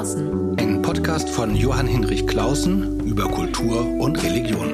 Klausen. 0.00 0.58
Ein 0.58 0.80
Podcast 0.80 1.28
von 1.28 1.54
Johann 1.54 1.86
Hinrich 1.86 2.26
Klausen 2.26 3.00
über 3.00 3.28
Kultur 3.28 3.84
und 3.84 4.16
Religion. 4.22 4.70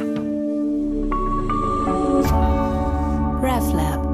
RevLab. 3.42 4.06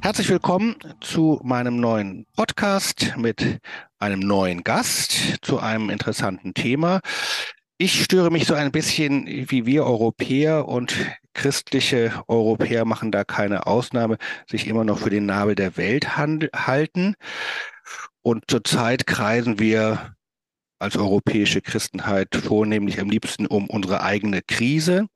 Herzlich 0.00 0.30
willkommen 0.30 0.76
zu 1.02 1.38
meinem 1.44 1.76
neuen 1.76 2.24
Podcast 2.34 3.12
mit 3.18 3.60
einem 3.98 4.20
neuen 4.20 4.64
Gast 4.64 5.38
zu 5.42 5.58
einem 5.58 5.90
interessanten 5.90 6.54
Thema. 6.54 7.00
Ich 7.76 8.02
störe 8.02 8.30
mich 8.30 8.46
so 8.46 8.54
ein 8.54 8.72
bisschen, 8.72 9.26
wie 9.50 9.66
wir 9.66 9.84
Europäer 9.84 10.66
und 10.66 10.96
christliche 11.34 12.24
Europäer 12.28 12.84
machen 12.84 13.12
da 13.12 13.24
keine 13.24 13.66
Ausnahme, 13.66 14.16
sich 14.48 14.66
immer 14.66 14.84
noch 14.84 15.00
für 15.00 15.10
den 15.10 15.26
Nabel 15.26 15.54
der 15.54 15.76
Welt 15.76 16.16
halten. 16.16 17.14
Und 18.22 18.44
zurzeit 18.48 19.06
kreisen 19.06 19.58
wir 19.58 20.14
als 20.78 20.96
europäische 20.96 21.62
Christenheit 21.62 22.34
vornehmlich 22.34 23.00
am 23.00 23.08
liebsten 23.08 23.46
um 23.46 23.68
unsere 23.68 24.02
eigene 24.02 24.42
Krise. 24.42 25.06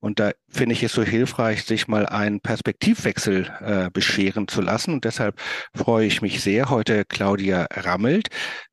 Und 0.00 0.18
da 0.20 0.32
finde 0.48 0.74
ich 0.74 0.82
es 0.82 0.92
so 0.92 1.02
hilfreich, 1.02 1.64
sich 1.64 1.88
mal 1.88 2.06
einen 2.06 2.40
Perspektivwechsel 2.40 3.50
äh, 3.60 3.90
bescheren 3.90 4.46
zu 4.46 4.60
lassen. 4.60 4.92
Und 4.92 5.04
deshalb 5.04 5.40
freue 5.74 6.06
ich 6.06 6.22
mich 6.22 6.42
sehr, 6.42 6.70
heute 6.70 7.04
Claudia 7.04 7.66
Rammelt 7.72 8.28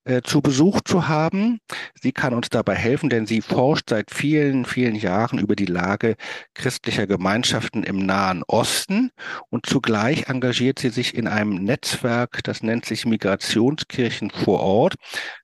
äh, 0.05 0.21
zu 0.21 0.41
Besuch 0.41 0.81
zu 0.81 1.07
haben. 1.07 1.59
Sie 2.01 2.11
kann 2.11 2.33
uns 2.33 2.49
dabei 2.49 2.75
helfen, 2.75 3.09
denn 3.09 3.25
sie 3.25 3.41
forscht 3.41 3.89
seit 3.89 4.11
vielen, 4.11 4.65
vielen 4.65 4.95
Jahren 4.95 5.39
über 5.39 5.55
die 5.55 5.65
Lage 5.65 6.15
christlicher 6.53 7.07
Gemeinschaften 7.07 7.83
im 7.83 8.05
Nahen 8.05 8.43
Osten 8.47 9.11
und 9.49 9.65
zugleich 9.65 10.27
engagiert 10.27 10.79
sie 10.79 10.89
sich 10.89 11.15
in 11.15 11.27
einem 11.27 11.55
Netzwerk, 11.55 12.43
das 12.43 12.63
nennt 12.63 12.85
sich 12.85 13.05
Migrationskirchen 13.05 14.29
vor 14.31 14.59
Ort, 14.59 14.95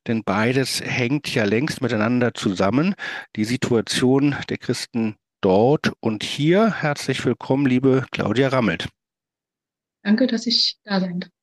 denn 0.07 0.23
beides 0.23 0.81
hängt 0.81 1.33
ja 1.33 1.45
längst 1.45 1.81
miteinander 1.81 2.33
zusammen. 2.33 2.95
Die 3.35 3.45
Situation 3.45 4.35
der 4.49 4.57
Christen 4.57 5.15
dort 5.41 5.93
und 5.99 6.23
hier. 6.23 6.73
Herzlich 6.81 7.23
willkommen, 7.25 7.65
liebe 7.65 8.05
Claudia 8.11 8.49
Rammelt. 8.49 8.89
Danke, 10.03 10.27
dass 10.27 10.47
ich 10.47 10.77
da 10.83 10.99
sein 10.99 11.21
darf. 11.21 11.38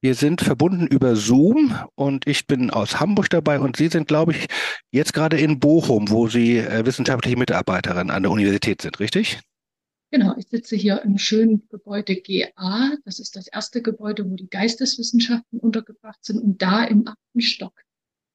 Wir 0.00 0.14
sind 0.14 0.42
verbunden 0.42 0.86
über 0.86 1.16
Zoom 1.16 1.74
und 1.94 2.26
ich 2.26 2.46
bin 2.46 2.70
aus 2.70 3.00
Hamburg 3.00 3.30
dabei 3.30 3.58
und 3.58 3.76
Sie 3.76 3.88
sind, 3.88 4.08
glaube 4.08 4.32
ich, 4.32 4.46
jetzt 4.90 5.12
gerade 5.12 5.38
in 5.38 5.58
Bochum, 5.58 6.10
wo 6.10 6.28
Sie 6.28 6.58
äh, 6.58 6.84
wissenschaftliche 6.84 7.36
Mitarbeiterin 7.36 8.10
an 8.10 8.22
der 8.22 8.30
Universität 8.30 8.82
sind, 8.82 9.00
richtig? 9.00 9.40
Genau, 10.10 10.36
ich 10.38 10.46
sitze 10.48 10.76
hier 10.76 11.02
im 11.02 11.18
schönen 11.18 11.66
Gebäude 11.68 12.16
GA. 12.16 12.92
Das 13.04 13.18
ist 13.18 13.34
das 13.36 13.48
erste 13.48 13.82
Gebäude, 13.82 14.30
wo 14.30 14.36
die 14.36 14.48
Geisteswissenschaften 14.48 15.58
untergebracht 15.58 16.24
sind 16.24 16.40
und 16.40 16.62
da 16.62 16.84
im 16.84 17.08
achten 17.08 17.40
Stock. 17.40 17.82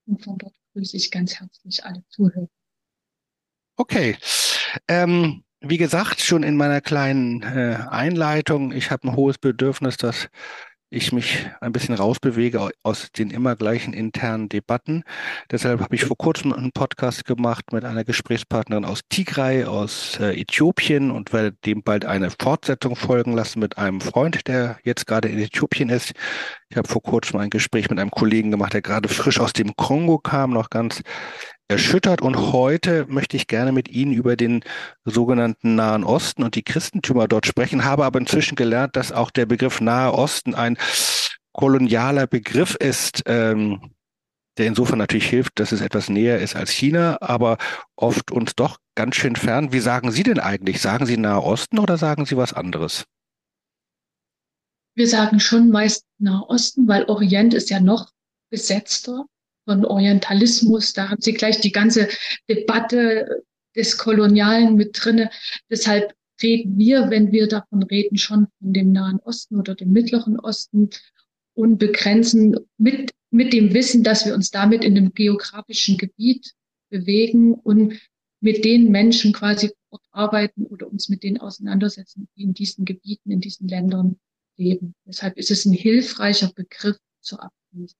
Und 0.05 0.23
von 0.23 0.37
dort 0.37 0.55
grüße 0.73 0.97
ich 0.97 1.11
ganz 1.11 1.39
herzlich 1.39 1.85
alle 1.85 2.03
Zuhörer. 2.09 2.49
Okay. 3.77 4.17
Ähm, 4.87 5.43
wie 5.61 5.77
gesagt, 5.77 6.21
schon 6.21 6.43
in 6.43 6.57
meiner 6.57 6.81
kleinen 6.81 7.41
äh, 7.43 7.77
Einleitung, 7.89 8.71
ich 8.71 8.91
habe 8.91 9.07
ein 9.07 9.15
hohes 9.15 9.37
Bedürfnis, 9.37 9.97
dass 9.97 10.27
ich 10.91 11.13
mich 11.13 11.49
ein 11.61 11.71
bisschen 11.71 11.95
rausbewege 11.95 12.69
aus 12.83 13.11
den 13.13 13.31
immer 13.31 13.55
gleichen 13.55 13.93
internen 13.93 14.49
Debatten. 14.49 15.03
Deshalb 15.49 15.79
habe 15.79 15.95
ich 15.95 16.03
vor 16.03 16.17
kurzem 16.17 16.51
einen 16.51 16.73
Podcast 16.73 17.23
gemacht 17.23 17.71
mit 17.71 17.85
einer 17.85 18.03
Gesprächspartnerin 18.03 18.83
aus 18.83 18.99
Tigray, 19.09 19.63
aus 19.63 20.19
äh, 20.19 20.39
Äthiopien 20.39 21.09
und 21.09 21.31
werde 21.31 21.55
dem 21.65 21.81
bald 21.81 22.03
eine 22.03 22.29
Fortsetzung 22.29 22.97
folgen 22.97 23.33
lassen 23.33 23.59
mit 23.59 23.77
einem 23.77 24.01
Freund, 24.01 24.47
der 24.47 24.79
jetzt 24.83 25.07
gerade 25.07 25.29
in 25.29 25.39
Äthiopien 25.39 25.87
ist. 25.87 26.11
Ich 26.69 26.75
habe 26.77 26.87
vor 26.87 27.01
kurzem 27.01 27.39
ein 27.39 27.49
Gespräch 27.49 27.89
mit 27.89 27.97
einem 27.97 28.11
Kollegen 28.11 28.51
gemacht, 28.51 28.73
der 28.73 28.81
gerade 28.81 29.07
frisch 29.07 29.39
aus 29.39 29.53
dem 29.53 29.75
Kongo 29.77 30.17
kam, 30.17 30.51
noch 30.51 30.69
ganz 30.69 31.01
erschüttert. 31.71 32.21
Und 32.21 32.51
heute 32.51 33.05
möchte 33.07 33.37
ich 33.37 33.47
gerne 33.47 33.71
mit 33.71 33.89
Ihnen 33.89 34.13
über 34.13 34.35
den 34.35 34.63
sogenannten 35.05 35.75
Nahen 35.75 36.03
Osten 36.03 36.43
und 36.43 36.55
die 36.55 36.63
Christentümer 36.63 37.27
dort 37.27 37.47
sprechen, 37.47 37.85
habe 37.85 38.05
aber 38.05 38.19
inzwischen 38.19 38.55
gelernt, 38.55 38.95
dass 38.95 39.11
auch 39.11 39.31
der 39.31 39.45
Begriff 39.47 39.81
Nahe 39.81 40.13
Osten 40.13 40.53
ein 40.53 40.77
kolonialer 41.53 42.27
Begriff 42.27 42.75
ist, 42.75 43.23
ähm, 43.25 43.93
der 44.57 44.67
insofern 44.67 44.99
natürlich 44.99 45.29
hilft, 45.29 45.59
dass 45.59 45.71
es 45.71 45.81
etwas 45.81 46.09
näher 46.09 46.39
ist 46.39 46.55
als 46.55 46.69
China, 46.69 47.17
aber 47.21 47.57
oft 47.95 48.31
uns 48.31 48.53
doch 48.53 48.77
ganz 48.95 49.15
schön 49.15 49.35
fern. 49.35 49.71
Wie 49.71 49.79
sagen 49.79 50.11
Sie 50.11 50.23
denn 50.23 50.39
eigentlich? 50.39 50.81
Sagen 50.81 51.05
Sie 51.05 51.17
Nahe 51.17 51.41
Osten 51.41 51.79
oder 51.79 51.97
sagen 51.97 52.25
Sie 52.25 52.35
was 52.37 52.53
anderes? 52.53 53.05
Wir 54.93 55.07
sagen 55.07 55.39
schon 55.39 55.69
meist 55.69 56.05
Nahe 56.19 56.43
Osten, 56.49 56.87
weil 56.87 57.05
Orient 57.05 57.53
ist 57.53 57.69
ja 57.69 57.79
noch 57.79 58.11
besetzter 58.49 59.25
von 59.65 59.85
Orientalismus. 59.85 60.93
Da 60.93 61.09
haben 61.09 61.21
Sie 61.21 61.33
gleich 61.33 61.59
die 61.59 61.71
ganze 61.71 62.07
Debatte 62.49 63.43
des 63.75 63.97
Kolonialen 63.97 64.75
mit 64.75 64.97
drinne. 64.99 65.29
Deshalb 65.69 66.13
reden 66.41 66.77
wir, 66.77 67.09
wenn 67.09 67.31
wir 67.31 67.47
davon 67.47 67.83
reden, 67.83 68.17
schon 68.17 68.47
von 68.59 68.73
dem 68.73 68.91
Nahen 68.91 69.19
Osten 69.19 69.57
oder 69.57 69.75
dem 69.75 69.91
Mittleren 69.91 70.39
Osten 70.39 70.89
und 71.53 71.77
begrenzen 71.77 72.55
mit, 72.77 73.11
mit 73.29 73.53
dem 73.53 73.73
Wissen, 73.73 74.03
dass 74.03 74.25
wir 74.25 74.33
uns 74.33 74.49
damit 74.49 74.83
in 74.83 74.95
dem 74.95 75.13
geografischen 75.13 75.97
Gebiet 75.97 76.53
bewegen 76.89 77.53
und 77.53 77.99
mit 78.41 78.65
den 78.65 78.91
Menschen 78.91 79.33
quasi 79.33 79.71
arbeiten 80.11 80.65
oder 80.65 80.87
uns 80.89 81.09
mit 81.09 81.23
denen 81.23 81.37
auseinandersetzen, 81.37 82.27
die 82.35 82.43
in 82.43 82.53
diesen 82.53 82.85
Gebieten, 82.85 83.31
in 83.31 83.39
diesen 83.39 83.67
Ländern 83.67 84.19
leben. 84.57 84.95
Deshalb 85.05 85.37
ist 85.37 85.51
es 85.51 85.65
ein 85.65 85.73
hilfreicher 85.73 86.51
Begriff 86.53 86.97
zur 87.21 87.43
Abgrenzung. 87.43 87.99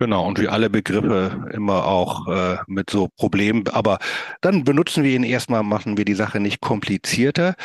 Genau, 0.00 0.26
und 0.28 0.38
wie 0.40 0.46
alle 0.46 0.70
Begriffe 0.70 1.50
immer 1.52 1.84
auch 1.84 2.28
äh, 2.28 2.58
mit 2.68 2.88
so 2.88 3.08
Problemen. 3.16 3.66
Aber 3.66 3.98
dann 4.40 4.62
benutzen 4.62 5.02
wir 5.02 5.10
ihn 5.10 5.24
erstmal, 5.24 5.64
machen 5.64 5.96
wir 5.96 6.04
die 6.04 6.14
Sache 6.14 6.38
nicht 6.38 6.60
komplizierter. 6.60 7.56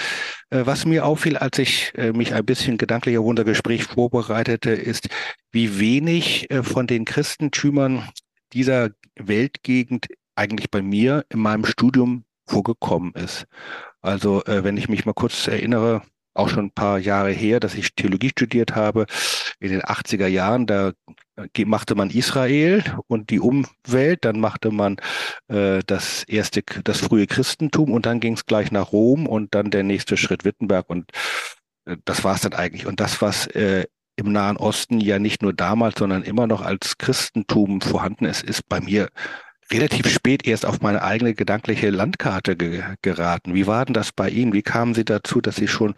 Äh, 0.50 0.66
was 0.66 0.86
mir 0.86 1.06
auffiel, 1.06 1.38
als 1.38 1.60
ich 1.60 1.94
äh, 1.96 2.12
mich 2.12 2.34
ein 2.34 2.44
bisschen 2.46 2.78
gedanklich 2.80 3.20
auf 3.20 3.26
unser 3.26 3.44
Gespräch 3.44 3.84
vorbereitete, 3.84 4.72
ist, 4.72 5.10
wie 5.52 5.80
wenig 5.80 6.50
äh, 6.50 6.64
von 6.64 6.88
den 6.88 7.06
Christentümern 7.06 8.10
dieser 8.54 8.90
Weltgegend 9.16 10.08
eigentlich 10.36 10.72
bei 10.72 10.82
mir 10.82 11.26
in 11.30 11.40
meinem 11.40 11.66
Studium 11.66 12.26
vorgekommen 12.48 13.14
ist. 13.14 13.46
Also 14.02 14.44
äh, 14.46 14.64
wenn 14.64 14.78
ich 14.78 14.90
mich 14.90 15.06
mal 15.06 15.14
kurz 15.14 15.48
erinnere, 15.48 16.02
auch 16.34 16.50
schon 16.50 16.66
ein 16.66 16.72
paar 16.72 17.00
Jahre 17.00 17.32
her, 17.32 17.60
dass 17.60 17.76
ich 17.76 17.96
Theologie 17.96 18.30
studiert 18.30 18.76
habe. 18.76 19.06
In 19.60 19.72
den 19.72 19.82
80er 19.82 20.28
Jahren, 20.28 20.66
da 20.66 20.94
äh, 21.36 21.66
machte 21.66 21.96
man 21.96 22.10
Israel 22.10 22.84
und 23.08 23.30
die 23.30 23.40
Umwelt, 23.40 24.26
dann 24.26 24.40
machte 24.40 24.72
man 24.72 24.98
äh, 25.48 25.80
das 25.86 26.24
erste, 26.24 26.64
das 26.84 27.00
frühe 27.02 27.28
Christentum 27.28 27.92
und 27.92 28.06
dann 28.06 28.20
ging 28.20 28.34
es 28.34 28.46
gleich 28.46 28.72
nach 28.72 28.92
Rom 28.92 29.28
und 29.28 29.56
dann 29.56 29.72
der 29.72 29.84
nächste 29.84 30.18
Schritt 30.18 30.46
Wittenberg 30.46 30.90
und 30.90 31.12
äh, 31.86 31.98
das 32.06 32.24
war 32.24 32.36
es 32.36 32.42
dann 32.42 32.54
eigentlich. 32.54 32.86
Und 32.86 33.00
das, 33.00 33.22
was 33.22 33.48
äh, 33.48 33.86
im 34.16 34.32
Nahen 34.32 34.58
Osten 34.58 35.00
ja 35.00 35.20
nicht 35.20 35.42
nur 35.42 35.54
damals, 35.54 35.98
sondern 35.98 36.24
immer 36.24 36.48
noch 36.48 36.62
als 36.62 36.98
Christentum 36.98 37.82
vorhanden 37.82 38.26
ist, 38.26 38.44
ist 38.44 38.68
bei 38.70 38.80
mir 38.80 39.10
relativ 39.72 40.08
spät 40.10 40.46
erst 40.46 40.66
auf 40.66 40.82
meine 40.82 41.04
eigene 41.04 41.34
gedankliche 41.34 41.90
Landkarte 41.90 42.56
ge 42.56 42.84
geraten. 43.02 43.54
Wie 43.54 43.68
war 43.68 43.86
denn 43.86 43.94
das 43.94 44.12
bei 44.12 44.30
Ihnen? 44.30 44.54
Wie 44.54 44.62
kamen 44.62 44.94
Sie 44.94 45.06
dazu, 45.06 45.42
dass 45.42 45.56
Sie 45.56 45.68
schon 45.68 45.96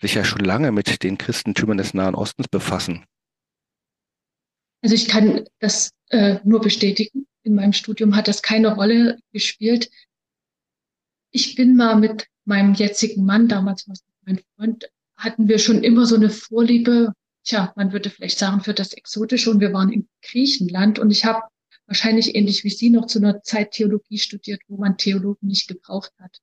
sich 0.00 0.14
ja 0.14 0.24
schon 0.24 0.40
lange 0.40 0.72
mit 0.72 1.02
den 1.02 1.18
Christentümern 1.18 1.78
des 1.78 1.94
Nahen 1.94 2.14
Ostens 2.14 2.48
befassen? 2.48 3.04
Also 4.82 4.94
ich 4.94 5.08
kann 5.08 5.44
das 5.58 5.90
äh, 6.08 6.38
nur 6.44 6.60
bestätigen. 6.60 7.26
In 7.42 7.54
meinem 7.54 7.72
Studium 7.72 8.16
hat 8.16 8.28
das 8.28 8.42
keine 8.42 8.74
Rolle 8.74 9.18
gespielt. 9.32 9.90
Ich 11.30 11.54
bin 11.54 11.76
mal 11.76 11.96
mit 11.96 12.26
meinem 12.44 12.74
jetzigen 12.74 13.24
Mann, 13.24 13.48
damals 13.48 13.86
war 13.86 13.92
es 13.92 14.02
mein 14.26 14.40
Freund, 14.56 14.90
hatten 15.16 15.48
wir 15.48 15.58
schon 15.58 15.84
immer 15.84 16.06
so 16.06 16.16
eine 16.16 16.30
Vorliebe, 16.30 17.12
tja, 17.44 17.72
man 17.76 17.92
würde 17.92 18.10
vielleicht 18.10 18.38
sagen, 18.38 18.62
für 18.62 18.74
das 18.74 18.92
Exotische. 18.92 19.50
Und 19.50 19.60
wir 19.60 19.72
waren 19.72 19.92
in 19.92 20.08
Griechenland 20.22 20.98
und 20.98 21.10
ich 21.10 21.24
habe 21.24 21.42
wahrscheinlich 21.90 22.36
ähnlich 22.36 22.62
wie 22.62 22.70
Sie 22.70 22.88
noch 22.88 23.06
zu 23.06 23.18
einer 23.18 23.42
Zeit 23.42 23.72
Theologie 23.72 24.18
studiert, 24.18 24.62
wo 24.68 24.76
man 24.76 24.96
Theologen 24.96 25.48
nicht 25.48 25.66
gebraucht 25.66 26.12
hat. 26.20 26.38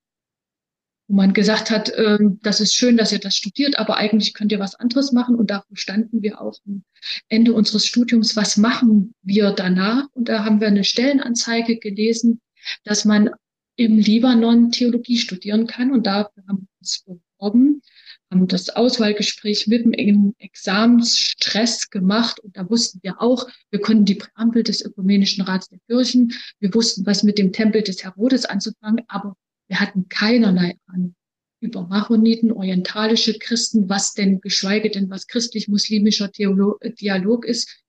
Wo 1.08 1.16
man 1.16 1.32
gesagt 1.34 1.72
hat, 1.72 1.88
äh, 1.90 2.20
das 2.42 2.60
ist 2.60 2.76
schön, 2.76 2.98
dass 2.98 3.14
ihr 3.14 3.20
das 3.20 3.38
studiert, 3.38 3.80
aber 3.80 3.96
eigentlich 3.96 4.34
könnt 4.34 4.52
ihr 4.52 4.60
was 4.60 4.76
anderes 4.76 5.14
machen. 5.14 5.36
Und 5.36 5.50
dafür 5.50 5.78
standen 5.78 6.22
wir 6.22 6.42
auch 6.42 6.60
am 6.68 6.84
Ende 7.30 7.54
unseres 7.54 7.86
Studiums, 7.86 8.36
was 8.36 8.58
machen 8.58 9.16
wir 9.22 9.52
danach? 9.52 10.08
Und 10.14 10.28
da 10.28 10.44
haben 10.44 10.60
wir 10.60 10.68
eine 10.68 10.84
Stellenanzeige 10.84 11.78
gelesen, 11.78 12.42
dass 12.84 13.06
man 13.06 13.30
im 13.78 13.98
Libanon 14.00 14.72
Theologie 14.72 15.18
studieren 15.18 15.66
kann. 15.66 15.94
Und 15.94 16.08
dafür 16.08 16.44
haben 16.50 16.68
wir 16.68 16.80
uns 16.82 17.06
beworben 17.06 17.82
das 18.30 18.70
Auswahlgespräch 18.70 19.68
mit 19.68 19.88
dem 19.88 20.36
Examensstress 20.38 21.90
gemacht 21.90 22.40
und 22.40 22.58
da 22.58 22.70
wussten 22.70 23.00
wir 23.02 23.22
auch, 23.22 23.48
wir 23.72 23.80
konnten 23.80 24.06
die 24.06 24.16
Präambel 24.16 24.64
des 24.64 24.82
Ökumenischen 24.82 25.44
Rats 25.44 25.70
der 25.70 25.80
Kirchen, 25.88 26.34
wir 26.60 26.74
wussten, 26.74 27.06
was 27.06 27.24
mit 27.24 27.38
dem 27.38 27.54
Tempel 27.54 27.84
des 27.84 28.04
Herodes 28.04 28.46
anzufangen, 28.46 29.04
aber 29.08 29.36
wir 29.68 29.80
hatten 29.80 30.10
keinerlei 30.10 30.78
Ahnung 30.88 31.16
über 31.60 31.88
Maroniten, 31.88 32.52
orientalische 32.52 33.38
Christen, 33.40 33.90
was 33.90 34.14
denn, 34.14 34.42
geschweige 34.42 34.92
denn, 34.92 35.10
was 35.10 35.28
christlich-muslimischer 35.28 36.28
Dialog 36.30 37.46
ist. 37.46 37.84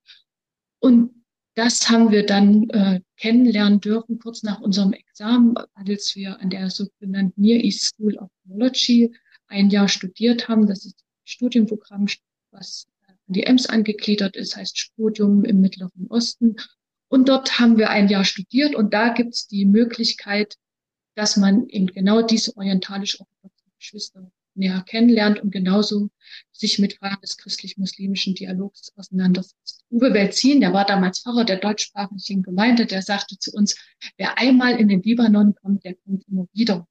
Und 0.79 1.11
das 1.55 1.89
haben 1.89 2.11
wir 2.11 2.25
dann 2.25 2.69
äh, 2.69 3.01
kennenlernen 3.17 3.79
dürfen, 3.79 4.17
kurz 4.17 4.43
nach 4.43 4.61
unserem 4.61 4.93
Examen, 4.93 5.55
als 5.73 6.15
wir 6.15 6.39
an 6.39 6.49
der 6.49 6.69
sogenannten 6.69 7.41
Near 7.41 7.63
East 7.63 7.83
School 7.83 8.17
of 8.17 8.29
Theology 8.47 9.13
ein 9.49 9.69
Jahr 9.69 9.87
studiert 9.87 10.47
haben. 10.47 10.67
Das 10.67 10.85
ist 10.85 10.95
ein 10.99 11.25
Studienprogramm, 11.25 12.07
was 12.51 12.87
an 13.07 13.15
die 13.27 13.43
EMS 13.43 13.67
angegliedert 13.67 14.35
ist, 14.35 14.55
heißt 14.55 14.77
Studium 14.77 15.43
im 15.43 15.61
Mittleren 15.61 16.07
Osten. 16.09 16.55
Und 17.09 17.27
dort 17.27 17.59
haben 17.59 17.77
wir 17.77 17.89
ein 17.89 18.07
Jahr 18.07 18.23
studiert 18.23 18.75
und 18.75 18.93
da 18.93 19.09
gibt 19.09 19.33
es 19.33 19.47
die 19.47 19.65
Möglichkeit, 19.65 20.55
dass 21.15 21.37
man 21.37 21.67
eben 21.67 21.87
genau 21.87 22.21
diese 22.21 22.55
orientalisch-orthodoxen 22.55 23.71
Geschwister 23.77 24.31
näher 24.55 24.83
kennenlernt 24.85 25.39
und 25.39 25.51
genauso 25.51 26.09
sich 26.51 26.79
mit 26.79 26.93
Fragen 26.93 27.21
des 27.21 27.37
christlich-muslimischen 27.37 28.35
Dialogs 28.35 28.91
auseinandersetzt. 28.95 29.83
Uwe 29.89 30.13
Welzin, 30.13 30.61
der 30.61 30.73
war 30.73 30.85
damals 30.85 31.19
Pfarrer 31.19 31.45
der 31.45 31.57
deutschsprachigen 31.57 32.43
Gemeinde, 32.43 32.85
der 32.85 33.01
sagte 33.01 33.39
zu 33.39 33.51
uns, 33.51 33.75
wer 34.17 34.37
einmal 34.37 34.79
in 34.79 34.87
den 34.87 35.01
Libanon 35.01 35.55
kommt, 35.55 35.83
der 35.85 35.95
kommt 35.95 36.27
immer 36.27 36.47
wieder. 36.53 36.87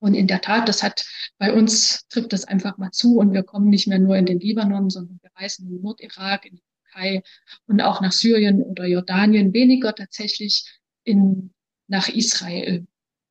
Und 0.00 0.14
in 0.14 0.26
der 0.26 0.40
Tat, 0.40 0.68
das 0.68 0.82
hat 0.82 1.04
bei 1.38 1.52
uns 1.52 2.06
trifft 2.08 2.32
das 2.32 2.44
einfach 2.44 2.78
mal 2.78 2.90
zu 2.90 3.18
und 3.18 3.32
wir 3.32 3.42
kommen 3.42 3.68
nicht 3.68 3.86
mehr 3.86 3.98
nur 3.98 4.16
in 4.16 4.26
den 4.26 4.40
Libanon, 4.40 4.90
sondern 4.90 5.20
wir 5.22 5.30
reisen 5.36 5.66
in 5.66 5.74
den 5.74 5.82
Nordirak, 5.82 6.46
in 6.46 6.56
die 6.56 6.62
Türkei 6.84 7.22
und 7.66 7.80
auch 7.82 8.00
nach 8.00 8.12
Syrien 8.12 8.62
oder 8.62 8.86
Jordanien, 8.86 9.52
weniger 9.52 9.94
tatsächlich 9.94 10.64
in, 11.04 11.52
nach 11.86 12.08
Israel. 12.08 12.86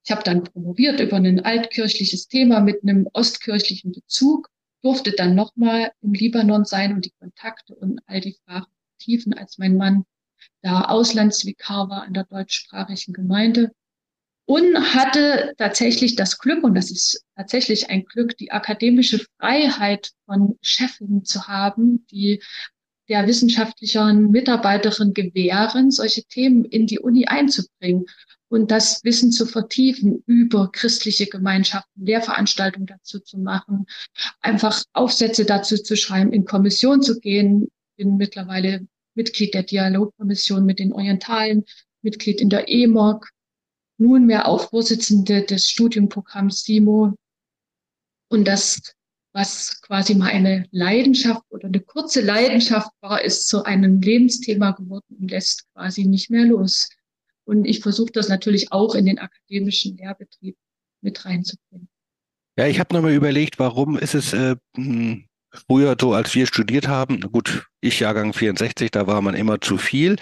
Ich 0.05 0.11
habe 0.11 0.23
dann 0.23 0.43
promoviert 0.43 0.99
über 0.99 1.17
ein 1.17 1.43
altkirchliches 1.43 2.27
Thema 2.27 2.61
mit 2.61 2.83
einem 2.83 3.07
ostkirchlichen 3.13 3.91
Bezug, 3.91 4.49
durfte 4.81 5.11
dann 5.11 5.35
nochmal 5.35 5.91
im 6.01 6.13
Libanon 6.13 6.65
sein 6.65 6.93
und 6.93 7.05
die 7.05 7.13
Kontakte 7.19 7.75
und 7.75 7.99
all 8.05 8.21
die 8.21 8.37
Fragen 8.45 8.71
tiefen, 8.99 9.33
als 9.33 9.57
mein 9.57 9.75
Mann 9.75 10.05
da 10.61 10.83
Auslandsvikar 10.85 11.89
war 11.89 12.03
an 12.03 12.13
der 12.13 12.25
deutschsprachigen 12.25 13.13
Gemeinde 13.13 13.71
und 14.49 14.95
hatte 14.95 15.53
tatsächlich 15.59 16.15
das 16.15 16.39
Glück, 16.39 16.63
und 16.63 16.73
das 16.73 16.89
ist 16.89 17.23
tatsächlich 17.35 17.91
ein 17.91 18.03
Glück, 18.03 18.35
die 18.35 18.51
akademische 18.51 19.23
Freiheit 19.37 20.09
von 20.25 20.57
Chefin 20.63 21.23
zu 21.23 21.47
haben, 21.47 22.07
die 22.09 22.41
der 23.09 23.27
wissenschaftlichen 23.27 24.31
Mitarbeiterin 24.31 25.13
gewähren, 25.13 25.91
solche 25.91 26.23
Themen 26.23 26.65
in 26.65 26.87
die 26.87 26.97
Uni 26.97 27.27
einzubringen 27.27 28.07
und 28.47 28.71
das 28.71 29.03
Wissen 29.03 29.31
zu 29.31 29.45
vertiefen 29.45 30.23
über 30.25 30.71
christliche 30.71 31.27
Gemeinschaften, 31.27 32.03
Lehrveranstaltungen 32.03 32.87
dazu 32.87 33.19
zu 33.19 33.37
machen, 33.37 33.85
einfach 34.41 34.81
Aufsätze 34.93 35.45
dazu 35.45 35.77
zu 35.77 35.95
schreiben, 35.95 36.33
in 36.33 36.45
Kommission 36.45 37.03
zu 37.03 37.19
gehen. 37.19 37.67
Bin 37.97 38.17
mittlerweile 38.17 38.87
Mitglied 39.13 39.53
der 39.53 39.61
Dialogkommission 39.61 40.65
mit 40.65 40.79
den 40.79 40.91
Orientalen, 40.91 41.65
Mitglied 42.01 42.41
in 42.41 42.49
der 42.49 42.67
EMOG, 42.67 43.29
nunmehr 43.99 44.47
auch 44.47 44.69
Vorsitzende 44.69 45.43
des 45.43 45.69
Studienprogramms 45.69 46.63
SIMO. 46.63 47.13
Und 48.29 48.47
das, 48.47 48.95
was 49.33 49.81
quasi 49.81 50.15
mal 50.15 50.29
eine 50.29 50.65
Leidenschaft 50.71 51.43
oder 51.49 51.67
eine 51.67 51.81
kurze 51.81 52.21
Leidenschaft 52.21 52.91
war, 53.01 53.23
ist 53.23 53.47
zu 53.47 53.63
einem 53.63 54.01
Lebensthema 54.01 54.71
geworden 54.71 55.17
und 55.19 55.31
lässt 55.31 55.71
quasi 55.73 56.05
nicht 56.05 56.29
mehr 56.29 56.45
los. 56.45 56.89
Und 57.45 57.65
ich 57.65 57.79
versuche 57.79 58.11
das 58.11 58.29
natürlich 58.29 58.71
auch 58.71 58.95
in 58.95 59.05
den 59.05 59.19
akademischen 59.19 59.97
Lehrbetrieb 59.97 60.55
mit 61.01 61.25
reinzubringen. 61.25 61.89
Ja, 62.57 62.67
ich 62.67 62.79
habe 62.79 62.93
nochmal 62.93 63.13
überlegt, 63.13 63.57
warum 63.57 63.97
ist 63.97 64.15
es 64.15 64.33
äh, 64.33 64.55
hm, 64.75 65.28
früher 65.51 65.95
so, 65.99 66.13
als 66.13 66.35
wir 66.35 66.47
studiert 66.47 66.87
haben, 66.87 67.21
gut, 67.21 67.67
ich 67.81 67.99
Jahrgang 68.01 68.33
64, 68.33 68.91
da 68.91 69.07
war 69.07 69.21
man 69.21 69.35
immer 69.35 69.61
zu 69.61 69.77
viel. 69.77 70.17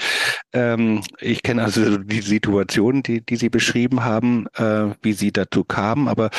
Ähm, 0.54 1.04
ich 1.20 1.44
kenne 1.44 1.64
also 1.64 1.98
die 1.98 2.22
Situation, 2.22 3.04
die, 3.04 3.26
die 3.26 3.36
Sie 3.36 3.50
beschrieben 3.50 4.04
haben, 4.04 4.48
äh, 4.56 4.94
wie 5.02 5.14
Sie 5.14 5.32
dazu 5.32 5.64
kamen, 5.64 6.08
aber 6.08 6.30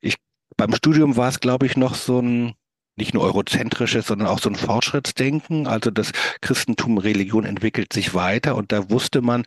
ich, 0.00 0.16
beim 0.56 0.74
Studium 0.74 1.16
war 1.16 1.28
es, 1.28 1.40
glaube 1.40 1.66
ich, 1.66 1.76
noch 1.76 1.94
so 1.94 2.20
ein 2.20 2.54
nicht 2.98 3.12
nur 3.12 3.24
eurozentrisches, 3.24 4.06
sondern 4.06 4.28
auch 4.28 4.38
so 4.38 4.48
ein 4.48 4.54
Fortschrittsdenken. 4.54 5.66
Also 5.66 5.90
das 5.90 6.12
Christentum, 6.40 6.96
Religion 6.96 7.44
entwickelt 7.44 7.92
sich 7.92 8.14
weiter 8.14 8.56
und 8.56 8.72
da 8.72 8.90
wusste 8.90 9.20
man, 9.20 9.44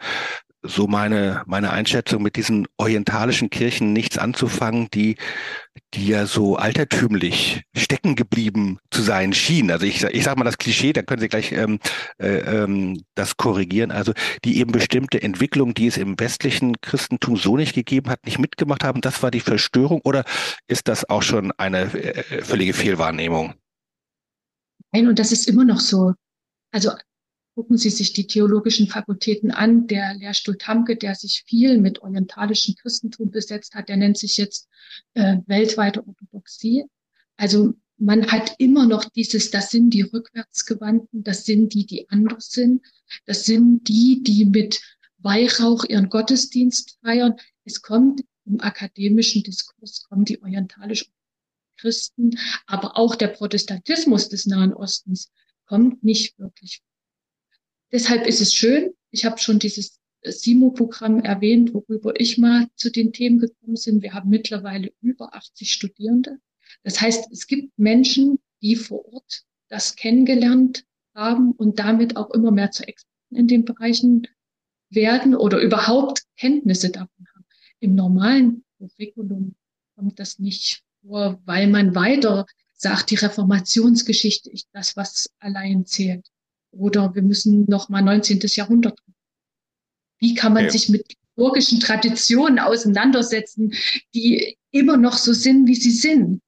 so 0.62 0.88
meine, 0.88 1.44
meine 1.46 1.72
Einschätzung 1.72 2.22
mit 2.22 2.36
diesen 2.36 2.68
orientalischen 2.78 3.50
Kirchen 3.50 3.94
nichts 3.94 4.18
anzufangen, 4.18 4.90
die, 4.94 5.16
die 5.94 6.08
ja 6.08 6.26
so 6.26 6.58
altertümlich 6.58 7.64
stecken 7.76 8.16
geblieben 8.16 8.80
zu 8.92 9.02
sein 9.02 9.34
schienen. 9.34 9.72
Also 9.72 9.86
ich, 9.86 10.04
ich 10.04 10.24
sage 10.24 10.38
mal 10.38 10.44
das 10.46 10.58
Klischee, 10.58 10.92
da 10.92 11.02
können 11.02 11.22
Sie 11.22 11.30
gleich 11.30 11.54
ähm, 11.54 11.80
äh, 12.18 12.40
ähm, 12.40 13.02
das 13.16 13.38
korrigieren. 13.38 13.92
Also 13.92 14.14
die 14.44 14.58
eben 14.60 14.72
bestimmte 14.72 15.22
Entwicklung, 15.22 15.74
die 15.74 15.88
es 15.88 15.98
im 15.98 16.20
westlichen 16.20 16.82
Christentum 16.82 17.38
so 17.38 17.56
nicht 17.56 17.74
gegeben 17.74 18.10
hat, 18.10 18.26
nicht 18.26 18.40
mitgemacht 18.40 18.84
haben, 18.84 19.02
das 19.02 19.24
war 19.24 19.32
die 19.32 19.40
Verstörung 19.40 20.02
oder 20.04 20.26
ist 20.68 20.90
das 20.90 21.10
auch 21.10 21.24
schon 21.24 21.54
eine 21.58 21.94
äh, 21.94 22.44
völlige 22.44 22.74
Fehlwahrnehmung? 22.74 23.54
Nein, 24.92 25.08
und 25.08 25.20
das 25.20 25.32
ist 25.32 25.48
immer 25.48 25.64
noch 25.64 25.80
so. 25.80 26.14
Also 26.72 26.92
Gucken 27.56 27.78
Sie 27.78 27.90
sich 27.90 28.14
die 28.14 28.28
theologischen 28.28 28.88
Fakultäten 28.88 29.52
an. 29.52 29.88
Der 29.88 30.14
Lehrstuhl 30.14 30.58
Tamke, 30.58 30.96
der 30.96 31.16
sich 31.16 31.44
viel 31.46 31.78
mit 31.78 32.02
orientalischem 32.02 32.76
Christentum 32.76 33.32
besetzt 33.32 33.76
hat, 33.76 33.90
der 33.90 33.98
nennt 33.98 34.18
sich 34.18 34.38
jetzt 34.38 34.70
äh, 35.14 35.38
weltweite 35.46 36.06
Orthodoxie. 36.08 36.86
Also 37.36 37.74
man 37.98 38.32
hat 38.32 38.56
immer 38.60 38.86
noch 38.86 39.06
dieses, 39.06 39.52
das 39.52 39.72
sind 39.72 39.90
die 39.92 40.04
Rückwärtsgewandten, 40.04 41.24
das 41.24 41.46
sind 41.46 41.74
die, 41.74 41.86
die 41.86 42.10
anders 42.10 42.50
sind, 42.50 42.86
das 43.26 43.46
sind 43.46 43.88
die, 43.88 44.24
die 44.24 44.46
mit 44.46 44.82
Weihrauch 45.18 45.84
ihren 45.84 46.10
Gottesdienst 46.10 46.98
feiern. 47.02 47.36
Es 47.66 47.82
kommt 47.82 48.24
im 48.46 48.62
akademischen 48.62 49.44
Diskurs, 49.44 50.04
kommen 50.04 50.26
die 50.26 50.42
orientalischen 50.42 51.12
Christen, 51.78 52.38
aber 52.68 52.98
auch 52.98 53.16
der 53.16 53.28
Protestantismus 53.28 54.30
des 54.30 54.46
Nahen 54.46 54.74
Ostens 54.74 55.32
kommt 55.66 56.04
nicht 56.04 56.40
wirklich 56.40 56.82
Deshalb 57.92 58.28
ist 58.28 58.42
es 58.42 58.54
schön. 58.54 58.94
Ich 59.12 59.26
habe 59.26 59.40
schon 59.40 59.60
dieses 59.60 60.00
SIMO-Programm 60.24 61.22
erwähnt, 61.22 61.74
worüber 61.74 62.20
ich 62.20 62.38
mal 62.38 62.68
zu 62.76 62.92
den 62.92 63.14
Themen 63.14 63.40
gekommen 63.40 63.78
bin. 63.84 64.02
Wir 64.02 64.14
haben 64.14 64.30
mittlerweile 64.30 64.92
über 65.02 65.34
80 65.34 65.72
Studierende. 65.72 66.40
Das 66.84 67.02
heißt, 67.02 67.32
es 67.32 67.48
gibt 67.48 67.78
Menschen, 67.78 68.40
die 68.62 68.76
vor 68.76 69.12
Ort 69.14 69.44
das 69.70 69.96
kennengelernt 69.96 70.84
haben 71.16 71.52
und 71.54 71.80
damit 71.80 72.16
auch 72.18 72.32
immer 72.32 72.52
mehr 72.52 72.72
zu 72.72 72.88
Experten 72.88 73.36
in 73.36 73.48
den 73.48 73.66
Bereichen 73.66 74.28
werden 74.90 75.36
oder 75.36 75.60
überhaupt 75.60 76.24
Kenntnisse 76.38 76.90
davon 76.90 77.26
haben. 77.34 77.46
Im 77.80 77.96
normalen 77.96 78.64
Curriculum 78.78 79.56
kommt 79.96 80.20
das 80.20 80.40
nicht 80.40 80.84
vor, 81.02 81.42
weil 81.46 81.68
man 81.68 81.96
weiter 81.96 82.46
sagt, 82.74 83.12
die 83.12 83.16
Reformationsgeschichte 83.16 84.50
ist 84.50 84.68
das, 84.74 84.96
was 84.96 85.30
allein 85.40 85.86
zählt. 85.86 86.28
Oder 86.72 87.14
wir 87.16 87.22
müssen 87.22 87.66
noch 87.68 87.90
mal 87.90 88.02
19. 88.02 88.40
Jahrhundert. 88.44 88.98
Wie 90.20 90.34
kann 90.34 90.54
man 90.54 90.66
ja. 90.66 90.70
sich 90.70 90.90
mit 90.90 91.06
liturgischen 91.38 91.80
Traditionen 91.80 92.60
auseinandersetzen, 92.60 93.74
die 94.14 94.58
immer 94.72 94.98
noch 94.98 95.18
so 95.18 95.34
sind, 95.34 95.68
wie 95.68 95.76
sie 95.76 95.92
sind? 95.92 96.42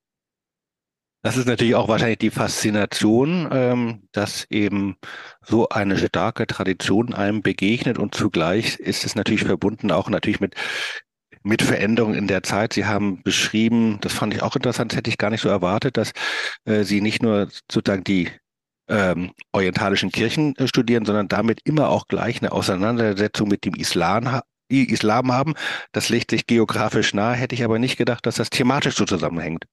Das 1.24 1.38
ist 1.38 1.48
natürlich 1.48 1.76
auch 1.76 1.88
wahrscheinlich 1.88 2.18
die 2.18 2.32
Faszination, 2.32 3.48
ähm, 3.52 4.08
dass 4.12 4.46
eben 4.50 4.98
so 5.46 5.70
eine 5.70 5.98
starke 5.98 6.48
Tradition 6.48 7.14
einem 7.14 7.44
begegnet 7.44 8.00
und 8.00 8.16
zugleich 8.16 8.78
ist 8.80 9.06
es 9.06 9.16
natürlich 9.16 9.44
verbunden 9.44 9.92
auch 9.92 10.10
natürlich 10.10 10.40
mit 10.40 10.56
mit 11.44 11.64
Veränderungen 11.64 12.16
in 12.16 12.28
der 12.28 12.44
Zeit. 12.44 12.74
Sie 12.74 12.86
haben 12.86 13.24
beschrieben, 13.24 13.98
das 14.02 14.14
fand 14.14 14.34
ich 14.34 14.44
auch 14.44 14.56
interessant, 14.56 14.92
das 14.92 14.98
hätte 14.98 15.10
ich 15.10 15.18
gar 15.18 15.32
nicht 15.32 15.42
so 15.42 15.50
erwartet, 15.50 15.98
dass 15.98 16.12
äh, 16.66 16.84
Sie 16.84 17.02
nicht 17.02 17.24
nur 17.24 17.50
sozusagen 17.72 18.04
die 18.04 18.30
ähm, 18.92 19.32
orientalischen 19.54 20.12
Kirchen 20.12 20.56
äh, 20.58 20.68
studieren, 20.68 21.06
sondern 21.06 21.28
damit 21.28 21.62
immer 21.64 21.90
auch 21.90 22.08
gleich 22.08 22.42
eine 22.42 22.52
Auseinandersetzung 22.52 23.48
mit 23.48 23.66
dem 23.66 23.74
Islam, 23.74 24.42
Islam 24.70 25.32
haben. 25.32 25.54
Das 25.92 26.10
legt 26.10 26.32
sich 26.32 26.46
geografisch 26.46 27.14
nahe, 27.14 27.36
hätte 27.36 27.56
ich 27.56 27.64
aber 27.64 27.80
nicht 27.80 27.98
gedacht, 27.98 28.26
dass 28.26 28.36
das 28.36 28.50
thematisch 28.50 28.96
so 28.96 29.06
zusammenhängt. 29.06 29.66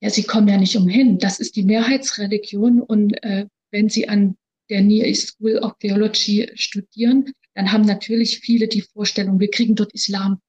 Ja, 0.00 0.10
sie 0.10 0.24
kommen 0.24 0.48
ja 0.48 0.58
nicht 0.58 0.76
umhin. 0.76 1.18
Das 1.18 1.40
ist 1.40 1.56
die 1.56 1.64
Mehrheitsreligion 1.64 2.82
und 2.82 3.12
äh, 3.22 3.46
wenn 3.70 3.88
Sie 3.88 4.08
an 4.08 4.36
der 4.70 4.82
Near 4.82 5.12
School 5.14 5.58
of 5.58 5.78
Theology 5.78 6.50
studieren, 6.54 7.32
dann 7.54 7.72
haben 7.72 7.84
natürlich 7.84 8.40
viele 8.40 8.68
die 8.68 8.82
Vorstellung, 8.82 9.40
wir 9.40 9.50
kriegen 9.50 9.74
dort 9.74 9.92
Islam. 9.94 10.40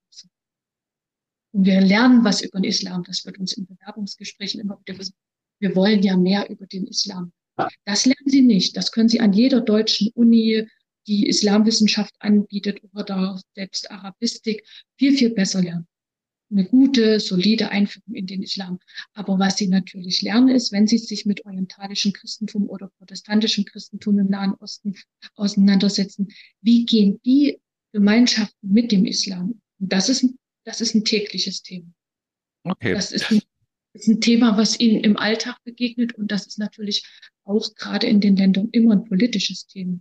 Und 1.54 1.65
wir 1.65 1.80
lernen 1.80 2.25
was 2.25 2.42
über 2.42 2.60
den 2.60 2.65
Islam. 2.65 3.04
Das 3.04 3.25
wird 3.25 3.38
uns 3.38 3.54
in 3.54 3.65
Bewerbungsgesprächen 3.65 4.60
immer 4.60 4.77
wieder 4.80 4.98
gesagt 4.98 5.18
wir 5.60 5.76
wollen 5.76 6.02
ja 6.04 6.18
mehr 6.18 6.50
über 6.50 6.66
den 6.66 6.88
Islam. 6.88 7.32
Das 7.86 8.06
lernen 8.06 8.28
Sie 8.28 8.42
nicht. 8.42 8.76
Das 8.76 8.92
können 8.92 9.10
Sie 9.10 9.20
an 9.20 9.34
jeder 9.34 9.62
deutschen 9.62 10.12
Uni, 10.14 10.68
die 11.08 11.28
Islamwissenschaft 11.28 12.14
anbietet 12.20 12.82
oder 12.94 13.40
selbst 13.54 13.92
Arabistik, 13.92 14.66
viel, 14.98 15.16
viel 15.16 15.30
besser 15.30 15.62
lernen. 15.62 15.88
eine 16.52 16.66
gute, 16.66 17.20
solide 17.20 17.70
Einführung 17.70 18.14
in 18.14 18.28
den 18.28 18.44
Islam. 18.44 18.80
Aber 19.14 19.40
was 19.40 19.58
sie 19.58 19.68
natürlich 19.68 20.22
lernen, 20.22 20.50
ist, 20.50 20.72
wenn 20.72 20.88
sie 20.88 20.98
sich 20.98 21.26
mit 21.26 21.46
orientalischem 21.46 22.14
Christentum 22.14 22.70
oder 22.70 22.92
protestantischem 22.98 23.66
Christentum 23.66 24.20
im 24.20 24.28
Nahen 24.28 24.54
Osten 24.56 24.96
auseinandersetzen, 25.36 26.28
wie 26.62 26.86
gehen 26.86 27.20
die 27.26 27.60
Gemeinschaften 27.94 28.72
mit 28.72 28.92
dem 28.92 29.06
Islam? 29.06 29.62
Und 29.80 29.92
das 29.92 30.10
ist, 30.10 30.26
das 30.66 30.82
ist 30.82 30.96
ein 30.96 31.04
tägliches 31.04 31.62
Thema. 31.62 31.92
Okay. 32.64 32.94
Das 32.94 33.12
ist 33.12 33.32
ein, 33.32 33.42
ist 33.96 34.08
ein 34.08 34.22
Thema, 34.22 34.58
was 34.58 34.80
ihnen 34.80 35.04
im 35.04 35.18
Alltag 35.18 35.58
begegnet. 35.64 36.14
Und 36.14 36.32
das 36.32 36.46
ist 36.46 36.60
natürlich 36.60 37.06
auch 37.44 37.74
gerade 37.75 38.08
in 38.08 38.22
den 38.22 38.36
Ländern 38.36 38.70
immer 38.72 38.94
ein 38.94 39.06
politisches 39.06 39.68
Thema. 39.68 40.00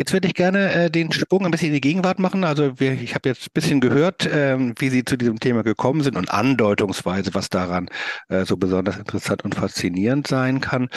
Jetzt 0.00 0.12
würde 0.12 0.28
ich 0.28 0.34
gerne 0.34 0.72
äh, 0.72 0.90
den 0.92 1.10
Sprung 1.10 1.44
ein 1.44 1.50
bisschen 1.50 1.68
in 1.68 1.74
die 1.74 1.80
Gegenwart 1.80 2.20
machen. 2.20 2.44
Also 2.44 2.78
wir, 2.78 2.92
ich 2.92 3.16
habe 3.16 3.28
jetzt 3.28 3.46
ein 3.46 3.52
bisschen 3.52 3.80
gehört, 3.80 4.28
ähm, 4.32 4.74
wie 4.78 4.90
Sie 4.90 5.04
zu 5.04 5.16
diesem 5.16 5.40
Thema 5.40 5.64
gekommen 5.64 6.02
sind 6.02 6.16
und 6.16 6.30
andeutungsweise, 6.30 7.34
was 7.34 7.48
daran 7.48 7.90
äh, 8.28 8.44
so 8.44 8.56
besonders 8.56 8.96
interessant 8.96 9.44
und 9.44 9.56
faszinierend 9.56 10.28
sein 10.28 10.60
kann. 10.60 10.88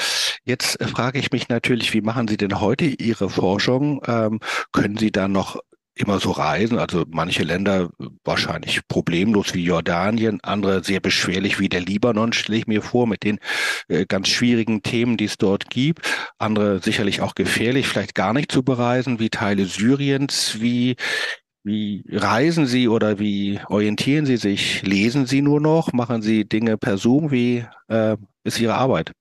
Jetzt 0.44 0.80
äh, 0.80 0.86
frage 0.86 1.18
ich 1.18 1.32
mich 1.32 1.50
natürlich, 1.50 1.96
wie 1.96 2.02
machen 2.02 2.28
Sie 2.28 2.38
denn 2.38 2.60
heute 2.60 2.86
Ihre 2.86 3.32
Forschung? 3.32 4.04
Ähm, 4.06 4.40
können 4.72 4.98
Sie 4.98 5.12
da 5.12 5.28
noch 5.28 5.60
immer 5.96 6.20
so 6.20 6.32
reisen. 6.32 6.78
Also 6.80 7.06
manche 7.10 7.44
Länder 7.44 7.90
wahrscheinlich 8.24 8.88
problemlos 8.88 9.54
wie 9.54 9.64
Jordanien, 9.64 10.40
andere 10.42 10.84
sehr 10.84 11.00
beschwerlich 11.00 11.60
wie 11.60 11.70
der 11.70 11.82
Libanon, 11.82 12.34
stelle 12.34 12.58
ich 12.58 12.68
mir 12.68 12.82
vor, 12.82 13.08
mit 13.08 13.24
den 13.24 13.40
äh, 13.88 14.06
ganz 14.06 14.30
schwierigen 14.30 14.84
Themen, 14.84 15.18
die 15.18 15.26
es 15.26 15.38
dort 15.38 15.70
gibt. 15.70 16.08
Andere 16.38 16.80
sicherlich 16.80 17.22
auch 17.22 17.36
gefährlich, 17.36 17.88
vielleicht 17.88 18.16
gar 18.16 18.34
nicht 18.34 18.52
zu 18.52 18.64
bereisen, 18.64 19.20
wie 19.20 19.30
Teile 19.30 19.66
Syriens. 19.66 20.62
Wie, 20.62 20.96
wie 21.64 22.04
reisen 22.10 22.66
Sie 22.66 22.88
oder 22.88 23.20
wie 23.20 23.60
orientieren 23.68 24.26
Sie 24.26 24.38
sich? 24.38 24.82
Lesen 24.84 25.26
Sie 25.26 25.42
nur 25.42 25.60
noch? 25.60 25.94
Machen 25.94 26.22
Sie 26.22 26.46
Dinge 26.46 26.78
per 26.78 26.98
Zoom? 26.98 27.32
Wie 27.32 27.66
äh, 27.88 28.18
ist 28.44 28.60
Ihre 28.60 28.76
Arbeit? 28.76 29.12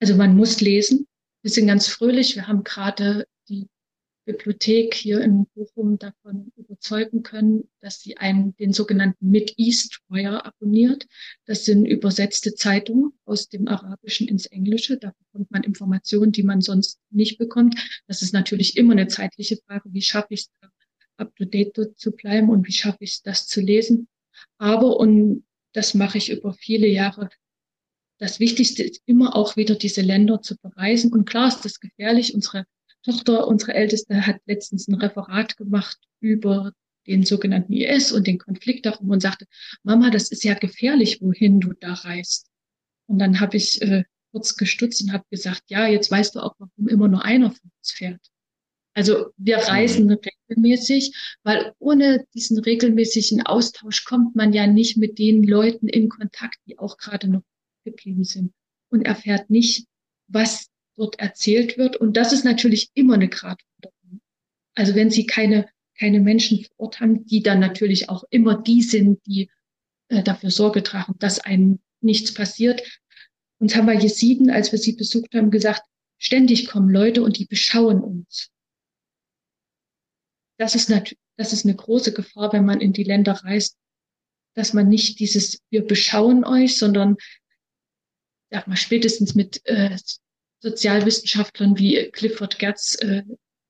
Also 0.00 0.16
man 0.16 0.36
muss 0.36 0.60
lesen. 0.60 1.06
Wir 1.42 1.50
sind 1.50 1.66
ganz 1.66 1.88
fröhlich. 1.88 2.34
Wir 2.34 2.48
haben 2.48 2.64
gerade 2.64 3.26
die 3.48 3.68
Bibliothek 4.24 4.94
hier 4.94 5.20
in 5.20 5.46
Bochum 5.54 5.98
davon 5.98 6.52
überzeugen 6.56 7.22
können, 7.22 7.68
dass 7.80 8.00
sie 8.00 8.16
einen, 8.16 8.56
den 8.56 8.72
sogenannten 8.72 9.30
Mid-East 9.30 10.00
Wire 10.08 10.44
abonniert. 10.44 11.06
Das 11.44 11.64
sind 11.64 11.84
übersetzte 11.86 12.54
Zeitungen 12.54 13.12
aus 13.24 13.48
dem 13.48 13.68
Arabischen 13.68 14.28
ins 14.28 14.46
Englische. 14.46 14.96
Da 14.96 15.12
bekommt 15.18 15.50
man 15.50 15.62
Informationen, 15.62 16.32
die 16.32 16.42
man 16.42 16.60
sonst 16.60 17.00
nicht 17.10 17.38
bekommt. 17.38 17.78
Das 18.06 18.22
ist 18.22 18.32
natürlich 18.32 18.76
immer 18.76 18.92
eine 18.92 19.08
zeitliche 19.08 19.58
Frage. 19.66 19.92
Wie 19.92 20.02
schaffe 20.02 20.34
ich 20.34 20.40
es, 20.40 20.50
up 21.16 21.34
to 21.36 21.44
date 21.44 21.78
zu 21.96 22.12
bleiben 22.12 22.50
und 22.50 22.66
wie 22.66 22.72
schaffe 22.72 22.98
ich 23.00 23.12
es, 23.12 23.22
das 23.22 23.46
zu 23.46 23.60
lesen? 23.60 24.08
Aber, 24.58 24.96
und 24.98 25.44
das 25.72 25.94
mache 25.94 26.18
ich 26.18 26.30
über 26.30 26.54
viele 26.54 26.86
Jahre, 26.86 27.28
das 28.18 28.40
Wichtigste 28.40 28.84
ist 28.84 29.02
immer 29.06 29.34
auch 29.34 29.56
wieder 29.56 29.74
diese 29.74 30.00
Länder 30.00 30.40
zu 30.40 30.56
bereisen. 30.56 31.12
Und 31.12 31.28
klar 31.28 31.48
ist 31.48 31.64
das 31.64 31.80
gefährlich. 31.80 32.34
Unsere 32.34 32.64
Tochter, 33.04 33.46
unsere 33.46 33.74
Älteste, 33.74 34.26
hat 34.26 34.40
letztens 34.46 34.88
ein 34.88 34.94
Referat 34.94 35.56
gemacht 35.56 35.98
über 36.20 36.72
den 37.06 37.24
sogenannten 37.24 37.72
IS 37.72 38.12
und 38.12 38.26
den 38.26 38.38
Konflikt 38.38 38.86
darum 38.86 39.10
und 39.10 39.20
sagte, 39.20 39.46
Mama, 39.82 40.10
das 40.10 40.30
ist 40.30 40.44
ja 40.44 40.54
gefährlich, 40.54 41.20
wohin 41.20 41.60
du 41.60 41.74
da 41.74 41.92
reist. 41.92 42.48
Und 43.06 43.18
dann 43.18 43.40
habe 43.40 43.58
ich 43.58 43.82
äh, 43.82 44.04
kurz 44.32 44.56
gestutzt 44.56 45.02
und 45.02 45.12
habe 45.12 45.24
gesagt, 45.30 45.62
ja, 45.68 45.86
jetzt 45.86 46.10
weißt 46.10 46.34
du 46.34 46.40
auch, 46.40 46.54
warum 46.58 46.88
immer 46.88 47.08
nur 47.08 47.24
einer 47.24 47.50
von 47.50 47.70
uns 47.78 47.90
fährt. 47.92 48.20
Also 48.94 49.26
wir 49.36 49.58
mhm. 49.58 49.62
reisen 49.64 50.18
regelmäßig, 50.48 51.14
weil 51.42 51.72
ohne 51.78 52.26
diesen 52.32 52.58
regelmäßigen 52.58 53.44
Austausch 53.44 54.04
kommt 54.04 54.34
man 54.34 54.52
ja 54.52 54.66
nicht 54.66 54.96
mit 54.96 55.18
den 55.18 55.42
Leuten 55.44 55.88
in 55.88 56.08
Kontakt, 56.08 56.56
die 56.66 56.78
auch 56.78 56.96
gerade 56.96 57.28
noch 57.28 57.42
geblieben 57.84 58.24
sind 58.24 58.52
und 58.90 59.02
erfährt 59.02 59.50
nicht, 59.50 59.86
was 60.28 60.68
dort 60.96 61.18
erzählt 61.18 61.78
wird. 61.78 61.96
Und 61.96 62.16
das 62.16 62.32
ist 62.32 62.44
natürlich 62.44 62.90
immer 62.94 63.14
eine 63.14 63.28
Gratwanderung. 63.28 64.20
Also 64.74 64.94
wenn 64.94 65.10
Sie 65.10 65.26
keine, 65.26 65.68
keine 65.98 66.20
Menschen 66.20 66.64
vor 66.64 66.86
Ort 66.86 67.00
haben, 67.00 67.24
die 67.26 67.42
dann 67.42 67.60
natürlich 67.60 68.08
auch 68.08 68.24
immer 68.30 68.60
die 68.60 68.82
sind, 68.82 69.24
die 69.26 69.50
äh, 70.08 70.22
dafür 70.22 70.50
Sorge 70.50 70.82
tragen, 70.82 71.14
dass 71.18 71.40
einem 71.40 71.80
nichts 72.00 72.34
passiert. 72.34 72.82
Uns 73.58 73.74
haben 73.74 73.86
wir 73.86 73.94
Jesiden, 73.94 74.50
als 74.50 74.72
wir 74.72 74.78
sie 74.78 74.92
besucht 74.92 75.34
haben, 75.34 75.50
gesagt, 75.50 75.82
ständig 76.18 76.68
kommen 76.68 76.90
Leute 76.90 77.22
und 77.22 77.38
die 77.38 77.46
beschauen 77.46 78.00
uns. 78.00 78.50
Das 80.58 80.74
ist 80.74 80.90
natürlich, 80.90 81.18
das 81.36 81.52
ist 81.52 81.64
eine 81.64 81.74
große 81.74 82.12
Gefahr, 82.12 82.52
wenn 82.52 82.64
man 82.64 82.80
in 82.80 82.92
die 82.92 83.04
Länder 83.04 83.32
reist, 83.32 83.76
dass 84.54 84.72
man 84.72 84.88
nicht 84.88 85.18
dieses, 85.18 85.60
wir 85.70 85.84
beschauen 85.84 86.44
euch, 86.44 86.78
sondern 86.78 87.16
sag 88.50 88.68
mal, 88.68 88.76
spätestens 88.76 89.34
mit 89.34 89.60
äh, 89.64 89.96
Sozialwissenschaftlern 90.64 91.78
wie 91.78 92.10
Clifford 92.10 92.58
Gertz 92.58 92.96
äh, 93.02 93.22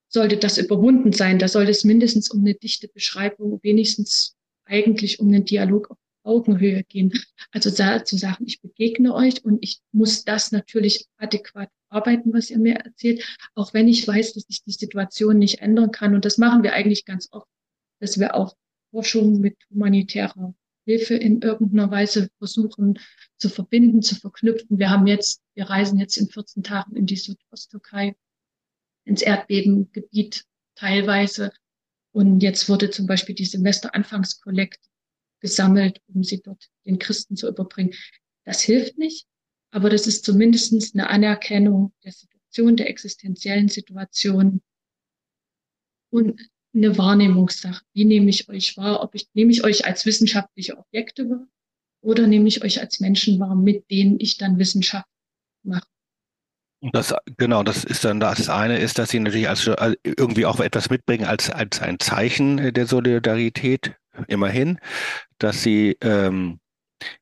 sollte 0.09 0.37
das 0.37 0.59
überwunden 0.59 1.13
sein. 1.13 1.41
Da 1.41 1.49
sollte 1.49 1.73
es 1.73 1.83
mindestens 1.83 2.31
um 2.31 2.41
eine 2.41 2.55
dichte 2.55 2.87
Beschreibung, 2.87 3.59
wenigstens 3.63 4.37
eigentlich 4.65 5.19
um 5.19 5.27
einen 5.29 5.45
Dialog 5.45 5.91
auf 5.91 5.99
Augenhöhe 6.23 6.85
gehen. 6.85 7.13
Also 7.51 7.71
zu 7.71 8.17
sagen, 8.17 8.45
ich 8.47 8.61
begegne 8.61 9.13
euch 9.13 9.45
und 9.45 9.59
ich 9.61 9.81
muss 9.91 10.25
das 10.25 10.53
natürlich 10.53 11.07
adäquat 11.19 11.69
arbeiten, 11.89 12.33
was 12.33 12.49
ihr 12.49 12.59
mir 12.59 12.77
erzählt, 12.77 13.25
auch 13.55 13.75
wenn 13.75 13.89
ich 13.89 14.07
weiß, 14.07 14.35
dass 14.35 14.47
ich 14.49 14.63
die 14.63 14.73
Situation 14.73 15.39
nicht 15.39 15.61
ändern 15.61 15.91
kann. 15.91 16.15
Und 16.15 16.25
das 16.25 16.39
machen 16.39 16.63
wir 16.63 16.75
eigentlich 16.75 17.05
ganz 17.05 17.29
oft, 17.33 17.49
dass 18.01 18.19
wir 18.21 18.37
auch 18.37 18.55
Forschung 18.93 19.41
mit 19.41 19.57
humanitärer 19.69 20.55
Hilfe 20.85 21.15
in 21.15 21.41
irgendeiner 21.41 21.91
Weise 21.91 22.29
versuchen 22.39 22.99
zu 23.39 23.49
verbinden, 23.49 24.03
zu 24.03 24.15
verknüpfen. 24.17 24.79
Wir 24.79 24.91
haben 24.91 25.07
jetzt, 25.07 25.43
wir 25.55 25.65
reisen 25.65 25.99
jetzt 25.99 26.17
in 26.17 26.29
14 26.29 26.63
Tagen 26.63 26.97
in 26.97 27.07
die 27.07 27.17
Südosttürkei, 27.17 28.17
ins 29.05 29.23
Erdbebengebiet 29.23 30.45
teilweise. 30.75 31.53
Und 32.13 32.43
jetzt 32.43 32.69
wurde 32.69 32.91
zum 32.91 33.07
Beispiel 33.07 33.35
die 33.35 33.45
Semesteranfangskollekte 33.45 34.89
gesammelt, 35.41 36.01
um 36.07 36.23
sie 36.23 36.41
dort 36.41 36.71
den 36.87 36.99
Christen 36.99 37.37
zu 37.37 37.49
überbringen. 37.49 37.95
Das 38.45 38.63
hilft 38.63 38.99
nicht, 38.99 39.27
aber 39.71 39.91
das 39.91 40.07
ist 40.07 40.25
zumindest 40.25 40.95
eine 40.95 41.09
Anerkennung 41.09 41.93
der 42.05 42.13
Situation, 42.13 42.77
der 42.77 42.89
existenziellen 42.89 43.69
Situation 43.69 44.63
und 46.11 46.41
eine 46.75 46.99
Wahrnehmungssache. 46.99 47.85
Wie 47.93 48.05
nehme 48.05 48.31
ich 48.31 48.49
euch 48.49 48.77
wahr? 48.77 49.03
Ob 49.03 49.15
ich, 49.15 49.29
nehme 49.35 49.53
ich 49.53 49.65
euch 49.65 49.87
als 49.87 50.07
wissenschaftliche 50.07 50.77
Objekte 50.77 51.31
wahr 51.31 51.47
oder 52.03 52.27
nehme 52.27 52.49
ich 52.49 52.63
euch 52.63 52.81
als 52.81 53.01
Menschen 53.01 53.41
wahr, 53.41 53.55
mit 53.55 53.91
denen 53.91 54.21
ich 54.21 54.37
dann 54.37 54.59
Wissenschaft 54.59 55.09
mache? 55.63 55.87
Das, 56.93 57.15
genau, 57.39 57.63
das 57.63 57.85
ist 57.85 58.05
dann 58.05 58.21
das 58.21 58.51
eine 58.51 58.79
ist, 58.79 58.99
dass 58.99 59.09
sie 59.09 59.19
natürlich 59.19 59.49
als, 59.49 59.71
irgendwie 60.03 60.45
auch 60.45 60.61
etwas 60.61 60.91
mitbringen 60.91 61.25
als, 61.25 61.49
als 61.49 61.81
ein 61.81 61.99
Zeichen 61.99 62.75
der 62.75 62.87
Solidarität, 62.87 63.95
immerhin, 64.29 64.79
dass 65.39 65.63
sie 65.63 65.97
ähm, 66.03 66.61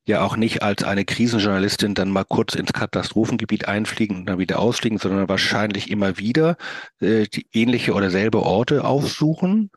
ja 0.07 0.23
auch 0.23 0.37
nicht 0.37 0.63
als 0.63 0.85
eine 0.85 1.05
Krisenjournalistin 1.05 1.95
dann 1.95 2.11
mal 2.11 2.25
kurz 2.25 2.55
ins 2.55 2.73
Katastrophengebiet 2.73 3.69
einfliegen 3.69 4.19
und 4.19 4.27
dann 4.27 4.39
wieder 4.39 4.59
ausfliegen, 4.59 4.99
sondern 4.99 5.29
wahrscheinlich 5.29 5.91
immer 5.91 6.19
wieder 6.19 6.57
äh, 7.01 7.27
die 7.27 7.47
ähnliche 7.53 7.93
oder 7.93 8.11
selbe 8.11 8.43
Orte 8.43 8.85
aufsuchen 8.85 9.71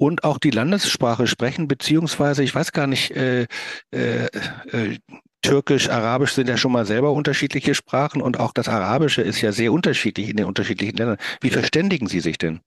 und 0.00 0.24
auch 0.24 0.38
die 0.38 0.50
Landessprache 0.50 1.26
sprechen, 1.26 1.68
beziehungsweise 1.68 2.42
ich 2.42 2.54
weiß 2.54 2.72
gar 2.72 2.86
nicht, 2.86 3.10
äh, 3.10 3.46
äh, 3.92 4.26
äh, 4.72 4.98
Türkisch, 5.42 5.88
Arabisch 5.88 6.32
sind 6.32 6.48
ja 6.48 6.56
schon 6.56 6.72
mal 6.72 6.86
selber 6.86 7.12
unterschiedliche 7.12 7.74
Sprachen 7.74 8.20
und 8.20 8.40
auch 8.40 8.52
das 8.52 8.68
Arabische 8.68 9.22
ist 9.22 9.40
ja 9.40 9.52
sehr 9.52 9.72
unterschiedlich 9.72 10.28
in 10.28 10.36
den 10.36 10.46
unterschiedlichen 10.46 10.96
Ländern. 10.96 11.18
Wie 11.40 11.50
verständigen 11.50 12.08
Sie 12.08 12.20
sich 12.20 12.38
denn? 12.38 12.60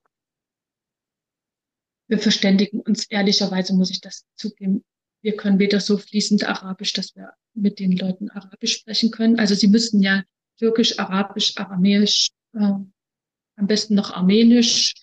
Wir 2.08 2.20
verständigen 2.20 2.80
uns 2.82 3.06
ehrlicherweise, 3.06 3.74
muss 3.74 3.92
ich 3.92 4.02
das 4.02 4.26
zugeben, 4.36 4.84
wir 5.24 5.36
können 5.38 5.58
weder 5.58 5.80
so 5.80 5.98
fließend 5.98 6.44
Arabisch, 6.44 6.94
dass 6.94 7.16
wir 7.16 7.32
mit 7.54 7.80
den 7.80 7.94
Leuten 7.94 8.30
Arabisch 8.30 8.74
sprechen 8.74 9.10
können. 9.10 9.40
Also 9.40 9.56
sie 9.56 9.68
müssten 9.68 10.02
ja 10.02 10.24
Türkisch, 10.60 11.00
Arabisch, 11.00 11.58
Aramäisch, 11.58 12.30
äh, 12.54 12.60
am 12.60 13.68
besten 13.68 13.96
noch 13.96 14.12
Armenisch 14.12 14.94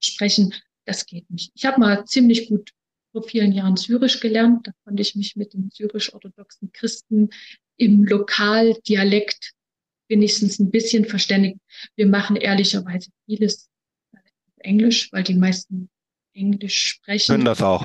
sprechen. 0.00 0.54
Das 0.84 1.06
geht 1.06 1.28
nicht. 1.30 1.50
Ich 1.54 1.64
habe 1.64 1.80
mal 1.80 2.04
ziemlich 2.04 2.48
gut 2.48 2.70
vor 3.12 3.22
vielen 3.22 3.52
Jahren 3.52 3.76
Syrisch 3.76 4.20
gelernt. 4.20 4.66
Da 4.66 4.72
konnte 4.84 5.00
ich 5.00 5.14
mich 5.14 5.34
mit 5.34 5.54
den 5.54 5.70
syrisch-orthodoxen 5.70 6.70
Christen 6.72 7.30
im 7.76 8.04
Lokaldialekt 8.04 9.52
wenigstens 10.08 10.58
ein 10.58 10.70
bisschen 10.70 11.06
verständigen. 11.06 11.60
Wir 11.96 12.06
machen 12.06 12.36
ehrlicherweise 12.36 13.10
vieles 13.24 13.70
Englisch, 14.58 15.10
weil 15.12 15.22
die 15.22 15.34
meisten 15.34 15.88
Englisch 16.34 16.86
sprechen. 16.86 17.32
Können 17.32 17.44
das 17.46 17.62
auch. 17.62 17.84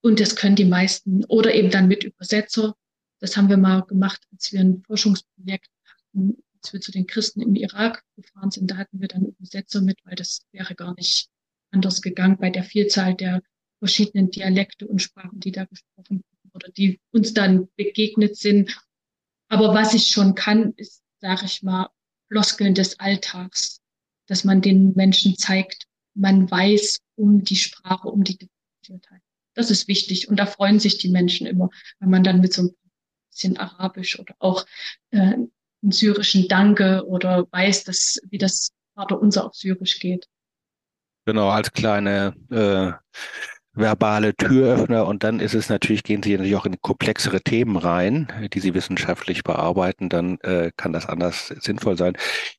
Und 0.00 0.20
das 0.20 0.36
können 0.36 0.56
die 0.56 0.64
meisten 0.64 1.24
oder 1.24 1.54
eben 1.54 1.70
dann 1.70 1.88
mit 1.88 2.04
Übersetzer. 2.04 2.74
Das 3.20 3.36
haben 3.36 3.48
wir 3.48 3.56
mal 3.56 3.80
gemacht, 3.80 4.22
als 4.32 4.52
wir 4.52 4.60
ein 4.60 4.82
Forschungsprojekt 4.86 5.68
hatten, 5.84 6.42
als 6.54 6.72
wir 6.72 6.80
zu 6.80 6.92
den 6.92 7.06
Christen 7.06 7.40
im 7.40 7.56
Irak 7.56 8.04
gefahren 8.16 8.50
sind. 8.50 8.70
Da 8.70 8.76
hatten 8.76 9.00
wir 9.00 9.08
dann 9.08 9.26
Übersetzer 9.26 9.80
mit, 9.80 9.98
weil 10.04 10.14
das 10.14 10.40
wäre 10.52 10.74
gar 10.74 10.94
nicht 10.94 11.28
anders 11.70 12.00
gegangen 12.00 12.38
bei 12.38 12.50
der 12.50 12.64
Vielzahl 12.64 13.14
der 13.14 13.42
verschiedenen 13.78 14.30
Dialekte 14.30 14.86
und 14.86 15.00
Sprachen, 15.00 15.40
die 15.40 15.52
da 15.52 15.64
gesprochen 15.64 16.22
wurden 16.24 16.50
oder 16.52 16.70
die 16.70 17.00
uns 17.10 17.34
dann 17.34 17.68
begegnet 17.76 18.36
sind. 18.36 18.80
Aber 19.48 19.74
was 19.74 19.94
ich 19.94 20.08
schon 20.08 20.34
kann, 20.34 20.72
ist, 20.76 21.02
sage 21.20 21.46
ich 21.46 21.62
mal, 21.62 21.88
Floskeln 22.28 22.74
des 22.74 22.98
Alltags, 23.00 23.80
dass 24.26 24.44
man 24.44 24.60
den 24.60 24.92
Menschen 24.94 25.36
zeigt, 25.36 25.86
man 26.14 26.50
weiß 26.50 26.98
um 27.16 27.44
die 27.44 27.56
Sprache, 27.56 28.08
um 28.08 28.24
die 28.24 28.36
Differenziertheit. 28.36 29.22
Das 29.58 29.72
ist 29.72 29.88
wichtig 29.88 30.28
und 30.28 30.36
da 30.36 30.46
freuen 30.46 30.78
sich 30.78 30.98
die 30.98 31.08
Menschen 31.08 31.44
immer, 31.44 31.68
wenn 31.98 32.10
man 32.10 32.22
dann 32.22 32.40
mit 32.40 32.52
so 32.52 32.62
ein 32.62 32.76
bisschen 33.28 33.56
Arabisch 33.56 34.16
oder 34.16 34.36
auch 34.38 34.64
äh, 35.10 35.18
einen 35.18 35.50
syrischen 35.90 36.46
Danke 36.46 37.04
oder 37.08 37.44
weiß, 37.50 37.82
dass, 37.82 38.20
wie 38.30 38.38
das 38.38 38.70
Vaterunser 38.94 39.44
auf 39.44 39.56
Syrisch 39.56 39.98
geht. 39.98 40.28
Genau, 41.24 41.48
als 41.48 41.72
kleine 41.72 42.36
äh, 42.52 42.92
verbale 43.78 44.34
Türöffner 44.34 45.06
und 45.06 45.24
dann 45.24 45.40
ist 45.40 45.54
es 45.54 45.68
natürlich, 45.68 46.02
gehen 46.02 46.22
Sie 46.22 46.32
natürlich 46.32 46.56
auch 46.56 46.66
in 46.66 46.80
komplexere 46.80 47.40
Themen 47.40 47.76
rein, 47.76 48.28
die 48.52 48.60
Sie 48.60 48.74
wissenschaftlich 48.74 49.44
bearbeiten, 49.44 50.08
dann 50.08 50.38
äh, 50.40 50.70
kann 50.76 50.92
das 50.92 51.06
anders 51.06 51.48
sinnvoll 51.60 51.96
sein. 51.96 52.14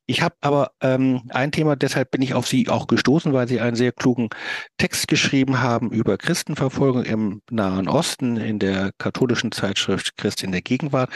Ich 0.06 0.22
habe 0.22 0.34
aber 0.40 0.72
ähm, 0.80 1.22
ein 1.30 1.52
Thema, 1.52 1.76
deshalb 1.76 2.10
bin 2.10 2.22
ich 2.22 2.34
auf 2.34 2.46
Sie 2.46 2.68
auch 2.68 2.86
gestoßen, 2.86 3.32
weil 3.32 3.48
Sie 3.48 3.60
einen 3.60 3.76
sehr 3.76 3.92
klugen 3.92 4.30
Text 4.78 5.08
geschrieben 5.08 5.60
haben 5.60 5.90
über 5.90 6.16
Christenverfolgung 6.16 7.04
im 7.04 7.42
Nahen 7.50 7.88
Osten 7.88 8.36
in 8.36 8.58
der 8.58 8.90
katholischen 8.98 9.52
Zeitschrift 9.52 10.16
Christ 10.16 10.42
in 10.42 10.52
der 10.52 10.62
Gegenwart. 10.62 11.10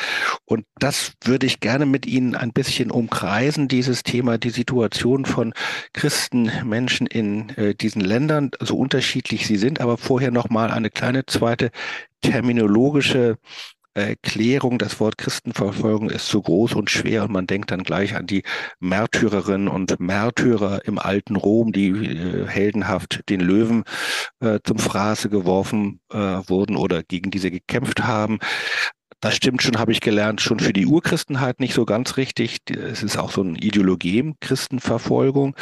Und 0.44 0.66
das 0.78 1.12
würde 1.24 1.46
ich 1.46 1.60
gerne 1.60 1.86
mit 1.86 2.06
Ihnen 2.06 2.34
ein 2.34 2.52
bisschen 2.52 2.90
umkreisen, 2.90 3.68
dieses 3.68 4.02
Thema, 4.02 4.38
die 4.38 4.50
Situation 4.50 5.24
von 5.24 5.54
Christen, 5.92 6.50
Menschen 6.64 7.06
in 7.06 7.50
äh, 7.50 7.74
diesen 7.74 8.02
Ländern, 8.02 8.50
so 8.60 8.76
unterschiedlich 8.76 9.46
sie 9.46 9.56
sind, 9.56 9.80
aber 9.80 9.93
aber 9.94 10.02
vorher 10.02 10.32
noch 10.32 10.50
mal 10.50 10.70
eine 10.70 10.90
kleine 10.90 11.24
zweite 11.24 11.70
terminologische 12.20 13.38
Erklärung. 13.94 14.78
Das 14.78 14.98
Wort 14.98 15.18
Christenverfolgung 15.18 16.10
ist 16.10 16.26
so 16.26 16.42
groß 16.42 16.74
und 16.74 16.90
schwer 16.90 17.22
und 17.22 17.30
man 17.30 17.46
denkt 17.46 17.70
dann 17.70 17.84
gleich 17.84 18.16
an 18.16 18.26
die 18.26 18.42
Märtyrerinnen 18.80 19.68
und 19.68 20.00
Märtyrer 20.00 20.84
im 20.84 20.98
alten 20.98 21.36
Rom, 21.36 21.70
die 21.70 21.90
äh, 21.90 22.48
heldenhaft 22.48 23.28
den 23.28 23.38
Löwen 23.38 23.84
äh, 24.40 24.58
zum 24.64 24.78
Fraße 24.78 25.30
geworfen 25.30 26.00
äh, 26.10 26.16
wurden 26.18 26.74
oder 26.74 27.04
gegen 27.04 27.30
diese 27.30 27.52
gekämpft 27.52 28.02
haben. 28.02 28.40
Das 29.24 29.36
stimmt 29.36 29.62
schon, 29.62 29.78
habe 29.78 29.90
ich 29.90 30.02
gelernt, 30.02 30.42
schon 30.42 30.60
für 30.60 30.74
die 30.74 30.84
Urchristenheit 30.84 31.58
nicht 31.58 31.72
so 31.72 31.86
ganz 31.86 32.18
richtig. 32.18 32.58
Es 32.68 33.02
ist 33.02 33.16
auch 33.16 33.30
so 33.30 33.42
ein 33.42 33.56
Ideologie, 33.56 34.34
Christenverfolgung. 34.40 35.56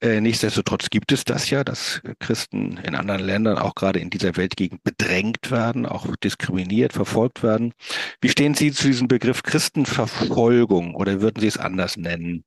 Äh, 0.00 0.22
nichtsdestotrotz 0.22 0.88
gibt 0.88 1.12
es 1.12 1.22
das 1.24 1.50
ja, 1.50 1.64
dass 1.64 2.00
Christen 2.18 2.78
in 2.78 2.94
anderen 2.94 3.20
Ländern, 3.20 3.58
auch 3.58 3.74
gerade 3.74 3.98
in 3.98 4.08
dieser 4.08 4.38
Weltgegend, 4.38 4.82
bedrängt 4.84 5.50
werden, 5.50 5.84
auch 5.84 6.06
diskriminiert, 6.16 6.94
verfolgt 6.94 7.42
werden. 7.42 7.74
Wie 8.22 8.30
stehen 8.30 8.54
Sie 8.54 8.72
zu 8.72 8.86
diesem 8.86 9.06
Begriff 9.06 9.42
Christenverfolgung 9.42 10.94
oder 10.94 11.20
würden 11.20 11.42
Sie 11.42 11.48
es 11.48 11.58
anders 11.58 11.98
nennen? 11.98 12.42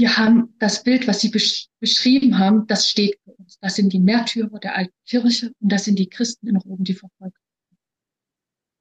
Wir 0.00 0.16
haben 0.16 0.54
das 0.58 0.82
Bild, 0.82 1.06
was 1.06 1.20
Sie 1.20 1.28
besch 1.28 1.68
beschrieben 1.78 2.38
haben, 2.38 2.66
das 2.66 2.88
steht 2.88 3.18
für 3.22 3.32
uns. 3.32 3.58
Das 3.60 3.76
sind 3.76 3.92
die 3.92 4.00
Märtyrer 4.00 4.58
der 4.58 4.76
alten 4.76 4.94
Kirche 5.06 5.52
und 5.60 5.70
das 5.70 5.84
sind 5.84 5.98
die 5.98 6.08
Christen 6.08 6.48
in 6.48 6.56
Rom, 6.56 6.82
die 6.82 6.94
verfolgt 6.94 7.36
werden. 7.36 7.78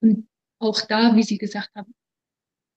Und 0.01 0.29
auch 0.59 0.81
da, 0.81 1.15
wie 1.15 1.23
Sie 1.23 1.37
gesagt 1.37 1.71
haben, 1.75 1.93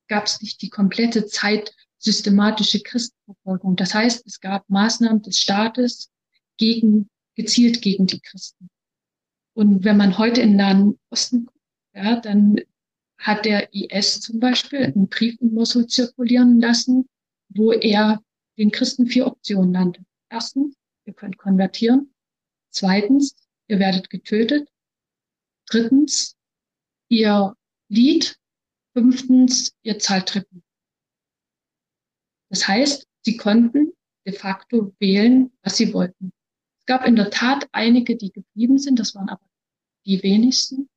gab 0.08 0.26
es 0.26 0.40
nicht 0.42 0.60
die 0.60 0.70
komplette 0.70 1.26
Zeit 1.26 1.74
systematische 1.98 2.80
Christenverfolgung. 2.82 3.76
Das 3.76 3.94
heißt, 3.94 4.26
es 4.26 4.40
gab 4.40 4.68
Maßnahmen 4.68 5.22
des 5.22 5.38
Staates 5.38 6.10
gegen, 6.56 7.08
gezielt 7.36 7.80
gegen 7.80 8.06
die 8.06 8.20
Christen. 8.20 8.68
Und 9.54 9.84
wenn 9.84 9.96
man 9.96 10.18
heute 10.18 10.40
in 10.40 10.56
Nahen 10.56 10.98
Osten 11.10 11.46
guckt, 11.46 11.60
ja, 11.94 12.20
dann 12.20 12.60
hat 13.18 13.44
der 13.44 13.72
IS 13.72 14.20
zum 14.20 14.40
Beispiel 14.40 14.80
einen 14.80 15.08
Brief 15.08 15.40
in 15.40 15.54
Mosul 15.54 15.86
zirkulieren 15.86 16.60
lassen, 16.60 17.08
wo 17.48 17.72
er 17.72 18.20
den 18.58 18.70
Christen 18.70 19.06
vier 19.06 19.26
Optionen 19.26 19.70
nannte. 19.70 20.04
Erstens, 20.28 20.76
ihr 21.04 21.14
könnt 21.14 21.38
konvertieren. 21.38 22.14
Zweitens, 22.70 23.34
ihr 23.68 23.78
werdet 23.78 24.10
getötet. 24.10 24.68
Drittens, 25.66 26.36
ihr 27.08 27.56
Lied. 27.88 28.38
Fünftens, 28.94 29.74
ihr 29.82 29.98
zahlt 29.98 30.28
Tribut. 30.28 30.62
Das 32.50 32.68
heißt, 32.68 33.08
sie 33.22 33.38
konnten 33.38 33.92
de 34.26 34.34
facto 34.34 34.94
wählen, 34.98 35.50
was 35.62 35.78
sie 35.78 35.94
wollten. 35.94 36.32
Es 36.78 36.86
gab 36.86 37.06
in 37.06 37.16
der 37.16 37.30
Tat 37.30 37.66
einige, 37.72 38.16
die 38.16 38.30
geblieben 38.30 38.78
sind, 38.78 38.98
das 38.98 39.14
waren 39.14 39.30
aber 39.30 39.48
die 40.04 40.22
wenigsten. 40.22 40.90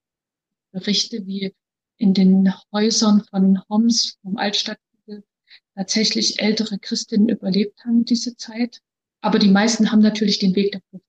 Berichte 0.72 1.26
wie 1.26 1.56
in 1.98 2.14
den 2.14 2.54
Häusern 2.74 3.24
von 3.30 3.62
Homs, 3.70 4.18
vom 4.22 4.36
Altstadt 4.36 4.80
tatsächlich 5.76 6.42
ältere 6.42 6.80
Christinnen 6.80 7.30
überlebt 7.30 7.84
haben 7.86 8.06
diese 8.06 8.36
Zeit. 8.38 8.82
Aber 9.22 9.40
die 9.40 9.50
meisten 9.50 9.92
haben 9.92 10.02
natürlich 10.02 10.40
den 10.40 10.56
Weg 10.56 10.80
Flucht. 10.90 11.06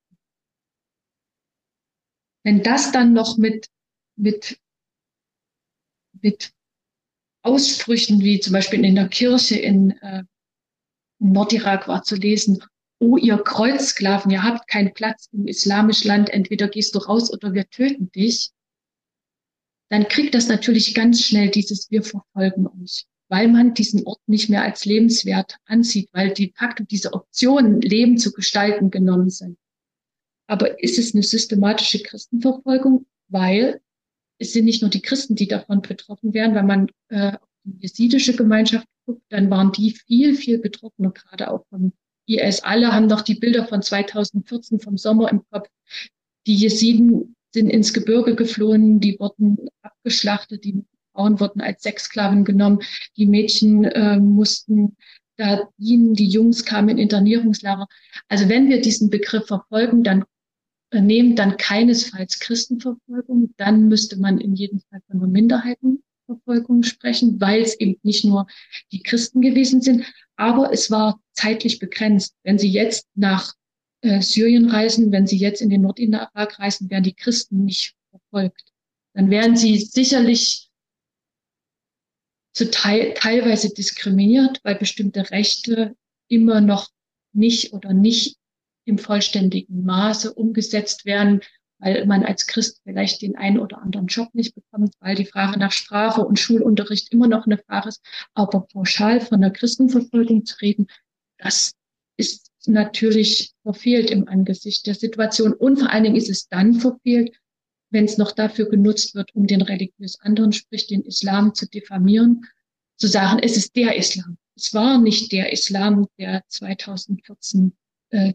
Wenn 2.44 2.62
das 2.62 2.92
dann 2.92 3.12
noch 3.12 3.36
mit, 3.36 3.68
mit, 4.16 4.58
mit 6.20 6.52
Aussprüchen 7.42 8.20
wie 8.20 8.40
zum 8.40 8.52
Beispiel 8.52 8.84
in 8.84 8.94
der 8.94 9.08
Kirche 9.08 9.56
in, 9.56 9.90
äh, 9.98 10.24
in 11.20 11.32
Nordirak 11.32 11.88
war 11.88 12.02
zu 12.02 12.16
lesen, 12.16 12.62
oh 12.98 13.16
ihr 13.16 13.38
Kreuzsklaven, 13.38 14.30
ihr 14.30 14.42
habt 14.42 14.68
keinen 14.68 14.94
Platz 14.94 15.28
im 15.32 15.46
islamischen 15.46 16.08
Land, 16.08 16.30
entweder 16.30 16.68
gehst 16.68 16.94
du 16.94 16.98
raus 17.00 17.32
oder 17.32 17.52
wir 17.52 17.68
töten 17.68 18.10
dich, 18.12 18.50
dann 19.90 20.08
kriegt 20.08 20.34
das 20.34 20.48
natürlich 20.48 20.94
ganz 20.94 21.22
schnell 21.22 21.50
dieses 21.50 21.90
Wir 21.90 22.02
verfolgen 22.02 22.66
euch 22.66 23.06
weil 23.28 23.48
man 23.48 23.74
diesen 23.74 24.06
Ort 24.06 24.20
nicht 24.26 24.48
mehr 24.48 24.62
als 24.62 24.84
lebenswert 24.84 25.56
ansieht, 25.66 26.08
weil 26.12 26.32
de 26.32 26.52
facto 26.54 26.84
diese 26.84 27.12
Optionen, 27.12 27.80
Leben 27.80 28.18
zu 28.18 28.32
gestalten, 28.32 28.90
genommen 28.90 29.30
sind. 29.30 29.58
Aber 30.46 30.82
ist 30.82 30.98
es 30.98 31.14
eine 31.14 31.22
systematische 31.22 32.02
Christenverfolgung? 32.02 33.06
Weil 33.28 33.80
es 34.38 34.52
sind 34.52 34.64
nicht 34.64 34.82
nur 34.82 34.90
die 34.90 35.02
Christen, 35.02 35.34
die 35.34 35.48
davon 35.48 35.82
betroffen 35.82 36.34
werden, 36.34 36.54
wenn 36.54 36.66
man 36.66 36.86
äh, 37.08 37.32
auf 37.32 37.48
die 37.64 37.78
jesidische 37.80 38.36
Gemeinschaft 38.36 38.86
guckt, 39.04 39.22
dann 39.30 39.50
waren 39.50 39.72
die 39.72 39.90
viel, 39.90 40.36
viel 40.36 40.58
betroffener, 40.58 41.10
gerade 41.10 41.50
auch 41.50 41.66
vom 41.68 41.92
IS. 42.26 42.60
Alle 42.60 42.92
haben 42.92 43.06
noch 43.06 43.22
die 43.22 43.34
Bilder 43.34 43.66
von 43.66 43.82
2014 43.82 44.80
vom 44.80 44.96
Sommer 44.96 45.30
im 45.30 45.42
Kopf. 45.50 45.68
Die 46.46 46.54
Jesiden 46.54 47.34
sind 47.52 47.70
ins 47.70 47.92
Gebirge 47.92 48.34
geflohen, 48.34 49.00
die 49.00 49.18
wurden 49.18 49.68
abgeschlachtet, 49.82 50.64
die 50.64 50.84
Frauen 51.16 51.40
wurden 51.40 51.60
als 51.60 51.82
Sexsklaven 51.82 52.44
genommen, 52.44 52.80
die 53.16 53.26
Mädchen 53.26 53.84
äh, 53.84 54.18
mussten 54.18 54.96
da 55.36 55.68
dienen, 55.78 56.14
die 56.14 56.28
Jungs 56.28 56.64
kamen 56.64 56.90
in 56.90 56.98
Internierungslager. 56.98 57.86
Also 58.28 58.48
wenn 58.48 58.68
wir 58.68 58.80
diesen 58.80 59.10
Begriff 59.10 59.46
verfolgen, 59.46 60.02
dann 60.02 60.24
äh, 60.90 61.00
nehmen 61.00 61.36
dann 61.36 61.56
keinesfalls 61.56 62.38
Christenverfolgung, 62.38 63.54
dann 63.56 63.88
müsste 63.88 64.18
man 64.18 64.38
in 64.38 64.54
jedem 64.54 64.80
Fall 64.80 65.00
von 65.06 65.18
einer 65.18 65.26
Minderheitenverfolgung 65.26 66.82
sprechen, 66.82 67.40
weil 67.40 67.62
es 67.62 67.78
eben 67.80 67.98
nicht 68.02 68.24
nur 68.24 68.46
die 68.92 69.02
Christen 69.02 69.40
gewesen 69.40 69.80
sind, 69.80 70.04
aber 70.36 70.72
es 70.72 70.90
war 70.90 71.20
zeitlich 71.32 71.78
begrenzt. 71.78 72.34
Wenn 72.44 72.58
Sie 72.58 72.70
jetzt 72.70 73.06
nach 73.14 73.54
äh, 74.02 74.20
Syrien 74.20 74.70
reisen, 74.70 75.12
wenn 75.12 75.26
Sie 75.26 75.38
jetzt 75.38 75.60
in 75.60 75.70
den 75.70 75.82
Nordirak 75.82 76.58
reisen, 76.58 76.90
werden 76.90 77.04
die 77.04 77.14
Christen 77.14 77.64
nicht 77.64 77.94
verfolgt. 78.10 78.72
Dann 79.16 79.30
werden 79.30 79.56
sie 79.56 79.78
sicherlich 79.78 80.65
zu 82.56 82.70
teil, 82.70 83.12
teilweise 83.14 83.72
diskriminiert, 83.72 84.60
weil 84.62 84.76
bestimmte 84.76 85.30
Rechte 85.30 85.94
immer 86.28 86.62
noch 86.62 86.88
nicht 87.34 87.74
oder 87.74 87.92
nicht 87.92 88.38
im 88.86 88.96
vollständigen 88.96 89.84
Maße 89.84 90.32
umgesetzt 90.32 91.04
werden, 91.04 91.42
weil 91.78 92.06
man 92.06 92.24
als 92.24 92.46
Christ 92.46 92.80
vielleicht 92.82 93.20
den 93.20 93.36
einen 93.36 93.58
oder 93.58 93.82
anderen 93.82 94.06
Job 94.06 94.30
nicht 94.32 94.54
bekommt, 94.54 94.94
weil 95.00 95.16
die 95.16 95.26
Frage 95.26 95.58
nach 95.58 95.72
Sprache 95.72 96.22
und 96.22 96.38
Schulunterricht 96.38 97.12
immer 97.12 97.28
noch 97.28 97.44
eine 97.44 97.58
Frage 97.58 97.90
ist. 97.90 98.02
Aber 98.32 98.62
pauschal 98.62 99.20
von 99.20 99.42
der 99.42 99.50
Christenverfolgung 99.50 100.46
zu 100.46 100.56
reden, 100.62 100.86
das 101.36 101.72
ist 102.16 102.50
natürlich 102.64 103.52
verfehlt 103.64 104.10
im 104.10 104.28
Angesicht 104.28 104.86
der 104.86 104.94
Situation. 104.94 105.52
Und 105.52 105.80
vor 105.80 105.90
allen 105.90 106.04
Dingen 106.04 106.16
ist 106.16 106.30
es 106.30 106.48
dann 106.48 106.80
verfehlt, 106.80 107.36
wenn 107.90 108.04
es 108.04 108.18
noch 108.18 108.32
dafür 108.32 108.68
genutzt 108.68 109.14
wird, 109.14 109.34
um 109.34 109.46
den 109.46 109.62
religiös 109.62 110.20
anderen, 110.20 110.52
sprich 110.52 110.86
den 110.86 111.02
Islam 111.02 111.54
zu 111.54 111.68
diffamieren, 111.68 112.46
zu 112.96 113.06
sagen, 113.06 113.40
es 113.42 113.56
ist 113.56 113.76
der 113.76 113.96
Islam. 113.96 114.38
Es 114.56 114.72
war 114.74 115.00
nicht 115.00 115.32
der 115.32 115.52
Islam, 115.52 116.06
der 116.18 116.42
2014 116.48 117.76
äh, 118.10 118.32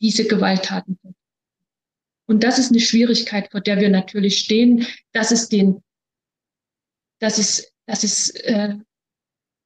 diese 0.00 0.26
Gewalttaten 0.26 0.98
wird. 1.02 1.14
Und 2.26 2.42
das 2.42 2.58
ist 2.58 2.70
eine 2.70 2.80
Schwierigkeit, 2.80 3.50
vor 3.50 3.60
der 3.60 3.78
wir 3.78 3.88
natürlich 3.88 4.38
stehen. 4.38 4.86
Das 5.12 5.30
ist 5.30 5.52
den, 5.52 5.82
das 7.20 7.38
ist, 7.38 7.72
das 7.86 8.02
ist, 8.02 8.30
äh, 8.44 8.76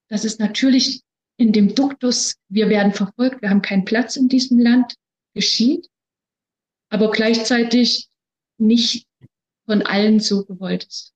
das 0.08 0.24
ist 0.24 0.38
natürlich 0.38 1.02
in 1.38 1.52
dem 1.52 1.74
Duktus, 1.74 2.34
wir 2.50 2.68
werden 2.68 2.92
verfolgt, 2.92 3.40
wir 3.40 3.48
haben 3.48 3.62
keinen 3.62 3.86
Platz 3.86 4.16
in 4.16 4.28
diesem 4.28 4.58
Land, 4.58 4.94
geschieht, 5.32 5.88
aber 6.90 7.10
gleichzeitig 7.10 8.09
nicht 8.60 9.06
von 9.66 9.82
allen 9.82 10.20
so 10.20 10.44
gewollt 10.44 10.84
ist. 10.84 11.14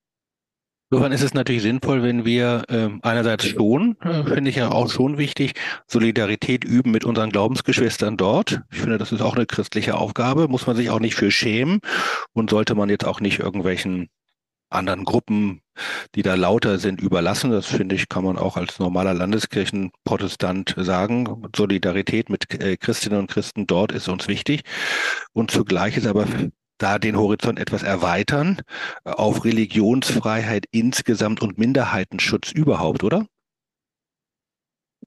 Insofern 0.91 1.13
ist 1.13 1.23
es 1.23 1.35
natürlich 1.35 1.63
sinnvoll, 1.63 2.05
wenn 2.05 2.25
wir 2.25 2.65
äh, 2.69 2.89
einerseits 3.03 3.47
schon, 3.47 3.97
äh, 4.01 4.23
finde 4.23 4.51
ich 4.51 4.57
ja 4.57 4.71
auch 4.71 4.89
schon 4.89 5.19
wichtig, 5.19 5.55
Solidarität 5.89 6.63
üben 6.65 6.93
mit 6.93 7.05
unseren 7.05 7.31
Glaubensgeschwistern 7.31 8.17
dort. 8.17 8.61
Ich 8.71 8.79
finde, 8.79 8.99
das 8.99 9.11
ist 9.11 9.21
auch 9.21 9.35
eine 9.35 9.47
christliche 9.47 9.97
Aufgabe, 9.97 10.47
muss 10.47 10.69
man 10.69 10.77
sich 10.77 10.91
auch 10.91 11.01
nicht 11.01 11.17
für 11.17 11.33
schämen 11.33 11.81
und 12.33 12.51
sollte 12.51 12.77
man 12.77 12.91
jetzt 12.91 13.07
auch 13.07 13.21
nicht 13.21 13.41
irgendwelchen 13.41 14.09
anderen 14.71 15.05
Gruppen, 15.05 15.63
die 16.15 16.23
da 16.23 16.35
lauter 16.35 16.79
sind, 16.79 17.01
überlassen. 17.01 17.51
Das 17.51 17.67
finde 17.67 17.95
ich, 17.95 18.09
kann 18.09 18.25
man 18.25 18.37
auch 18.37 18.57
als 18.57 18.79
normaler 18.79 19.15
Landeskirchenprotestant 19.15 20.75
sagen. 20.77 21.49
Solidarität 21.57 22.29
mit 22.29 22.61
äh, 22.61 22.77
Christinnen 22.77 23.19
und 23.19 23.31
Christen 23.31 23.67
dort 23.67 23.91
ist 23.91 24.09
uns 24.09 24.29
wichtig. 24.29 24.63
Und 25.33 25.51
zugleich 25.51 25.97
ist 25.97 26.07
aber 26.07 26.27
da 26.85 26.99
den 26.99 27.17
Horizont 27.17 27.59
etwas 27.59 27.83
erweitern 27.83 28.61
äh, 29.05 29.11
auf 29.11 29.47
Religionsfreiheit 29.47 30.67
insgesamt 30.71 31.41
und 31.41 31.57
Minderheitenschutz 31.57 32.53
überhaupt, 32.53 33.03
oder? 33.03 33.27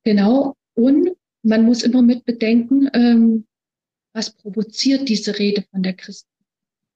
Genau. 0.04 0.56
Und 0.74 1.16
man 1.44 1.66
muss 1.66 1.84
immer 1.84 2.02
mit 2.02 2.26
bedenken, 2.26 2.90
ähm, 2.94 3.46
was 4.12 4.32
provoziert 4.32 5.08
diese 5.08 5.38
Rede 5.38 5.66
von 5.70 5.84
der 5.84 5.94
Christen? 5.94 6.32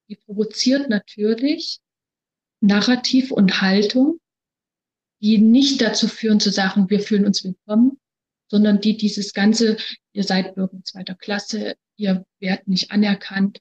Die 0.09 0.15
provoziert 0.15 0.89
natürlich 0.89 1.79
Narrativ 2.59 3.31
und 3.31 3.61
Haltung, 3.61 4.19
die 5.21 5.37
nicht 5.37 5.79
dazu 5.81 6.07
führen 6.07 6.39
zu 6.39 6.49
sagen, 6.49 6.89
wir 6.89 7.01
fühlen 7.01 7.27
uns 7.27 7.43
willkommen, 7.43 7.99
sondern 8.49 8.81
die 8.81 8.97
dieses 8.97 9.33
ganze, 9.33 9.77
ihr 10.13 10.23
seid 10.23 10.55
Bürger 10.55 10.83
zweiter 10.83 11.13
Klasse, 11.13 11.75
ihr 11.97 12.25
werdet 12.39 12.67
nicht 12.67 12.89
anerkannt 12.89 13.59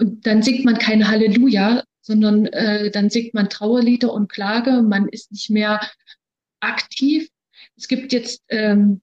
und 0.00 0.26
dann 0.26 0.42
singt 0.42 0.64
man 0.64 0.78
kein 0.78 1.08
Halleluja, 1.08 1.84
sondern 2.00 2.46
äh, 2.46 2.90
dann 2.90 3.10
singt 3.10 3.34
man 3.34 3.50
Trauerlieder 3.50 4.12
und 4.12 4.32
Klage. 4.32 4.82
Man 4.82 5.08
ist 5.08 5.30
nicht 5.30 5.50
mehr 5.50 5.80
aktiv. 6.60 7.28
Es 7.76 7.86
gibt 7.86 8.12
jetzt, 8.12 8.42
ähm, 8.48 9.02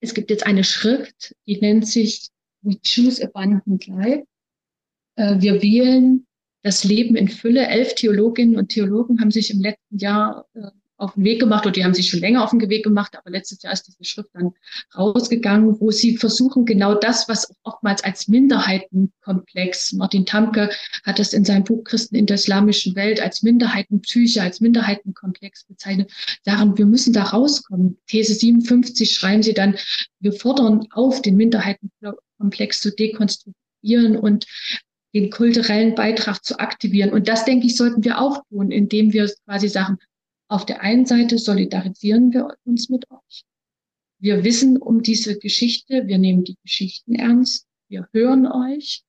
es 0.00 0.14
gibt 0.14 0.30
jetzt 0.30 0.46
eine 0.46 0.64
Schrift, 0.64 1.36
die 1.46 1.60
nennt 1.60 1.86
sich 1.86 2.30
We 2.62 2.78
Choose 2.82 3.22
Abundant 3.22 3.86
Life. 3.86 4.24
Äh, 5.16 5.36
wir 5.40 5.62
wählen 5.62 6.26
das 6.62 6.84
Leben 6.84 7.14
in 7.14 7.28
Fülle. 7.28 7.66
Elf 7.66 7.94
Theologinnen 7.94 8.56
und 8.56 8.70
Theologen 8.70 9.20
haben 9.20 9.30
sich 9.30 9.50
im 9.50 9.60
letzten 9.60 9.98
Jahr 9.98 10.46
äh, 10.54 10.70
auf 11.00 11.14
den 11.14 11.24
Weg 11.24 11.40
gemacht 11.40 11.64
oder 11.64 11.72
die 11.72 11.84
haben 11.84 11.94
sich 11.94 12.10
schon 12.10 12.20
länger 12.20 12.44
auf 12.44 12.50
den 12.50 12.68
Weg 12.68 12.84
gemacht, 12.84 13.16
aber 13.16 13.30
letztes 13.30 13.62
Jahr 13.62 13.72
ist 13.72 13.86
diese 13.86 14.04
Schrift 14.04 14.30
dann 14.34 14.52
rausgegangen, 14.96 15.80
wo 15.80 15.90
sie 15.90 16.16
versuchen, 16.16 16.66
genau 16.66 16.94
das, 16.94 17.28
was 17.28 17.54
oftmals 17.62 18.04
als 18.04 18.28
Minderheitenkomplex, 18.28 19.92
Martin 19.94 20.26
Tamke 20.26 20.70
hat 21.04 21.18
das 21.18 21.32
in 21.32 21.44
seinem 21.44 21.64
Buch 21.64 21.84
Christen 21.84 22.16
in 22.16 22.26
der 22.26 22.34
islamischen 22.34 22.94
Welt 22.96 23.20
als 23.20 23.42
Minderheitenpsyche, 23.42 24.42
als 24.42 24.60
Minderheitenkomplex 24.60 25.64
bezeichnet, 25.64 26.12
sagen, 26.44 26.76
wir 26.76 26.86
müssen 26.86 27.12
da 27.12 27.24
rauskommen. 27.24 27.98
These 28.06 28.34
57 28.34 29.12
schreiben 29.12 29.42
sie 29.42 29.54
dann, 29.54 29.76
wir 30.20 30.32
fordern 30.32 30.86
auf, 30.90 31.22
den 31.22 31.36
Minderheitenkomplex 31.36 32.80
zu 32.80 32.94
dekonstruieren 32.94 34.16
und 34.18 34.46
den 35.14 35.30
kulturellen 35.30 35.94
Beitrag 35.94 36.44
zu 36.44 36.58
aktivieren. 36.58 37.12
Und 37.12 37.26
das, 37.26 37.44
denke 37.44 37.66
ich, 37.66 37.76
sollten 37.76 38.04
wir 38.04 38.20
auch 38.20 38.44
tun, 38.48 38.70
indem 38.70 39.12
wir 39.12 39.28
quasi 39.44 39.68
sagen, 39.68 39.98
auf 40.50 40.66
der 40.66 40.82
einen 40.82 41.06
Seite 41.06 41.38
solidarisieren 41.38 42.32
wir 42.32 42.56
uns 42.64 42.88
mit 42.88 43.08
euch. 43.10 43.44
Wir 44.18 44.42
wissen 44.44 44.76
um 44.76 45.02
diese 45.02 45.38
Geschichte, 45.38 46.08
wir 46.08 46.18
nehmen 46.18 46.44
die 46.44 46.56
Geschichten 46.62 47.14
ernst, 47.14 47.66
wir 47.88 48.08
hören 48.12 48.46
euch 48.46 49.02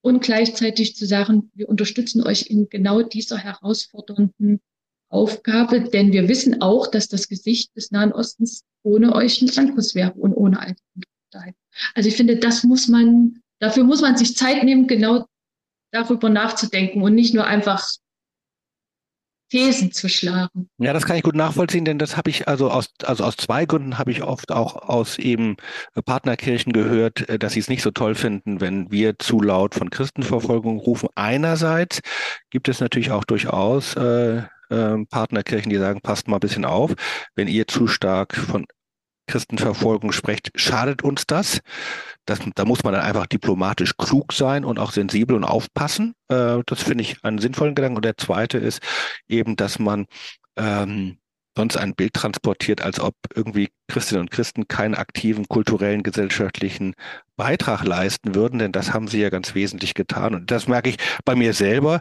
und 0.00 0.22
gleichzeitig 0.22 0.94
zu 0.94 1.04
sagen, 1.04 1.50
wir 1.54 1.68
unterstützen 1.68 2.22
euch 2.22 2.46
in 2.48 2.68
genau 2.68 3.02
dieser 3.02 3.36
herausfordernden 3.36 4.60
Aufgabe, 5.08 5.80
denn 5.80 6.12
wir 6.12 6.28
wissen 6.28 6.62
auch, 6.62 6.86
dass 6.86 7.08
das 7.08 7.28
Gesicht 7.28 7.74
des 7.76 7.90
Nahen 7.90 8.12
Ostens 8.12 8.64
ohne 8.82 9.14
euch 9.14 9.42
ein 9.42 9.50
anderes 9.58 9.94
wäre 9.94 10.12
und 10.12 10.34
ohne 10.34 10.60
Alternativen. 10.60 11.56
Also 11.94 12.08
ich 12.08 12.16
finde, 12.16 12.36
das 12.36 12.62
muss 12.62 12.86
man, 12.86 13.42
dafür 13.58 13.82
muss 13.82 14.00
man 14.00 14.16
sich 14.16 14.36
Zeit 14.36 14.62
nehmen, 14.62 14.86
genau 14.86 15.26
darüber 15.90 16.30
nachzudenken 16.30 17.02
und 17.02 17.14
nicht 17.14 17.34
nur 17.34 17.44
einfach 17.44 17.86
Thesen 19.48 19.92
zu 19.92 20.08
schlagen. 20.08 20.68
Ja, 20.78 20.92
das 20.92 21.04
kann 21.04 21.16
ich 21.16 21.22
gut 21.22 21.36
nachvollziehen, 21.36 21.84
denn 21.84 21.98
das 21.98 22.16
habe 22.16 22.30
ich 22.30 22.48
also 22.48 22.70
aus, 22.70 22.88
also 23.04 23.24
aus 23.24 23.36
zwei 23.36 23.64
Gründen 23.64 23.98
habe 23.98 24.10
ich 24.10 24.22
oft 24.22 24.50
auch 24.50 24.76
aus 24.76 25.18
eben 25.18 25.56
Partnerkirchen 26.04 26.72
gehört, 26.72 27.28
äh, 27.28 27.38
dass 27.38 27.52
sie 27.52 27.60
es 27.60 27.68
nicht 27.68 27.82
so 27.82 27.90
toll 27.90 28.14
finden, 28.14 28.60
wenn 28.60 28.90
wir 28.90 29.18
zu 29.18 29.40
laut 29.40 29.74
von 29.74 29.90
Christenverfolgung 29.90 30.78
rufen. 30.78 31.08
Einerseits 31.14 32.00
gibt 32.50 32.68
es 32.68 32.80
natürlich 32.80 33.10
auch 33.10 33.24
durchaus 33.24 33.94
äh, 33.94 34.42
äh, 34.70 35.04
Partnerkirchen, 35.10 35.70
die 35.70 35.78
sagen, 35.78 36.00
passt 36.00 36.28
mal 36.28 36.36
ein 36.36 36.40
bisschen 36.40 36.64
auf, 36.64 36.94
wenn 37.34 37.48
ihr 37.48 37.68
zu 37.68 37.86
stark 37.86 38.34
von 38.34 38.66
Christenverfolgung 39.26 40.12
sprecht, 40.12 40.50
schadet 40.54 41.02
uns 41.02 41.26
das? 41.26 41.60
das? 42.24 42.40
Da 42.54 42.64
muss 42.64 42.84
man 42.84 42.94
dann 42.94 43.02
einfach 43.02 43.26
diplomatisch 43.26 43.96
klug 43.96 44.32
sein 44.32 44.64
und 44.64 44.78
auch 44.78 44.92
sensibel 44.92 45.36
und 45.36 45.44
aufpassen. 45.44 46.14
Äh, 46.28 46.58
das 46.66 46.82
finde 46.82 47.02
ich 47.02 47.22
einen 47.24 47.38
sinnvollen 47.38 47.74
Gedanken. 47.74 47.96
Und 47.96 48.04
der 48.04 48.16
zweite 48.16 48.58
ist 48.58 48.80
eben, 49.28 49.56
dass 49.56 49.78
man 49.78 50.06
ähm, 50.56 51.18
sonst 51.56 51.76
ein 51.76 51.94
Bild 51.94 52.12
transportiert, 52.14 52.82
als 52.82 53.00
ob 53.00 53.14
irgendwie 53.34 53.70
Christinnen 53.88 54.22
und 54.22 54.30
Christen 54.30 54.68
keinen 54.68 54.94
aktiven 54.94 55.48
kulturellen, 55.48 56.02
gesellschaftlichen 56.02 56.94
Beitrag 57.36 57.82
leisten 57.84 58.34
würden, 58.34 58.58
denn 58.58 58.72
das 58.72 58.92
haben 58.92 59.08
sie 59.08 59.20
ja 59.20 59.30
ganz 59.30 59.54
wesentlich 59.54 59.94
getan. 59.94 60.34
Und 60.34 60.50
das 60.50 60.68
merke 60.68 60.90
ich 60.90 60.98
bei 61.24 61.34
mir 61.34 61.54
selber. 61.54 62.00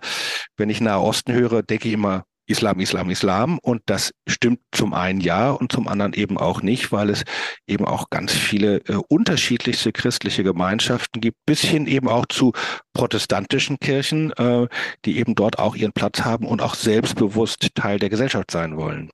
Wenn 0.58 0.70
ich 0.70 0.82
Nahe 0.82 1.00
Osten 1.00 1.34
höre, 1.34 1.64
denke 1.64 1.88
ich 1.88 1.94
immer, 1.94 2.26
Islam, 2.48 2.80
Islam, 2.80 3.10
Islam. 3.10 3.60
Und 3.60 3.82
das 3.86 4.12
stimmt 4.28 4.60
zum 4.72 4.94
einen 4.94 5.20
ja 5.20 5.52
und 5.52 5.72
zum 5.72 5.88
anderen 5.88 6.14
eben 6.14 6.38
auch 6.38 6.62
nicht, 6.62 6.92
weil 6.92 7.10
es 7.10 7.24
eben 7.68 7.86
auch 7.86 8.10
ganz 8.10 8.32
viele 8.32 8.78
äh, 8.88 8.98
unterschiedlichste 9.10 9.92
christliche 9.92 10.44
Gemeinschaften 10.44 11.22
gibt, 11.22 11.38
bis 11.46 11.62
hin 11.62 11.88
eben 11.88 12.08
auch 12.08 12.26
zu 12.28 12.54
protestantischen 12.94 13.80
Kirchen, 13.80 14.32
äh, 14.34 14.68
die 15.06 15.18
eben 15.18 15.36
dort 15.36 15.60
auch 15.60 15.76
ihren 15.76 15.94
Platz 15.94 16.22
haben 16.22 16.48
und 16.48 16.62
auch 16.62 16.76
selbstbewusst 16.76 17.70
Teil 17.76 18.00
der 18.00 18.10
Gesellschaft 18.10 18.52
sein 18.52 18.78
wollen. 18.78 19.10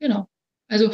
Genau. 0.00 0.28
Also 0.68 0.90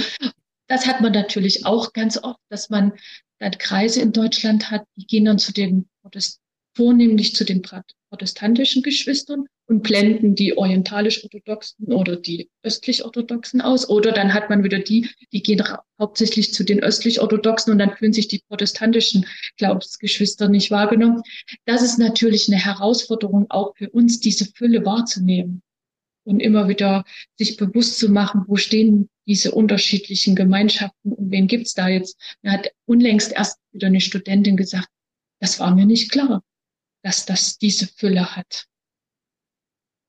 das 0.68 0.86
hat 0.86 1.00
man 1.00 1.12
natürlich 1.12 1.64
auch 1.66 1.92
ganz 1.92 2.18
oft, 2.22 2.40
dass 2.48 2.70
man 2.70 2.92
dann 3.38 3.52
Kreise 3.58 4.00
in 4.00 4.12
Deutschland 4.12 4.70
hat, 4.70 4.84
die 4.96 5.06
gehen 5.06 5.26
dann 5.26 5.38
zu 5.38 5.52
den 5.52 5.88
Protest 6.02 6.40
vornehmlich 6.74 7.34
zu 7.34 7.44
den 7.44 7.62
protestantischen 8.10 8.82
Geschwistern 8.82 9.46
und 9.66 9.82
blenden 9.82 10.34
die 10.34 10.56
orientalisch-orthodoxen 10.56 11.92
oder 11.92 12.16
die 12.16 12.50
östlich-orthodoxen 12.62 13.60
aus. 13.60 13.88
Oder 13.88 14.12
dann 14.12 14.32
hat 14.32 14.48
man 14.48 14.62
wieder 14.62 14.78
die, 14.78 15.10
die 15.32 15.42
gehen 15.42 15.62
hauptsächlich 16.00 16.54
zu 16.54 16.64
den 16.64 16.82
östlich-orthodoxen 16.82 17.72
und 17.72 17.78
dann 17.78 17.96
fühlen 17.96 18.12
sich 18.12 18.28
die 18.28 18.42
protestantischen 18.48 19.26
Glaubensgeschwister 19.56 20.48
nicht 20.48 20.70
wahrgenommen. 20.70 21.22
Das 21.64 21.82
ist 21.82 21.98
natürlich 21.98 22.48
eine 22.48 22.64
Herausforderung 22.64 23.46
auch 23.50 23.76
für 23.76 23.90
uns, 23.90 24.20
diese 24.20 24.46
Fülle 24.46 24.84
wahrzunehmen 24.84 25.62
und 26.24 26.40
immer 26.40 26.68
wieder 26.68 27.04
sich 27.36 27.56
bewusst 27.56 27.98
zu 27.98 28.08
machen, 28.08 28.44
wo 28.46 28.56
stehen 28.56 29.08
diese 29.26 29.52
unterschiedlichen 29.52 30.36
Gemeinschaften 30.36 31.12
und 31.12 31.30
wen 31.30 31.48
gibt's 31.48 31.74
da 31.74 31.88
jetzt. 31.88 32.20
Mir 32.42 32.52
hat 32.52 32.70
unlängst 32.84 33.32
erst 33.32 33.58
wieder 33.72 33.88
eine 33.88 34.00
Studentin 34.00 34.56
gesagt, 34.56 34.88
das 35.40 35.58
war 35.58 35.74
mir 35.74 35.86
nicht 35.86 36.10
klar, 36.12 36.42
dass 37.02 37.26
das 37.26 37.58
diese 37.58 37.88
Fülle 37.88 38.36
hat. 38.36 38.66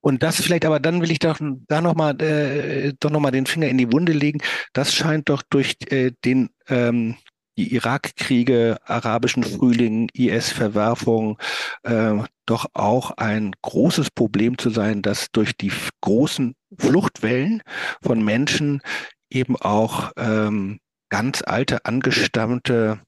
Und 0.08 0.22
das 0.22 0.40
vielleicht, 0.40 0.64
aber 0.64 0.80
dann 0.80 1.02
will 1.02 1.10
ich 1.10 1.18
doch 1.18 1.38
da 1.68 1.82
nochmal 1.82 2.18
äh, 2.22 2.94
doch 2.98 3.10
noch 3.10 3.20
mal 3.20 3.30
den 3.30 3.44
Finger 3.44 3.68
in 3.68 3.76
die 3.76 3.92
Wunde 3.92 4.12
legen. 4.12 4.40
Das 4.72 4.94
scheint 4.94 5.28
doch 5.28 5.42
durch 5.50 5.76
äh, 5.90 6.12
den 6.24 6.48
ähm, 6.66 7.16
die 7.58 7.74
Irakkriege, 7.74 8.78
arabischen 8.86 9.42
Frühling, 9.42 10.08
IS-Verwerfung 10.14 11.36
äh, 11.82 12.14
doch 12.46 12.70
auch 12.72 13.10
ein 13.18 13.52
großes 13.60 14.10
Problem 14.10 14.56
zu 14.56 14.70
sein, 14.70 15.02
dass 15.02 15.26
durch 15.30 15.54
die 15.54 15.72
großen 16.00 16.54
Fluchtwellen 16.78 17.60
von 18.00 18.24
Menschen 18.24 18.80
eben 19.28 19.56
auch 19.56 20.12
ähm, 20.16 20.78
ganz 21.10 21.42
alte, 21.44 21.84
angestammte 21.84 23.00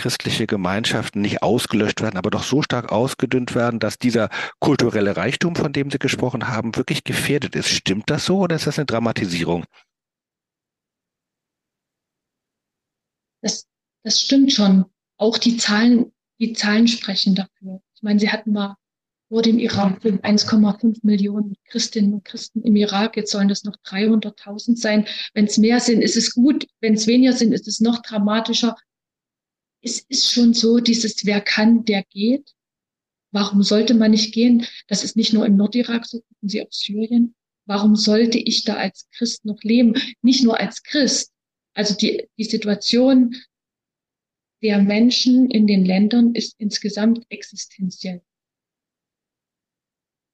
christliche 0.00 0.46
Gemeinschaften 0.46 1.20
nicht 1.20 1.42
ausgelöscht 1.42 2.00
werden, 2.00 2.16
aber 2.16 2.30
doch 2.30 2.42
so 2.42 2.62
stark 2.62 2.90
ausgedünnt 2.90 3.54
werden, 3.54 3.80
dass 3.80 3.98
dieser 3.98 4.30
kulturelle 4.58 5.16
Reichtum, 5.18 5.54
von 5.54 5.74
dem 5.74 5.90
Sie 5.90 5.98
gesprochen 5.98 6.48
haben, 6.48 6.74
wirklich 6.74 7.04
gefährdet 7.04 7.54
ist. 7.54 7.68
Stimmt 7.68 8.08
das 8.08 8.24
so 8.24 8.38
oder 8.38 8.56
ist 8.56 8.66
das 8.66 8.78
eine 8.78 8.86
Dramatisierung? 8.86 9.64
Das, 13.42 13.66
das 14.02 14.20
stimmt 14.20 14.52
schon. 14.52 14.86
Auch 15.18 15.36
die 15.36 15.58
Zahlen, 15.58 16.12
die 16.38 16.54
Zahlen 16.54 16.88
sprechen 16.88 17.34
dafür. 17.34 17.82
Ich 17.94 18.02
meine, 18.02 18.18
Sie 18.18 18.30
hatten 18.30 18.52
mal 18.52 18.76
vor 19.28 19.42
dem 19.42 19.58
Irak 19.58 20.02
1,5 20.02 21.00
Millionen 21.02 21.56
Christinnen 21.66 22.14
und 22.14 22.24
Christen 22.24 22.62
im 22.62 22.74
Irak. 22.74 23.18
Jetzt 23.18 23.32
sollen 23.32 23.48
das 23.48 23.64
noch 23.64 23.76
300.000 23.84 24.76
sein. 24.76 25.06
Wenn 25.34 25.44
es 25.44 25.58
mehr 25.58 25.78
sind, 25.78 26.00
ist 26.00 26.16
es 26.16 26.34
gut. 26.34 26.66
Wenn 26.80 26.94
es 26.94 27.06
weniger 27.06 27.34
sind, 27.34 27.52
ist 27.52 27.68
es 27.68 27.80
noch 27.80 28.00
dramatischer. 28.00 28.76
Es 29.82 30.00
ist 30.00 30.32
schon 30.32 30.54
so, 30.54 30.78
dieses 30.78 31.24
Wer 31.24 31.40
kann, 31.40 31.84
der 31.84 32.04
geht. 32.04 32.54
Warum 33.32 33.62
sollte 33.62 33.94
man 33.94 34.10
nicht 34.10 34.34
gehen? 34.34 34.66
Das 34.88 35.04
ist 35.04 35.16
nicht 35.16 35.32
nur 35.32 35.46
im 35.46 35.56
Nordirak 35.56 36.06
so, 36.06 36.20
gucken 36.20 36.48
Sie 36.48 36.62
auf 36.62 36.72
Syrien. 36.72 37.34
Warum 37.66 37.94
sollte 37.94 38.38
ich 38.38 38.64
da 38.64 38.74
als 38.74 39.08
Christ 39.10 39.44
noch 39.44 39.62
leben? 39.62 39.94
Nicht 40.22 40.42
nur 40.42 40.58
als 40.58 40.82
Christ. 40.82 41.32
Also 41.74 41.94
die, 41.94 42.28
die 42.36 42.44
Situation 42.44 43.36
der 44.62 44.82
Menschen 44.82 45.50
in 45.50 45.66
den 45.66 45.84
Ländern 45.84 46.34
ist 46.34 46.56
insgesamt 46.58 47.24
existenziell. 47.28 48.22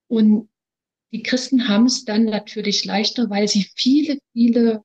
Und 0.09 0.49
die 1.13 1.23
Christen 1.23 1.69
haben 1.69 1.87
es 1.87 2.05
dann 2.05 2.25
natürlich 2.25 2.85
leichter, 2.85 3.31
weil 3.31 3.49
sie 3.49 3.71
viele, 3.77 4.19
viele 4.33 4.83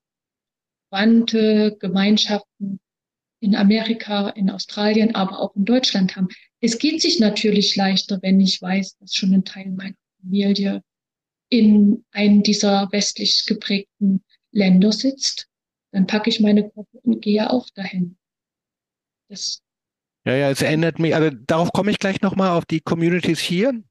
Wandte, 0.90 1.76
Gemeinschaften 1.80 2.80
in 3.42 3.56
Amerika, 3.56 4.28
in 4.30 4.50
Australien, 4.50 5.16
aber 5.16 5.40
auch 5.40 5.56
in 5.56 5.64
Deutschland 5.64 6.14
haben. 6.14 6.28
Es 6.60 6.78
geht 6.78 7.02
sich 7.02 7.18
natürlich 7.18 7.74
leichter, 7.74 8.20
wenn 8.22 8.40
ich 8.40 8.62
weiß, 8.62 8.98
dass 8.98 9.14
schon 9.14 9.34
ein 9.34 9.44
Teil 9.44 9.70
meiner 9.70 9.96
Familie 10.20 10.82
in 11.48 12.04
einem 12.12 12.44
dieser 12.44 12.90
westlich 12.92 13.44
geprägten 13.46 14.22
Länder 14.52 14.92
sitzt. 14.92 15.48
Dann 15.90 16.06
packe 16.06 16.30
ich 16.30 16.38
meine 16.38 16.68
Gruppe 16.68 16.98
und 17.02 17.20
gehe 17.20 17.50
auch 17.50 17.68
dahin. 17.74 18.16
Das 19.28 19.60
ja, 20.24 20.36
ja, 20.36 20.50
es 20.50 20.62
erinnert 20.62 21.00
mich, 21.00 21.16
also 21.16 21.36
darauf 21.46 21.72
komme 21.72 21.90
ich 21.90 21.98
gleich 21.98 22.20
nochmal 22.20 22.56
auf 22.56 22.64
die 22.64 22.80
Communities 22.80 23.40
hier. 23.40 23.82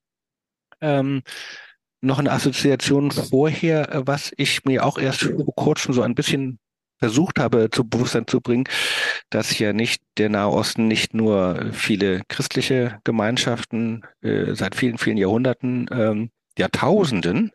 Ähm, 0.79 1.23
noch 1.99 2.19
eine 2.19 2.31
Assoziation 2.31 3.11
vorher, 3.11 3.91
äh, 3.91 4.07
was 4.07 4.31
ich 4.37 4.63
mir 4.63 4.85
auch 4.85 4.97
erst 4.97 5.23
vor 5.23 5.53
kurzem 5.55 5.93
so 5.93 6.03
ein 6.03 6.15
bisschen 6.15 6.57
versucht 7.01 7.39
habe 7.39 7.69
zu 7.71 7.83
Bewusstsein 7.87 8.27
zu 8.27 8.41
bringen, 8.41 8.65
dass 9.29 9.57
ja 9.57 9.73
nicht 9.73 10.01
der 10.17 10.29
Nahe 10.29 10.49
Osten 10.49 10.87
nicht 10.87 11.13
nur 11.13 11.71
viele 11.73 12.21
christliche 12.27 12.99
Gemeinschaften 13.03 14.03
äh, 14.21 14.53
seit 14.53 14.75
vielen, 14.75 14.97
vielen 14.97 15.17
Jahrhunderten 15.17 15.87
ähm, 15.91 16.29
Jahrtausenden 16.57 17.51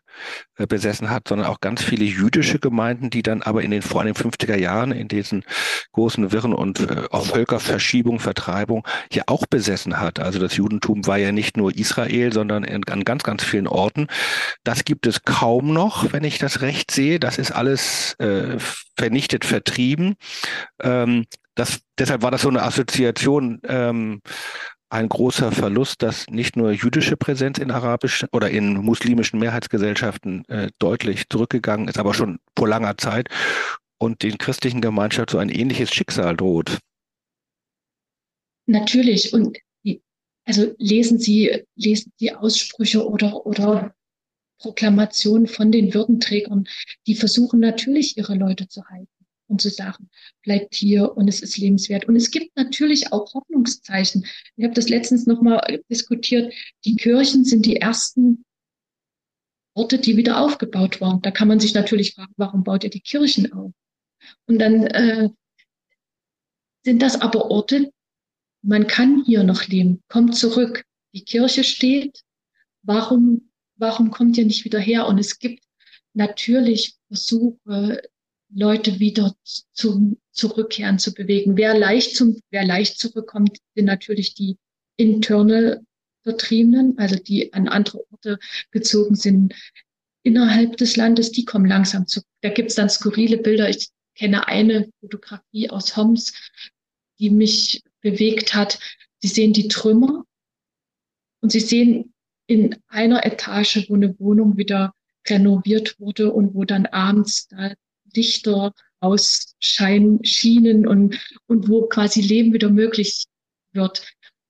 äh, 0.57 0.65
besessen 0.65 1.09
hat, 1.09 1.27
sondern 1.27 1.47
auch 1.47 1.61
ganz 1.61 1.83
viele 1.83 2.05
jüdische 2.05 2.59
Gemeinden, 2.59 3.09
die 3.09 3.21
dann 3.21 3.41
aber 3.43 3.61
in 3.61 3.71
den 3.71 3.81
vor 3.81 4.01
allem 4.01 4.13
50er 4.13 4.57
Jahren 4.57 4.91
in 4.91 5.07
diesen 5.07 5.43
großen 5.91 6.31
Wirren 6.31 6.53
und 6.53 6.79
äh, 6.79 7.03
auch 7.11 7.27
Völkerverschiebung, 7.27 8.19
Vertreibung 8.19 8.87
ja 9.11 9.23
auch 9.27 9.45
besessen 9.45 9.99
hat. 9.99 10.19
Also 10.19 10.39
das 10.39 10.55
Judentum 10.55 11.05
war 11.05 11.17
ja 11.17 11.31
nicht 11.31 11.57
nur 11.57 11.75
Israel, 11.75 12.33
sondern 12.33 12.63
in, 12.63 12.83
an 12.85 13.03
ganz, 13.03 13.23
ganz 13.23 13.43
vielen 13.43 13.67
Orten. 13.67 14.07
Das 14.63 14.83
gibt 14.83 15.05
es 15.05 15.23
kaum 15.23 15.73
noch, 15.73 16.11
wenn 16.11 16.23
ich 16.23 16.39
das 16.39 16.61
recht 16.61 16.91
sehe. 16.91 17.19
Das 17.19 17.37
ist 17.37 17.51
alles 17.51 18.15
äh, 18.19 18.57
vernichtet, 18.97 19.45
vertrieben. 19.45 20.15
Ähm, 20.81 21.25
das, 21.57 21.79
deshalb 21.97 22.21
war 22.21 22.31
das 22.31 22.43
so 22.43 22.49
eine 22.49 22.61
Assoziation. 22.63 23.59
Ähm, 23.67 24.21
ein 24.89 25.09
großer 25.09 25.51
Verlust, 25.51 26.01
dass 26.01 26.27
nicht 26.29 26.55
nur 26.55 26.71
jüdische 26.71 27.17
Präsenz 27.17 27.57
in 27.57 27.71
arabischen 27.71 28.29
oder 28.31 28.49
in 28.49 28.73
muslimischen 28.73 29.39
Mehrheitsgesellschaften 29.39 30.45
äh, 30.47 30.69
deutlich 30.79 31.27
zurückgegangen 31.29 31.87
ist, 31.87 31.97
aber 31.97 32.13
schon 32.13 32.39
vor 32.57 32.67
langer 32.67 32.97
Zeit 32.97 33.29
und 33.97 34.23
den 34.23 34.37
christlichen 34.37 34.81
Gemeinschaften 34.81 35.33
so 35.33 35.37
ein 35.39 35.49
ähnliches 35.49 35.93
Schicksal 35.93 36.37
droht. 36.37 36.79
Natürlich 38.65 39.33
und 39.33 39.57
also 40.45 40.73
lesen 40.77 41.19
Sie 41.19 41.63
lesen 41.75 42.13
Sie 42.17 42.33
Aussprüche 42.33 43.05
oder 43.05 43.45
oder 43.45 43.93
Proklamationen 44.59 45.47
von 45.47 45.71
den 45.71 45.93
Würdenträgern, 45.93 46.67
die 47.05 47.15
versuchen 47.15 47.59
natürlich 47.59 48.17
ihre 48.17 48.35
Leute 48.35 48.67
zu 48.67 48.85
halten 48.85 49.16
und 49.47 49.61
zu 49.61 49.69
sagen, 49.69 50.09
bleibt 50.43 50.75
hier 50.75 51.15
und 51.15 51.27
es 51.27 51.41
ist 51.41 51.57
lebenswert. 51.57 52.05
Und 52.05 52.15
es 52.15 52.31
gibt 52.31 52.55
natürlich 52.55 53.11
auch 53.11 53.33
Hoffnungszeichen. 53.33 54.25
Ich 54.55 54.63
habe 54.63 54.73
das 54.73 54.89
letztens 54.89 55.25
nochmal 55.25 55.81
diskutiert. 55.89 56.53
Die 56.85 56.95
Kirchen 56.95 57.45
sind 57.45 57.65
die 57.65 57.77
ersten 57.77 58.45
Orte, 59.73 59.99
die 59.99 60.17
wieder 60.17 60.39
aufgebaut 60.39 61.01
waren. 61.01 61.21
Da 61.21 61.31
kann 61.31 61.47
man 61.47 61.59
sich 61.59 61.73
natürlich 61.73 62.13
fragen, 62.13 62.33
warum 62.37 62.63
baut 62.63 62.83
ihr 62.83 62.89
die 62.89 63.01
Kirchen 63.01 63.51
auf? 63.53 63.71
Und 64.47 64.59
dann 64.59 64.87
äh, 64.87 65.29
sind 66.83 67.01
das 67.01 67.21
aber 67.21 67.51
Orte, 67.51 67.91
man 68.61 68.87
kann 68.87 69.23
hier 69.25 69.43
noch 69.43 69.67
leben. 69.67 70.03
Kommt 70.07 70.35
zurück. 70.35 70.83
Die 71.13 71.23
Kirche 71.23 71.63
steht. 71.63 72.21
Warum, 72.81 73.49
warum 73.75 74.11
kommt 74.11 74.37
ihr 74.37 74.45
nicht 74.45 74.65
wieder 74.65 74.79
her? 74.79 75.07
Und 75.07 75.19
es 75.19 75.39
gibt 75.39 75.63
natürlich 76.13 76.97
Versuche, 77.07 78.01
Leute 78.49 78.99
wieder 78.99 79.35
zum 79.73 80.17
Zurückkehren 80.31 80.99
zu 80.99 81.13
bewegen. 81.13 81.57
Wer 81.57 81.77
leicht 81.77 82.15
zum, 82.15 82.39
wer 82.49 82.65
leicht 82.65 82.99
zurückkommt, 82.99 83.57
sind 83.75 83.85
natürlich 83.85 84.33
die 84.33 84.57
internal 84.95 85.81
Vertriebenen, 86.23 86.97
also 86.97 87.15
die 87.15 87.53
an 87.53 87.67
andere 87.67 88.03
Orte 88.11 88.39
gezogen 88.71 89.15
sind 89.15 89.53
innerhalb 90.27 90.75
des 90.75 90.97
Landes, 90.97 91.31
die 91.31 91.45
kommen 91.45 91.65
langsam 91.65 92.05
zurück. 92.05 92.27
Da 92.41 92.49
gibt's 92.49 92.75
dann 92.75 92.89
skurrile 92.89 93.37
Bilder. 93.37 93.69
Ich 93.69 93.89
kenne 94.15 94.47
eine 94.47 94.89
Fotografie 94.99 95.69
aus 95.69 95.95
Homs, 95.95 96.33
die 97.17 97.29
mich 97.29 97.81
bewegt 98.01 98.53
hat. 98.53 98.77
Sie 99.19 99.29
sehen 99.29 99.53
die 99.53 99.69
Trümmer 99.69 100.25
und 101.39 101.51
Sie 101.53 101.61
sehen 101.61 102.13
in 102.45 102.75
einer 102.87 103.25
Etage, 103.25 103.89
wo 103.89 103.95
eine 103.95 104.19
Wohnung 104.19 104.57
wieder 104.57 104.93
renoviert 105.27 105.97
wurde 105.99 106.31
und 106.33 106.53
wo 106.53 106.65
dann 106.65 106.85
abends 106.87 107.47
da 107.47 107.73
Lichter 108.17 108.73
ausschienen 108.99 110.87
und, 110.87 111.19
und 111.45 111.69
wo 111.69 111.87
quasi 111.87 112.21
Leben 112.21 112.53
wieder 112.53 112.69
möglich 112.69 113.25
wird. 113.71 114.05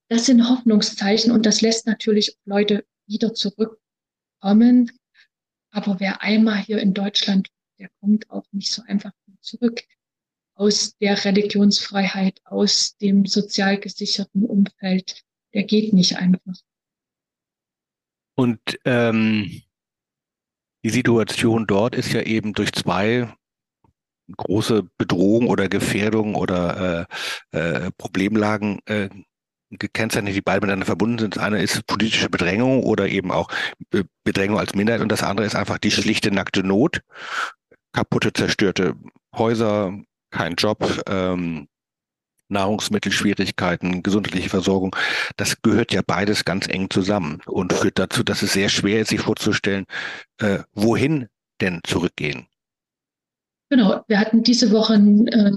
Das 0.09 0.25
sind 0.25 0.47
Hoffnungszeichen 0.49 1.31
und 1.31 1.45
das 1.45 1.61
lässt 1.61 1.85
natürlich 1.85 2.37
Leute 2.45 2.85
wieder 3.07 3.33
zurückkommen. 3.33 4.91
Aber 5.71 5.99
wer 5.99 6.21
einmal 6.21 6.57
hier 6.59 6.79
in 6.79 6.93
Deutschland, 6.93 7.49
der 7.77 7.89
kommt 7.99 8.29
auch 8.29 8.45
nicht 8.51 8.71
so 8.71 8.81
einfach 8.83 9.11
zurück 9.41 9.83
aus 10.55 10.95
der 10.97 11.23
Religionsfreiheit, 11.23 12.41
aus 12.45 12.97
dem 12.97 13.25
sozial 13.25 13.79
gesicherten 13.79 14.43
Umfeld. 14.43 15.23
Der 15.53 15.63
geht 15.63 15.93
nicht 15.93 16.17
einfach. 16.17 16.55
Und 18.35 18.59
ähm, 18.85 19.61
die 20.83 20.89
Situation 20.89 21.67
dort 21.67 21.95
ist 21.95 22.11
ja 22.13 22.21
eben 22.21 22.53
durch 22.53 22.71
zwei 22.71 23.33
große 24.35 24.83
Bedrohung 24.97 25.47
oder 25.47 25.69
Gefährdung 25.69 26.35
oder 26.35 27.07
äh, 27.53 27.57
äh, 27.57 27.91
Problemlagen 27.97 28.79
äh, 28.85 29.09
gekennzeichnet, 29.69 30.35
die 30.35 30.41
beide 30.41 30.61
miteinander 30.61 30.85
verbunden 30.85 31.19
sind. 31.19 31.35
Das 31.35 31.43
eine 31.43 31.61
ist 31.61 31.85
politische 31.87 32.29
Bedrängung 32.29 32.83
oder 32.83 33.07
eben 33.09 33.31
auch 33.31 33.49
Bedrängung 34.23 34.59
als 34.59 34.75
Minderheit 34.75 35.01
und 35.01 35.11
das 35.11 35.23
andere 35.23 35.45
ist 35.45 35.55
einfach 35.55 35.77
die 35.77 35.91
schlichte 35.91 36.31
nackte 36.31 36.63
Not, 36.63 37.01
kaputte, 37.91 38.31
zerstörte 38.33 38.95
Häuser, 39.35 39.93
kein 40.31 40.55
Job, 40.55 41.03
ähm, 41.07 41.67
Nahrungsmittelschwierigkeiten, 42.49 44.03
gesundheitliche 44.03 44.49
Versorgung, 44.49 44.95
das 45.35 45.61
gehört 45.61 45.91
ja 45.91 46.01
beides 46.05 46.45
ganz 46.45 46.67
eng 46.67 46.89
zusammen 46.89 47.41
und 47.45 47.73
führt 47.73 47.99
dazu, 47.99 48.23
dass 48.23 48.41
es 48.41 48.53
sehr 48.53 48.69
schwer 48.69 49.01
ist, 49.01 49.09
sich 49.09 49.19
vorzustellen, 49.19 49.85
äh, 50.39 50.59
wohin 50.73 51.27
denn 51.59 51.81
zurückgehen. 51.83 52.47
Genau, 53.69 54.01
wir 54.07 54.19
hatten 54.19 54.43
diese 54.43 54.71
Woche 54.71 54.93
ein 54.93 55.27
äh, 55.27 55.51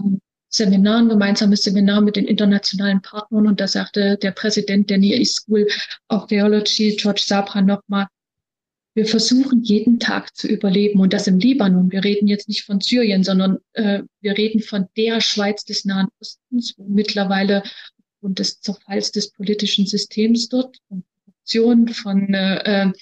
Seminar, 0.48 0.98
ein 0.98 1.08
gemeinsames 1.08 1.62
Seminar 1.62 2.00
mit 2.00 2.16
den 2.16 2.26
internationalen 2.26 3.00
Partnern 3.02 3.46
und 3.46 3.60
da 3.60 3.68
sagte 3.68 4.16
der 4.16 4.32
Präsident 4.32 4.90
der 4.90 4.98
East 4.98 5.42
School 5.42 5.68
of 6.08 6.26
Theology, 6.26 6.96
George 6.96 7.22
Sabra, 7.24 7.62
nochmal, 7.62 8.08
wir 8.94 9.06
versuchen 9.06 9.62
jeden 9.62 10.00
Tag 10.00 10.34
zu 10.36 10.48
überleben 10.48 10.98
und 10.98 11.12
das 11.12 11.28
im 11.28 11.38
Libanon. 11.38 11.92
Wir 11.92 12.02
reden 12.02 12.26
jetzt 12.26 12.48
nicht 12.48 12.64
von 12.64 12.80
Syrien, 12.80 13.22
sondern 13.22 13.58
äh, 13.74 14.02
wir 14.20 14.36
reden 14.36 14.60
von 14.60 14.88
der 14.96 15.20
Schweiz 15.20 15.64
des 15.64 15.84
Nahen 15.84 16.08
Ostens, 16.20 16.74
wo 16.76 16.88
mittlerweile 16.88 17.62
und 18.20 18.40
des 18.40 18.60
Zerfalls 18.60 19.12
des 19.12 19.30
politischen 19.30 19.86
Systems 19.86 20.48
dort, 20.48 20.76
von 20.88 21.04
Korruption, 21.24 21.88
von 21.88 22.34
äh, 22.34 22.86
äh 22.88 22.92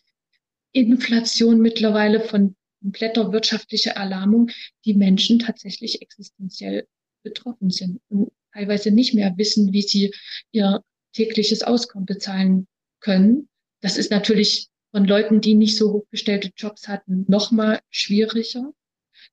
Inflation 0.72 1.60
mittlerweile, 1.60 2.20
von 2.20 2.54
kompletter 2.80 3.32
wirtschaftlicher 3.32 3.92
Erlahmung 3.92 4.50
die 4.84 4.94
Menschen 4.94 5.38
tatsächlich 5.38 6.02
existenziell 6.02 6.86
betroffen 7.22 7.70
sind 7.70 8.00
und 8.08 8.30
teilweise 8.52 8.90
nicht 8.90 9.14
mehr 9.14 9.36
wissen, 9.36 9.72
wie 9.72 9.82
sie 9.82 10.14
ihr 10.52 10.82
tägliches 11.12 11.62
Auskommen 11.62 12.06
bezahlen 12.06 12.66
können. 13.00 13.48
Das 13.80 13.98
ist 13.98 14.10
natürlich 14.10 14.68
von 14.90 15.04
Leuten, 15.04 15.40
die 15.40 15.54
nicht 15.54 15.76
so 15.76 15.92
hochgestellte 15.92 16.50
Jobs 16.56 16.88
hatten, 16.88 17.24
noch 17.28 17.50
mal 17.50 17.80
schwieriger. 17.90 18.72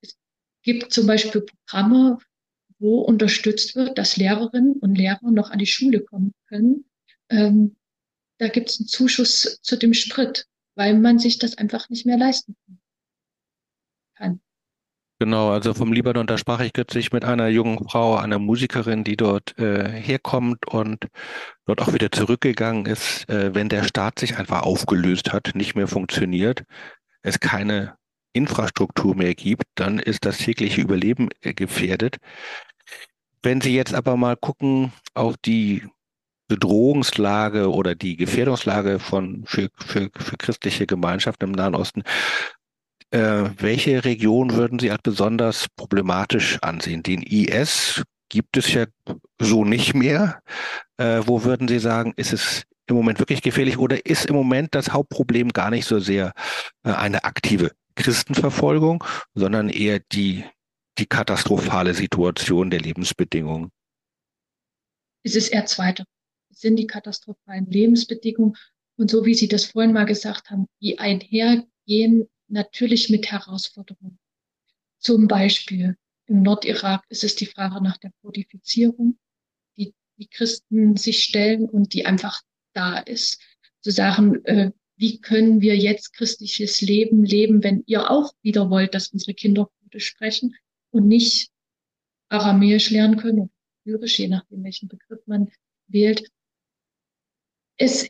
Es 0.02 0.18
gibt 0.64 0.92
zum 0.92 1.08
Beispiel 1.08 1.42
Programme, 1.42 2.18
wo 2.80 3.00
unterstützt 3.00 3.76
wird, 3.76 3.98
dass 3.98 4.18
Lehrerinnen 4.18 4.74
und 4.74 4.96
Lehrer 4.96 5.32
noch 5.32 5.50
an 5.50 5.60
die 5.60 5.66
Schule 5.66 6.02
kommen 6.02 6.34
können. 6.48 6.86
Ähm, 7.30 7.76
da 8.38 8.50
gibt 8.50 8.70
es 8.70 8.80
einen 8.80 8.88
Zuschuss 8.88 9.60
zu 9.62 9.78
dem 9.78 9.94
Sprit, 9.94 10.46
weil 10.76 10.98
man 11.00 11.20
sich 11.20 11.40
das 11.40 11.58
einfach 11.58 11.90
nicht 11.90 12.06
mehr 12.06 12.18
leisten 12.18 12.56
kann 12.66 12.80
kann. 14.16 14.42
Genau, 15.18 15.52
also 15.52 15.74
vom 15.74 15.94
Libanon, 15.94 16.28
da 16.28 16.38
sprach 16.38 16.60
ich 16.60 16.74
kürzlich 16.74 17.14
mit 17.14 17.24
einer 17.24 17.48
jungen 17.48 17.88
Frau, 17.88 18.18
einer 18.18 18.38
Musikerin, 18.38 19.06
die 19.06 19.16
dort 19.16 19.58
äh, 19.58 19.90
herkommt 19.90 20.68
und 20.68 21.08
dort 21.66 21.82
auch 21.82 21.94
wieder 21.94 22.12
zurückgegangen 22.12 22.86
ist, 22.86 23.30
äh, 23.30 23.56
wenn 23.56 23.70
der 23.70 23.86
Staat 23.86 24.20
sich 24.20 24.38
einfach 24.38 24.64
aufgelöst 24.64 25.32
hat, 25.32 25.52
nicht 25.56 25.74
mehr 25.76 25.88
funktioniert, 25.88 26.66
es 27.22 27.40
keine 27.40 27.96
Infrastruktur 28.34 29.16
mehr 29.16 29.34
gibt, 29.36 29.64
dann 29.76 30.00
ist 30.00 30.26
das 30.26 30.38
tägliche 30.40 30.82
Überleben 30.82 31.30
äh, 31.42 31.54
gefährdet. 31.54 32.18
Wenn 33.42 33.62
Sie 33.62 33.74
jetzt 33.74 33.94
aber 33.94 34.18
mal 34.18 34.36
gucken 34.36 34.92
auf 35.14 35.38
die 35.38 35.84
Bedrohungslage 36.48 37.72
oder 37.72 37.96
die 37.96 38.18
Gefährdungslage 38.18 39.00
von 39.00 39.44
für, 39.46 39.70
für, 39.78 40.10
für 40.14 40.38
christliche 40.38 40.86
Gemeinschaften 40.86 41.46
im 41.46 41.52
Nahen 41.54 41.76
Osten, 41.76 42.04
äh, 43.16 43.50
welche 43.62 44.04
Region 44.04 44.56
würden 44.56 44.78
Sie 44.78 44.92
als 44.92 45.02
besonders 45.02 45.68
problematisch 45.78 46.60
ansehen? 46.62 47.02
Den 47.02 47.22
IS 47.24 48.04
gibt 48.28 48.58
es 48.58 48.74
ja 48.74 48.88
so 49.40 49.64
nicht 49.64 49.94
mehr. 49.94 50.42
Äh, 50.98 51.22
wo 51.26 51.46
würden 51.46 51.70
Sie 51.70 51.80
sagen, 51.80 52.14
ist 52.18 52.34
es 52.34 52.64
im 52.88 52.98
Moment 52.98 53.20
wirklich 53.20 53.42
gefährlich 53.42 53.78
oder 53.78 54.06
ist 54.06 54.26
im 54.26 54.36
Moment 54.36 54.76
das 54.76 54.92
Hauptproblem 54.92 55.54
gar 55.54 55.70
nicht 55.70 55.86
so 55.86 56.00
sehr 56.00 56.34
äh, 56.84 56.92
eine 56.92 57.24
aktive 57.24 57.72
Christenverfolgung, 57.96 59.02
sondern 59.34 59.70
eher 59.70 60.02
die, 60.12 60.44
die 60.98 61.06
katastrophale 61.06 61.94
Situation 61.94 62.70
der 62.70 62.82
Lebensbedingungen? 62.82 63.72
Es 65.24 65.38
ist 65.38 65.48
eher 65.54 65.66
zweiter. 65.66 66.04
Es 66.52 66.60
sind 66.60 66.76
die 66.76 66.88
katastrophalen 66.88 67.66
Lebensbedingungen 67.68 68.58
und 68.98 69.10
so 69.10 69.24
wie 69.24 69.36
Sie 69.36 69.48
das 69.48 69.66
vorhin 69.66 69.94
mal 69.94 70.06
gesagt 70.06 70.50
haben, 70.52 70.68
die 70.82 71.00
einhergehen 71.00 72.28
natürlich 72.48 73.10
mit 73.10 73.32
Herausforderungen. 73.32 74.20
Zum 75.00 75.28
Beispiel 75.28 75.98
im 76.28 76.42
Nordirak 76.42 77.04
ist 77.10 77.24
es 77.24 77.36
die 77.36 77.46
Frage 77.46 77.84
nach 77.84 77.98
der 77.98 78.12
Kodifizierung, 78.22 79.18
die 79.78 79.94
die 80.18 80.28
Christen 80.28 80.98
sich 80.98 81.24
stellen 81.24 81.70
und 81.70 81.94
die 81.94 82.06
einfach 82.06 82.42
da 82.74 82.98
ist. 82.98 83.42
Zu 83.82 83.92
sagen, 83.92 84.44
äh, 84.46 84.72
wie 84.98 85.20
können 85.20 85.62
wir 85.62 85.78
jetzt 85.78 86.14
christliches 86.14 86.82
Leben 86.82 87.24
leben, 87.24 87.64
wenn 87.64 87.84
ihr 87.86 88.10
auch 88.10 88.34
wieder 88.42 88.70
wollt, 88.70 88.96
dass 88.96 89.10
unsere 89.10 89.34
Kinder 89.34 89.70
Kurdisch 89.80 90.08
sprechen 90.08 90.56
und 90.92 91.08
nicht 91.08 91.52
Aramäisch 92.30 92.90
lernen 92.90 93.18
können 93.18 93.40
oder 93.42 93.52
Syrisch, 93.84 94.20
je 94.20 94.28
nachdem, 94.28 94.64
welchen 94.64 94.88
Begriff 94.88 95.20
man 95.28 95.52
wählt. 95.88 96.28
Es, 97.78 98.10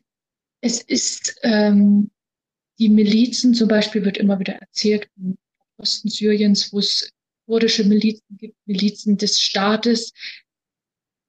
es 0.61 0.81
ist 0.81 1.37
ähm, 1.43 2.11
die 2.79 2.89
Milizen 2.89 3.53
zum 3.53 3.67
Beispiel 3.67 4.03
wird 4.03 4.17
immer 4.17 4.39
wieder 4.39 4.55
erzählt 4.55 5.07
im 5.17 5.37
Osten 5.77 6.09
Syriens, 6.09 6.73
wo 6.73 6.79
es 6.79 7.11
kurdische 7.45 7.83
Milizen 7.83 8.37
gibt, 8.37 8.57
Milizen 8.65 9.17
des 9.17 9.39
Staates, 9.39 10.13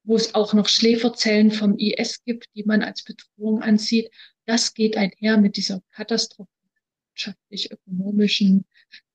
wo 0.05 0.17
es 0.17 0.35
auch 0.35 0.55
noch 0.55 0.69
Schläferzellen 0.69 1.51
vom 1.51 1.77
IS 1.79 2.25
gibt, 2.25 2.47
die 2.55 2.65
man 2.65 2.83
als 2.83 3.05
Bedrohung 3.05 3.61
ansieht. 3.63 4.11
Das 4.47 4.73
geht 4.75 4.97
einher 4.97 5.37
mit 5.37 5.57
dieser 5.57 5.83
katastrophalisch-ökonomischen 5.91 8.65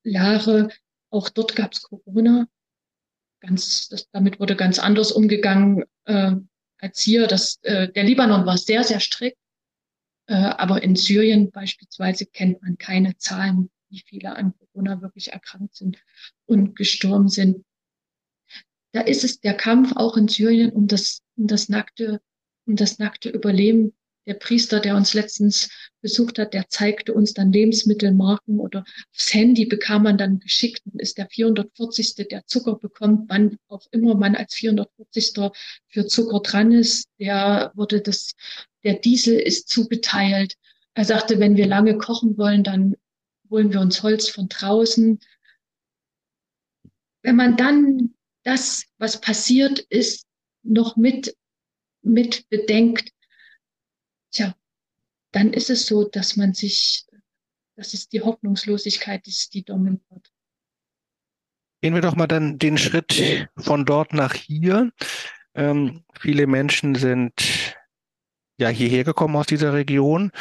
Lage. 0.03 0.69
Auch 1.09 1.29
dort 1.29 1.55
gab 1.55 1.71
es 1.73 1.81
Corona. 1.81 2.47
Ganz, 3.39 3.89
das, 3.89 4.07
damit 4.11 4.39
wurde 4.39 4.55
ganz 4.55 4.77
anders 4.79 5.11
umgegangen 5.11 5.83
äh, 6.05 6.33
als 6.77 7.01
hier. 7.01 7.27
Das, 7.27 7.59
äh, 7.63 7.91
der 7.91 8.03
Libanon 8.03 8.45
war 8.45 8.57
sehr, 8.57 8.83
sehr 8.83 8.99
strikt. 8.99 9.37
Äh, 10.31 10.55
aber 10.57 10.81
in 10.81 10.95
Syrien 10.95 11.51
beispielsweise 11.51 12.25
kennt 12.25 12.61
man 12.61 12.77
keine 12.77 13.17
Zahlen, 13.17 13.69
wie 13.89 13.99
viele 13.99 14.33
an 14.33 14.53
Corona 14.57 15.01
wirklich 15.01 15.33
erkrankt 15.33 15.75
sind 15.75 16.01
und 16.45 16.77
gestorben 16.77 17.27
sind. 17.27 17.65
Da 18.93 19.01
ist 19.01 19.25
es 19.25 19.41
der 19.41 19.55
Kampf 19.55 19.91
auch 19.97 20.15
in 20.15 20.29
Syrien 20.29 20.71
um 20.71 20.87
das, 20.87 21.21
um 21.35 21.47
das 21.47 21.67
nackte, 21.67 22.21
um 22.65 22.77
das 22.77 22.97
nackte 22.97 23.27
Überleben 23.27 23.93
der 24.25 24.35
Priester, 24.35 24.79
der 24.79 24.95
uns 24.95 25.13
letztens 25.13 25.69
besucht 26.01 26.39
hat, 26.39 26.53
der 26.53 26.67
zeigte 26.69 27.13
uns 27.13 27.33
dann 27.33 27.51
Lebensmittelmarken 27.51 28.59
oder 28.59 28.83
aufs 29.13 29.33
Handy 29.33 29.65
bekam 29.65 30.03
man 30.03 30.17
dann 30.17 30.39
geschickt 30.39 30.81
und 30.85 31.01
ist 31.01 31.17
der 31.17 31.27
440. 31.27 32.27
der 32.29 32.45
Zucker 32.45 32.75
bekommt, 32.75 33.29
wann 33.29 33.57
auch 33.67 33.85
immer 33.91 34.15
man 34.15 34.35
als 34.35 34.53
440. 34.55 35.51
für 35.87 36.07
Zucker 36.07 36.39
dran 36.41 36.71
ist, 36.71 37.07
der 37.19 37.71
wurde 37.75 38.01
das, 38.01 38.33
der 38.83 38.95
Diesel 38.95 39.39
ist 39.39 39.69
zugeteilt. 39.69 40.55
Er 40.93 41.05
sagte, 41.05 41.39
wenn 41.39 41.55
wir 41.55 41.67
lange 41.67 41.97
kochen 41.97 42.37
wollen, 42.37 42.63
dann 42.63 42.95
holen 43.49 43.71
wir 43.73 43.81
uns 43.81 44.03
Holz 44.03 44.29
von 44.29 44.49
draußen. 44.49 45.19
Wenn 47.21 47.35
man 47.35 47.57
dann 47.57 48.15
das, 48.43 48.85
was 48.97 49.21
passiert 49.21 49.79
ist, 49.79 50.25
noch 50.63 50.95
mit, 50.95 51.35
mit 52.01 52.49
bedenkt, 52.49 53.11
tja, 54.31 54.55
dann 55.31 55.53
ist 55.53 55.69
es 55.69 55.85
so, 55.85 56.07
dass 56.07 56.35
man 56.35 56.53
sich, 56.53 57.05
dass 57.75 57.93
es 57.93 58.09
die 58.09 58.21
Hoffnungslosigkeit 58.21 59.27
ist, 59.27 59.53
die 59.53 59.63
dominiert. 59.63 60.31
Gehen 61.81 61.95
wir 61.95 62.01
doch 62.01 62.15
mal 62.15 62.27
dann 62.27 62.59
den 62.59 62.77
Schritt 62.77 63.49
von 63.57 63.85
dort 63.85 64.13
nach 64.13 64.33
hier. 64.33 64.91
Ähm, 65.55 66.03
viele 66.19 66.47
Menschen 66.47 66.95
sind 66.95 67.75
ja 68.57 68.69
hierher 68.69 69.03
gekommen 69.03 69.35
aus 69.35 69.47
dieser 69.47 69.73
Region. 69.73 70.31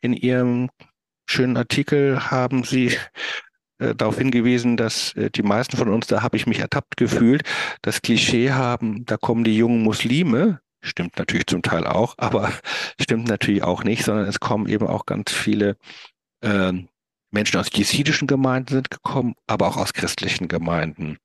In 0.00 0.14
Ihrem 0.14 0.70
schönen 1.28 1.56
Artikel 1.56 2.30
haben 2.30 2.64
Sie 2.64 2.96
äh, 3.78 3.94
darauf 3.94 4.18
hingewiesen, 4.18 4.76
dass 4.76 5.14
äh, 5.14 5.30
die 5.30 5.42
meisten 5.42 5.76
von 5.76 5.88
uns, 5.88 6.06
da 6.06 6.22
habe 6.22 6.36
ich 6.36 6.46
mich 6.46 6.60
ertappt 6.60 6.96
gefühlt, 6.96 7.42
das 7.82 8.00
Klischee 8.00 8.52
haben, 8.52 9.04
da 9.04 9.16
kommen 9.16 9.44
die 9.44 9.56
jungen 9.56 9.82
Muslime, 9.82 10.60
Stimmt 10.80 11.18
natürlich 11.18 11.46
zum 11.46 11.62
Teil 11.62 11.86
auch, 11.86 12.14
aber 12.18 12.52
stimmt 13.00 13.28
natürlich 13.28 13.62
auch 13.62 13.84
nicht, 13.84 14.04
sondern 14.04 14.26
es 14.26 14.40
kommen 14.40 14.68
eben 14.68 14.86
auch 14.86 15.06
ganz 15.06 15.32
viele 15.32 15.76
äh, 16.40 16.72
Menschen 17.30 17.60
aus 17.60 17.68
jesidischen 17.72 18.28
Gemeinden 18.28 18.74
sind 18.74 18.90
gekommen, 18.90 19.34
aber 19.46 19.66
auch 19.68 19.76
aus 19.76 19.92
christlichen 19.92 20.48
Gemeinden. 20.48 21.18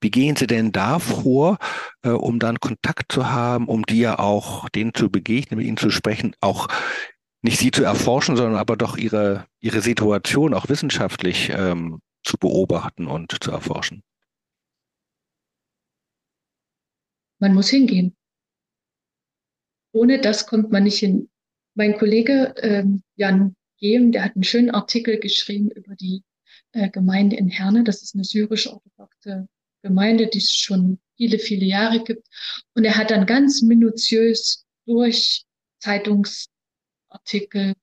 Wie 0.00 0.10
gehen 0.10 0.34
Sie 0.34 0.46
denn 0.46 0.72
da 0.72 0.98
vor, 0.98 1.58
äh, 2.02 2.08
um 2.08 2.38
dann 2.38 2.58
Kontakt 2.58 3.12
zu 3.12 3.30
haben, 3.30 3.68
um 3.68 3.84
die 3.84 4.00
ja 4.00 4.18
auch 4.18 4.68
denen 4.70 4.94
zu 4.94 5.10
begegnen, 5.10 5.58
mit 5.58 5.66
ihnen 5.66 5.76
zu 5.76 5.90
sprechen, 5.90 6.34
auch 6.40 6.68
nicht 7.42 7.58
sie 7.58 7.70
zu 7.70 7.84
erforschen, 7.84 8.36
sondern 8.36 8.56
aber 8.56 8.76
doch 8.76 8.96
ihre, 8.96 9.46
ihre 9.60 9.82
Situation 9.82 10.54
auch 10.54 10.68
wissenschaftlich 10.68 11.50
ähm, 11.50 12.00
zu 12.24 12.38
beobachten 12.38 13.06
und 13.06 13.36
zu 13.40 13.52
erforschen? 13.52 14.02
Man 17.38 17.54
muss 17.54 17.68
hingehen 17.68 18.17
ohne 19.92 20.20
das 20.20 20.46
kommt 20.46 20.70
man 20.70 20.84
nicht 20.84 20.98
hin. 20.98 21.28
Mein 21.74 21.96
Kollege 21.96 22.54
ähm, 22.58 23.02
Jan 23.16 23.54
Gehm, 23.78 24.12
der 24.12 24.24
hat 24.24 24.34
einen 24.34 24.44
schönen 24.44 24.70
Artikel 24.70 25.18
geschrieben 25.18 25.70
über 25.70 25.94
die 25.94 26.24
äh, 26.72 26.90
Gemeinde 26.90 27.36
in 27.36 27.48
Herne. 27.48 27.84
Das 27.84 28.02
ist 28.02 28.14
eine 28.14 28.24
syrisch-orthodoxe 28.24 29.48
Gemeinde, 29.82 30.26
die 30.26 30.38
es 30.38 30.50
schon 30.50 30.98
viele, 31.16 31.38
viele 31.38 31.64
Jahre 31.64 32.02
gibt. 32.02 32.26
Und 32.74 32.84
er 32.84 32.96
hat 32.96 33.10
dann 33.10 33.26
ganz 33.26 33.62
minutiös 33.62 34.66
durch 34.86 35.44
Zeitungsartikel, 35.78 37.74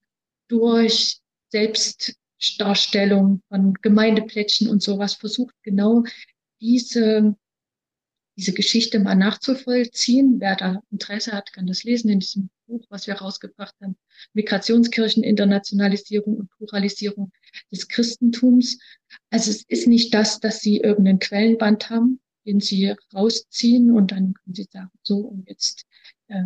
durch 0.47 1.19
Selbstdarstellung 1.49 3.41
von 3.47 3.73
Gemeindeplättchen 3.81 4.67
und 4.67 4.83
sowas 4.83 5.13
versucht, 5.13 5.55
genau 5.63 6.03
diese 6.59 7.35
diese 8.37 8.53
Geschichte 8.53 8.99
mal 8.99 9.15
nachzuvollziehen. 9.15 10.39
Wer 10.39 10.55
da 10.55 10.81
Interesse 10.91 11.31
hat, 11.31 11.53
kann 11.53 11.67
das 11.67 11.83
lesen 11.83 12.09
in 12.09 12.19
diesem 12.19 12.49
Buch, 12.67 12.85
was 12.89 13.07
wir 13.07 13.15
rausgebracht 13.15 13.75
haben. 13.81 13.95
Migrationskirchen, 14.33 15.23
Internationalisierung 15.23 16.37
und 16.37 16.49
Pluralisierung 16.51 17.31
des 17.71 17.87
Christentums. 17.87 18.79
Also 19.29 19.51
es 19.51 19.63
ist 19.67 19.87
nicht 19.87 20.13
das, 20.13 20.39
dass 20.39 20.59
Sie 20.59 20.77
irgendeinen 20.77 21.19
Quellenband 21.19 21.89
haben, 21.89 22.19
den 22.45 22.59
Sie 22.59 22.93
rausziehen 23.13 23.91
und 23.91 24.11
dann 24.11 24.33
können 24.33 24.55
Sie 24.55 24.67
sagen, 24.69 24.91
so 25.03 25.17
und 25.17 25.47
jetzt 25.47 25.85
äh, 26.27 26.43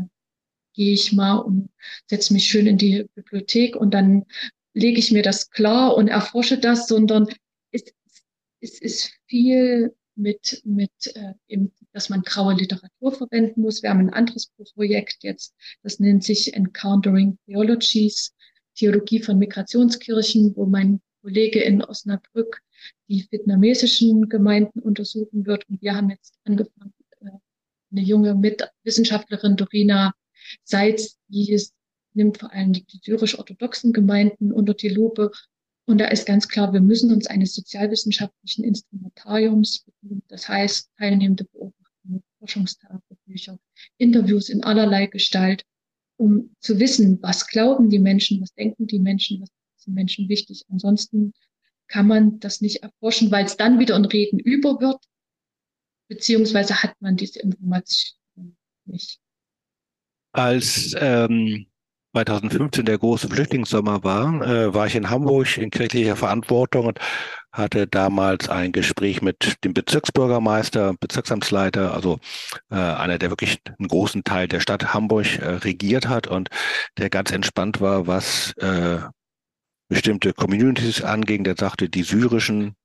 gehe 0.73 0.93
ich 0.93 1.11
mal 1.11 1.37
und 1.37 1.69
setze 2.07 2.33
mich 2.33 2.45
schön 2.45 2.67
in 2.67 2.77
die 2.77 3.05
Bibliothek 3.15 3.75
und 3.75 3.93
dann 3.93 4.25
lege 4.73 4.99
ich 4.99 5.11
mir 5.11 5.23
das 5.23 5.49
klar 5.49 5.95
und 5.95 6.07
erforsche 6.07 6.57
das, 6.57 6.87
sondern 6.87 7.27
es, 7.71 7.83
es 8.61 8.79
ist 8.79 9.11
viel 9.27 9.95
mit, 10.19 10.61
mit 10.65 10.91
äh, 11.15 11.33
im, 11.47 11.71
dass 11.93 12.09
man 12.09 12.21
graue 12.21 12.53
Literatur 12.53 13.11
verwenden 13.11 13.61
muss. 13.61 13.81
Wir 13.81 13.89
haben 13.89 14.01
ein 14.01 14.13
anderes 14.13 14.51
Projekt 14.75 15.23
jetzt, 15.23 15.55
das 15.81 15.99
nennt 15.99 16.23
sich 16.23 16.53
Encountering 16.53 17.37
Theologies, 17.45 18.33
Theologie 18.75 19.21
von 19.21 19.39
Migrationskirchen, 19.39 20.55
wo 20.55 20.65
mein 20.65 21.01
Kollege 21.21 21.61
in 21.61 21.83
Osnabrück 21.83 22.61
die 23.07 23.27
vietnamesischen 23.29 24.29
Gemeinden 24.29 24.79
untersuchen 24.79 25.45
wird. 25.45 25.67
Und 25.69 25.81
wir 25.81 25.95
haben 25.95 26.09
jetzt 26.09 26.35
angefangen, 26.45 26.93
äh, 27.21 27.29
eine 27.91 28.01
junge 28.01 28.35
Mitwissenschaftlerin, 28.35 29.57
Dorina 29.57 30.13
Seitz, 30.63 31.17
die 31.27 31.51
ist, 31.51 31.73
nimmt 32.13 32.37
vor 32.37 32.51
allem 32.51 32.73
die 32.73 32.85
syrisch-orthodoxen 33.03 33.93
Gemeinden 33.93 34.51
unter 34.51 34.73
die 34.73 34.89
Lupe 34.89 35.31
Und 35.89 35.97
da 35.97 36.05
ist 36.05 36.27
ganz 36.27 36.47
klar, 36.47 36.71
wir 36.71 36.81
müssen 36.81 37.11
uns 37.11 37.25
eines 37.25 37.55
sozialwissenschaftlichen 37.55 38.63
Instrumentariums 38.63 39.79
bedienen. 39.79 40.21
Das 40.27 40.47
heißt, 40.47 40.91
teilnehmende 40.99 41.45
Beobachtungen, 41.45 42.21
Forschungstagebücher, 42.37 43.57
Interviews 43.97 44.49
in 44.49 44.63
allerlei 44.63 45.07
Gestalt, 45.07 45.65
um 46.15 46.55
zu 46.59 46.79
wissen, 46.79 47.17
was 47.23 47.47
glauben 47.47 47.89
die 47.89 47.97
Menschen, 47.97 48.39
was 48.39 48.53
denken 48.53 48.85
die 48.85 48.99
Menschen, 48.99 49.41
was 49.41 49.49
den 49.83 49.95
Menschen 49.95 50.29
wichtig. 50.29 50.63
Ansonsten 50.69 51.33
kann 51.87 52.05
man 52.05 52.39
das 52.39 52.61
nicht 52.61 52.83
erforschen, 52.83 53.31
weil 53.31 53.45
es 53.45 53.57
dann 53.57 53.79
wieder 53.79 53.95
ein 53.95 54.05
Reden 54.05 54.37
über 54.37 54.79
wird, 54.79 55.03
beziehungsweise 56.07 56.83
hat 56.83 57.01
man 57.01 57.17
diese 57.17 57.39
Information 57.39 58.55
nicht. 58.85 59.19
Als 60.33 60.95
ähm, 60.99 61.65
2015 62.13 62.85
der 62.85 62.97
große 62.97 63.29
Flüchtlingssommer 63.29 64.03
war, 64.03 64.41
äh, 64.41 64.73
war 64.73 64.87
ich 64.87 64.95
in 64.95 65.09
Hamburg 65.09 65.57
in 65.57 65.69
kirchlicher 65.69 66.15
Verantwortung 66.15 66.87
und 66.87 66.99
hatte 67.51 67.87
damals 67.87 68.49
ein 68.49 68.71
Gespräch 68.71 69.21
mit 69.21 69.63
dem 69.63 69.73
Bezirksbürgermeister, 69.73 70.95
Bezirksamtsleiter, 70.99 71.93
also 71.93 72.19
äh, 72.71 72.75
einer, 72.75 73.17
der 73.17 73.29
wirklich 73.29 73.59
einen 73.65 73.87
großen 73.87 74.23
Teil 74.23 74.47
der 74.47 74.59
Stadt 74.59 74.93
Hamburg 74.93 75.39
äh, 75.39 75.49
regiert 75.55 76.07
hat 76.07 76.27
und 76.27 76.49
der 76.97 77.09
ganz 77.09 77.31
entspannt 77.31 77.81
war, 77.81 78.07
was 78.07 78.53
äh, 78.57 78.99
bestimmte 79.87 80.33
Communities 80.33 81.03
anging. 81.03 81.43
Der 81.43 81.55
sagte, 81.57 81.89
die 81.89 82.03
syrischen 82.03 82.75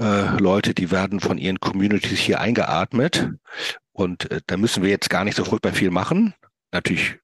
äh, 0.00 0.36
Leute, 0.38 0.74
die 0.74 0.90
werden 0.90 1.20
von 1.20 1.38
ihren 1.38 1.60
Communities 1.60 2.18
hier 2.18 2.40
eingeatmet. 2.40 3.30
Und 3.92 4.30
äh, 4.30 4.40
da 4.46 4.56
müssen 4.56 4.82
wir 4.82 4.90
jetzt 4.90 5.10
gar 5.10 5.24
nicht 5.24 5.36
so 5.36 5.44
furchtbar 5.44 5.72
viel 5.72 5.90
machen. 5.90 6.34
Natürlich 6.72 7.18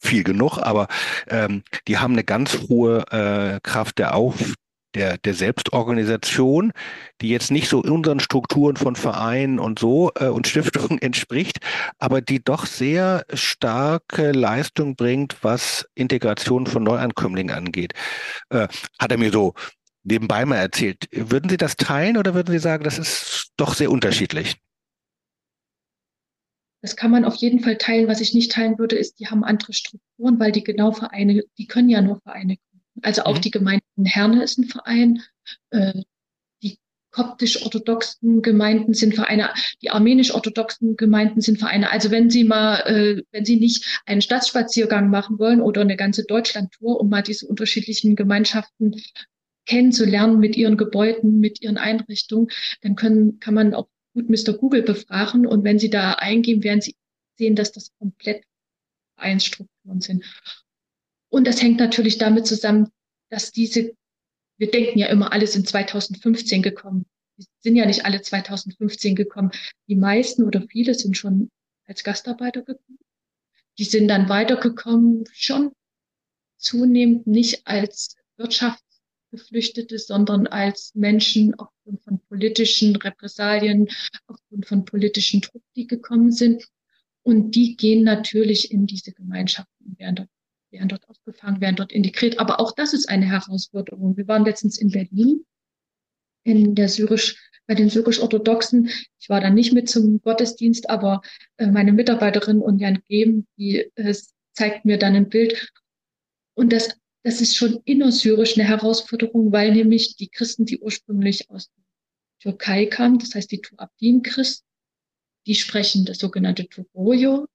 viel 0.00 0.24
genug, 0.24 0.58
aber 0.58 0.88
ähm, 1.28 1.62
die 1.86 1.98
haben 1.98 2.12
eine 2.12 2.24
ganz 2.24 2.58
hohe 2.68 3.04
äh, 3.10 3.60
Kraft 3.62 3.98
der 3.98 4.14
Auf 4.14 4.54
der, 4.94 5.18
der 5.18 5.34
Selbstorganisation, 5.34 6.72
die 7.20 7.28
jetzt 7.28 7.50
nicht 7.50 7.68
so 7.68 7.80
unseren 7.80 8.20
Strukturen 8.20 8.76
von 8.76 8.96
Vereinen 8.96 9.58
und 9.58 9.78
so 9.78 10.10
äh, 10.16 10.26
und 10.26 10.46
Stiftungen 10.46 10.98
entspricht, 11.02 11.58
aber 11.98 12.20
die 12.20 12.42
doch 12.42 12.66
sehr 12.66 13.24
starke 13.32 14.32
Leistung 14.32 14.96
bringt, 14.96 15.36
was 15.42 15.86
Integration 15.94 16.66
von 16.66 16.82
Neuankömmlingen 16.82 17.54
angeht. 17.54 17.92
Äh, 18.50 18.68
hat 18.98 19.12
er 19.12 19.18
mir 19.18 19.30
so 19.30 19.54
nebenbei 20.04 20.44
mal 20.44 20.56
erzählt. 20.56 21.06
Würden 21.12 21.50
Sie 21.50 21.58
das 21.58 21.76
teilen 21.76 22.16
oder 22.16 22.34
würden 22.34 22.52
Sie 22.52 22.58
sagen, 22.58 22.84
das 22.84 22.98
ist 22.98 23.52
doch 23.56 23.74
sehr 23.74 23.90
unterschiedlich? 23.90 24.56
Das 26.80 26.96
kann 26.96 27.10
man 27.10 27.24
auf 27.24 27.34
jeden 27.36 27.60
Fall 27.60 27.76
teilen. 27.76 28.08
Was 28.08 28.20
ich 28.20 28.34
nicht 28.34 28.52
teilen 28.52 28.78
würde, 28.78 28.96
ist, 28.96 29.18
die 29.18 29.26
haben 29.26 29.44
andere 29.44 29.72
Strukturen, 29.72 30.38
weil 30.38 30.52
die 30.52 30.62
genau 30.62 30.92
Vereine, 30.92 31.42
die 31.58 31.66
können 31.66 31.88
ja 31.88 32.00
nur 32.00 32.20
Vereine 32.20 32.56
gründen. 32.56 33.00
Also 33.02 33.22
auch 33.22 33.36
mhm. 33.36 33.40
die 33.40 33.50
Gemeinde 33.50 33.84
Herne 34.04 34.42
ist 34.42 34.58
ein 34.58 34.64
Verein. 34.64 35.22
Äh, 35.70 36.02
die 36.62 36.78
koptisch-orthodoxen 37.10 38.42
Gemeinden 38.42 38.94
sind 38.94 39.16
Vereine, 39.16 39.50
die 39.82 39.90
armenisch-orthodoxen 39.90 40.96
Gemeinden 40.96 41.40
sind 41.40 41.58
Vereine. 41.58 41.90
Also 41.90 42.12
wenn 42.12 42.30
Sie 42.30 42.44
mal, 42.44 42.80
äh, 42.86 43.22
wenn 43.32 43.44
Sie 43.44 43.56
nicht 43.56 44.00
einen 44.06 44.22
Stadtspaziergang 44.22 45.10
machen 45.10 45.38
wollen 45.40 45.60
oder 45.60 45.80
eine 45.80 45.96
ganze 45.96 46.24
Deutschlandtour, 46.24 47.00
um 47.00 47.08
mal 47.08 47.22
diese 47.22 47.46
unterschiedlichen 47.46 48.14
Gemeinschaften 48.14 48.94
kennenzulernen 49.66 50.38
mit 50.38 50.56
ihren 50.56 50.76
Gebäuden, 50.76 51.40
mit 51.40 51.60
ihren 51.60 51.76
Einrichtungen, 51.76 52.48
dann 52.82 52.94
können, 52.94 53.40
kann 53.40 53.54
man 53.54 53.74
auch 53.74 53.88
Mr. 54.28 54.54
Google 54.54 54.82
befragen 54.82 55.46
und 55.46 55.64
wenn 55.64 55.78
Sie 55.78 55.90
da 55.90 56.12
eingeben, 56.14 56.62
werden 56.64 56.80
Sie 56.80 56.96
sehen, 57.36 57.56
dass 57.56 57.72
das 57.72 57.92
komplett 57.98 58.44
Vereinsstrukturen 59.16 60.00
sind. 60.00 60.24
Und 61.28 61.46
das 61.46 61.62
hängt 61.62 61.78
natürlich 61.78 62.18
damit 62.18 62.46
zusammen, 62.46 62.90
dass 63.30 63.52
diese, 63.52 63.94
wir 64.56 64.70
denken 64.70 64.98
ja 64.98 65.08
immer, 65.08 65.32
alle 65.32 65.46
sind 65.46 65.68
2015 65.68 66.62
gekommen. 66.62 67.06
Die 67.36 67.46
sind 67.60 67.76
ja 67.76 67.86
nicht 67.86 68.04
alle 68.04 68.22
2015 68.22 69.14
gekommen. 69.14 69.50
Die 69.88 69.96
meisten 69.96 70.42
oder 70.44 70.66
viele 70.68 70.94
sind 70.94 71.16
schon 71.16 71.50
als 71.86 72.02
Gastarbeiter 72.02 72.62
gekommen. 72.62 72.98
Die 73.78 73.84
sind 73.84 74.08
dann 74.08 74.28
weitergekommen, 74.28 75.24
schon 75.32 75.72
zunehmend 76.56 77.26
nicht 77.26 77.66
als 77.66 78.16
Wirtschafts 78.36 78.88
Geflüchtete, 79.30 79.98
sondern 79.98 80.46
als 80.46 80.94
Menschen 80.94 81.54
aufgrund 81.88 82.02
von 82.02 82.20
politischen 82.28 82.96
Repressalien, 82.96 83.88
aufgrund 84.26 84.66
von 84.66 84.84
politischen 84.84 85.40
Druck, 85.40 85.62
die 85.74 85.86
gekommen 85.86 86.30
sind. 86.30 86.64
Und 87.22 87.54
die 87.54 87.76
gehen 87.76 88.04
natürlich 88.04 88.70
in 88.70 88.86
diese 88.86 89.12
Gemeinschaften, 89.12 89.96
werden 89.98 90.16
dort, 90.16 90.28
werden 90.70 90.88
dort 90.88 91.08
aufgefangen, 91.08 91.60
werden 91.60 91.76
dort 91.76 91.92
integriert. 91.92 92.38
Aber 92.38 92.60
auch 92.60 92.72
das 92.72 92.92
ist 92.92 93.08
eine 93.08 93.26
Herausforderung. 93.26 94.16
Wir 94.16 94.28
waren 94.28 94.44
letztens 94.44 94.78
in 94.78 94.90
Berlin 94.90 95.44
in 96.44 96.74
der 96.74 96.88
syrisch, 96.88 97.36
bei 97.66 97.74
den 97.74 97.90
syrisch-orthodoxen. 97.90 98.90
Ich 99.18 99.28
war 99.28 99.40
da 99.40 99.50
nicht 99.50 99.74
mit 99.74 99.88
zum 99.88 100.20
Gottesdienst, 100.22 100.88
aber 100.88 101.20
äh, 101.58 101.66
meine 101.66 101.92
Mitarbeiterin 101.92 102.60
und 102.60 102.78
Jan 102.78 103.02
Geben, 103.06 103.46
die 103.58 103.90
äh, 103.96 104.14
zeigt 104.52 104.84
mir 104.84 104.98
dann 104.98 105.14
ein 105.14 105.28
Bild. 105.28 105.70
Und 106.54 106.72
das 106.72 106.98
das 107.28 107.40
ist 107.40 107.56
schon 107.56 107.80
innersyrisch 107.84 108.56
eine 108.56 108.66
Herausforderung, 108.66 109.52
weil 109.52 109.72
nämlich 109.72 110.16
die 110.16 110.28
Christen, 110.28 110.64
die 110.64 110.78
ursprünglich 110.78 111.50
aus 111.50 111.70
Türkei 112.40 112.86
kamen, 112.86 113.18
das 113.18 113.34
heißt 113.34 113.50
die 113.50 113.60
Tuabdin-Christen, 113.60 114.66
die 115.46 115.54
sprechen 115.54 116.04
das 116.04 116.18
sogenannte 116.18 116.68
Turoyo. 116.68 117.46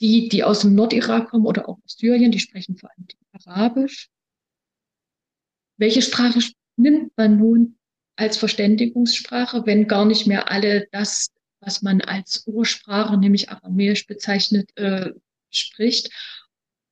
Die, 0.00 0.28
die 0.28 0.42
aus 0.42 0.60
dem 0.60 0.74
Nordirak 0.74 1.30
kommen 1.30 1.46
oder 1.46 1.68
auch 1.68 1.78
aus 1.84 1.96
Syrien, 1.96 2.32
die 2.32 2.40
sprechen 2.40 2.76
vor 2.76 2.90
allem 2.90 3.06
Arabisch. 3.32 4.10
Welche 5.76 6.02
Sprache 6.02 6.40
nimmt 6.76 7.16
man 7.16 7.38
nun 7.38 7.78
als 8.16 8.36
Verständigungssprache, 8.36 9.66
wenn 9.66 9.86
gar 9.86 10.04
nicht 10.04 10.26
mehr 10.26 10.50
alle 10.50 10.88
das, 10.90 11.30
was 11.60 11.80
man 11.82 12.00
als 12.00 12.44
Ursprache, 12.46 13.16
nämlich 13.16 13.50
Aramäisch 13.50 14.06
bezeichnet, 14.06 14.76
äh, 14.76 15.12
spricht? 15.50 16.10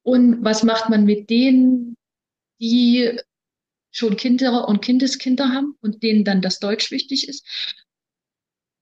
Und 0.03 0.45
was 0.45 0.63
macht 0.63 0.89
man 0.89 1.05
mit 1.05 1.29
denen, 1.29 1.97
die 2.61 3.21
schon 3.93 4.17
Kinder 4.17 4.69
und 4.69 4.83
Kindeskinder 4.83 5.51
haben 5.51 5.77
und 5.81 6.03
denen 6.03 6.25
dann 6.25 6.43
das 6.43 6.59
Deutsch 6.59 6.91
wichtig 6.91 7.29
ist? 7.29 7.47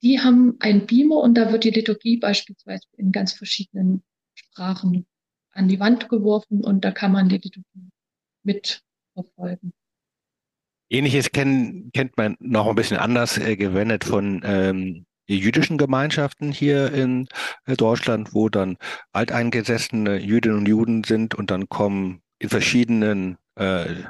Die 0.02 0.20
haben 0.20 0.56
einen 0.60 0.86
Beamer 0.86 1.16
und 1.16 1.34
da 1.34 1.52
wird 1.52 1.64
die 1.64 1.70
Liturgie 1.70 2.16
beispielsweise 2.16 2.86
in 2.96 3.12
ganz 3.12 3.34
verschiedenen 3.34 4.02
Sprachen 4.34 5.06
an 5.52 5.68
die 5.68 5.80
Wand 5.80 6.08
geworfen 6.08 6.64
und 6.64 6.84
da 6.84 6.90
kann 6.90 7.12
man 7.12 7.28
die 7.28 7.36
Liturgie 7.36 7.90
mitverfolgen. 8.44 9.72
Ähnliches 10.88 11.30
kenn, 11.30 11.90
kennt 11.92 12.16
man 12.16 12.36
noch 12.40 12.66
ein 12.66 12.74
bisschen 12.74 12.96
anders 12.96 13.38
äh, 13.38 13.56
gewendet 13.56 14.04
von 14.04 14.40
ähm, 14.44 15.06
jüdischen 15.28 15.78
Gemeinschaften 15.78 16.50
hier 16.50 16.92
in 16.92 17.28
äh, 17.66 17.76
Deutschland, 17.76 18.34
wo 18.34 18.48
dann 18.48 18.76
alteingesessene 19.12 20.18
Jüdinnen 20.18 20.58
und 20.58 20.68
Juden 20.68 21.04
sind 21.04 21.34
und 21.34 21.50
dann 21.50 21.68
kommen 21.68 22.22
in 22.38 22.48
verschiedenen 22.48 23.38
äh, 23.54 24.02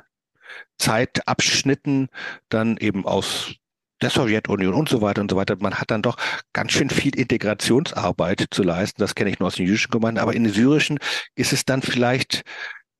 Zeitabschnitten 0.79 2.09
dann 2.49 2.77
eben 2.77 3.07
aus 3.07 3.55
der 4.03 4.11
Sowjetunion 4.11 4.75
und 4.75 4.89
so 4.89 5.03
weiter 5.03 5.21
und 5.21 5.31
so 5.31 5.37
weiter. 5.37 5.57
Man 5.61 5.75
hat 5.75 5.91
dann 5.91 6.03
doch 6.03 6.17
ganz 6.53 6.73
schön 6.73 6.91
viel 6.91 7.15
Integrationsarbeit 7.17 8.47
zu 8.51 8.63
leisten. 8.63 9.01
Das 9.01 9.15
kenne 9.15 9.31
ich 9.31 9.39
nur 9.39 9.49
aus 9.49 9.57
den 9.57 9.67
jüdischen 9.67 9.91
Gemeinden. 9.91 10.21
Aber 10.21 10.35
in 10.35 10.45
den 10.45 10.53
syrischen 10.53 10.99
ist 11.35 11.53
es 11.53 11.65
dann 11.65 11.83
vielleicht 11.83 12.43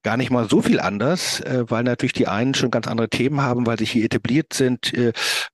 gar 0.03 0.17
nicht 0.17 0.31
mal 0.31 0.49
so 0.49 0.63
viel 0.63 0.81
anders, 0.81 1.41
äh, 1.41 1.65
weil 1.69 1.85
natürlich 1.85 2.13
die 2.13 2.27
einen 2.27 2.55
schon 2.55 2.71
ganz 2.71 2.87
andere 2.87 3.09
Themen 3.09 3.43
haben, 3.43 3.67
weil 3.67 3.79
sie 3.79 3.85
hier 3.85 4.05
etabliert 4.05 4.53
sind, 4.53 4.95
äh, 4.95 5.13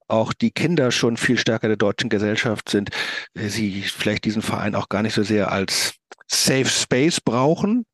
auch 0.09 0.33
die 0.33 0.53
Kinder 0.53 0.93
schon 0.93 1.17
viel 1.17 1.37
stärker 1.37 1.69
der 1.69 1.77
deutschen 1.77 2.11
Gesellschaft 2.11 2.69
sind, 2.69 2.91
äh, 3.35 3.49
sie 3.49 3.83
vielleicht 3.83 4.25
diesen 4.25 4.43
Verein 4.43 4.75
auch 4.75 4.89
gar 4.89 5.03
nicht 5.03 5.15
so 5.15 5.25
sehr 5.25 5.51
als 5.51 5.95
Safe 6.29 6.67
Space 6.67 7.21
brauchen, 7.21 7.85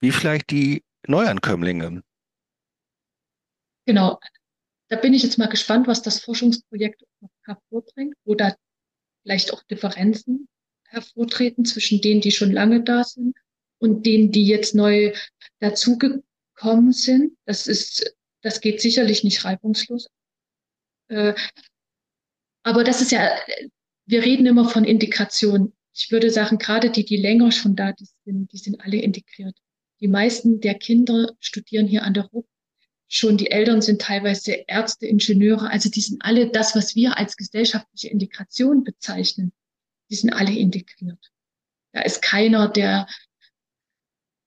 wie 0.00 0.12
vielleicht 0.12 0.50
die 0.50 0.84
Neuankömmlinge. 1.08 2.02
Genau. 3.86 4.18
Da 4.88 4.96
bin 4.96 5.14
ich 5.14 5.22
jetzt 5.22 5.38
mal 5.38 5.48
gespannt, 5.48 5.86
was 5.86 6.02
das 6.02 6.20
Forschungsprojekt 6.20 7.02
hervorbringt, 7.44 8.14
wo 8.24 8.34
da 8.34 8.54
vielleicht 9.22 9.52
auch 9.52 9.62
Differenzen 9.64 10.48
hervortreten 10.88 11.64
zwischen 11.64 12.00
denen, 12.00 12.20
die 12.20 12.30
schon 12.30 12.52
lange 12.52 12.82
da 12.82 13.02
sind 13.02 13.36
und 13.78 14.06
denen, 14.06 14.30
die 14.30 14.46
jetzt 14.46 14.74
neu 14.74 15.12
dazugekommen 15.58 16.92
sind. 16.92 17.36
Das 17.44 17.66
ist, 17.66 18.14
das 18.42 18.60
geht 18.60 18.80
sicherlich 18.80 19.24
nicht 19.24 19.44
reibungslos. 19.44 20.08
Äh, 21.08 21.34
aber 22.62 22.84
das 22.84 23.00
ist 23.00 23.12
ja, 23.12 23.36
wir 24.06 24.22
reden 24.22 24.46
immer 24.46 24.68
von 24.68 24.84
Integration. 24.84 25.72
Ich 25.92 26.10
würde 26.10 26.30
sagen, 26.30 26.58
gerade 26.58 26.90
die, 26.90 27.04
die 27.04 27.16
länger 27.16 27.50
schon 27.52 27.74
da 27.74 27.92
sind, 28.24 28.52
die 28.52 28.58
sind 28.58 28.80
alle 28.80 28.98
integriert. 28.98 29.56
Die 30.00 30.08
meisten 30.08 30.60
der 30.60 30.74
Kinder 30.74 31.34
studieren 31.40 31.86
hier 31.86 32.02
an 32.02 32.14
der 32.14 32.24
RUP. 32.24 32.46
Schon 33.08 33.36
die 33.36 33.50
Eltern 33.50 33.82
sind 33.82 34.00
teilweise 34.00 34.52
Ärzte, 34.66 35.06
Ingenieure. 35.06 35.70
Also 35.70 35.88
die 35.88 36.00
sind 36.00 36.24
alle 36.24 36.50
das, 36.50 36.74
was 36.74 36.96
wir 36.96 37.16
als 37.16 37.36
gesellschaftliche 37.36 38.08
Integration 38.08 38.82
bezeichnen. 38.82 39.52
Die 40.10 40.16
sind 40.16 40.32
alle 40.32 40.52
integriert. 40.52 41.32
Da 41.92 42.02
ist 42.02 42.20
keiner, 42.20 42.68
der 42.68 43.06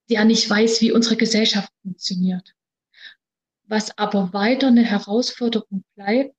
der 0.09 0.25
nicht 0.25 0.49
weiß, 0.49 0.81
wie 0.81 0.91
unsere 0.91 1.15
Gesellschaft 1.15 1.71
funktioniert. 1.83 2.55
Was 3.67 3.95
aber 3.97 4.33
weiter 4.33 4.67
eine 4.67 4.83
Herausforderung 4.83 5.83
bleibt, 5.95 6.35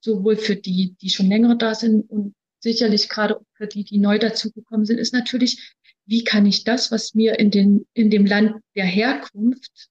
sowohl 0.00 0.36
für 0.36 0.56
die, 0.56 0.94
die 1.00 1.10
schon 1.10 1.26
länger 1.26 1.56
da 1.56 1.74
sind 1.74 2.08
und 2.08 2.34
sicherlich 2.60 3.08
gerade 3.08 3.40
für 3.54 3.66
die, 3.66 3.84
die 3.84 3.98
neu 3.98 4.18
dazugekommen 4.18 4.86
sind, 4.86 4.98
ist 4.98 5.12
natürlich, 5.12 5.74
wie 6.06 6.22
kann 6.22 6.46
ich 6.46 6.62
das, 6.62 6.92
was 6.92 7.14
mir 7.14 7.38
in, 7.38 7.50
den, 7.50 7.86
in 7.92 8.10
dem 8.10 8.24
Land 8.24 8.62
der 8.76 8.84
Herkunft 8.84 9.88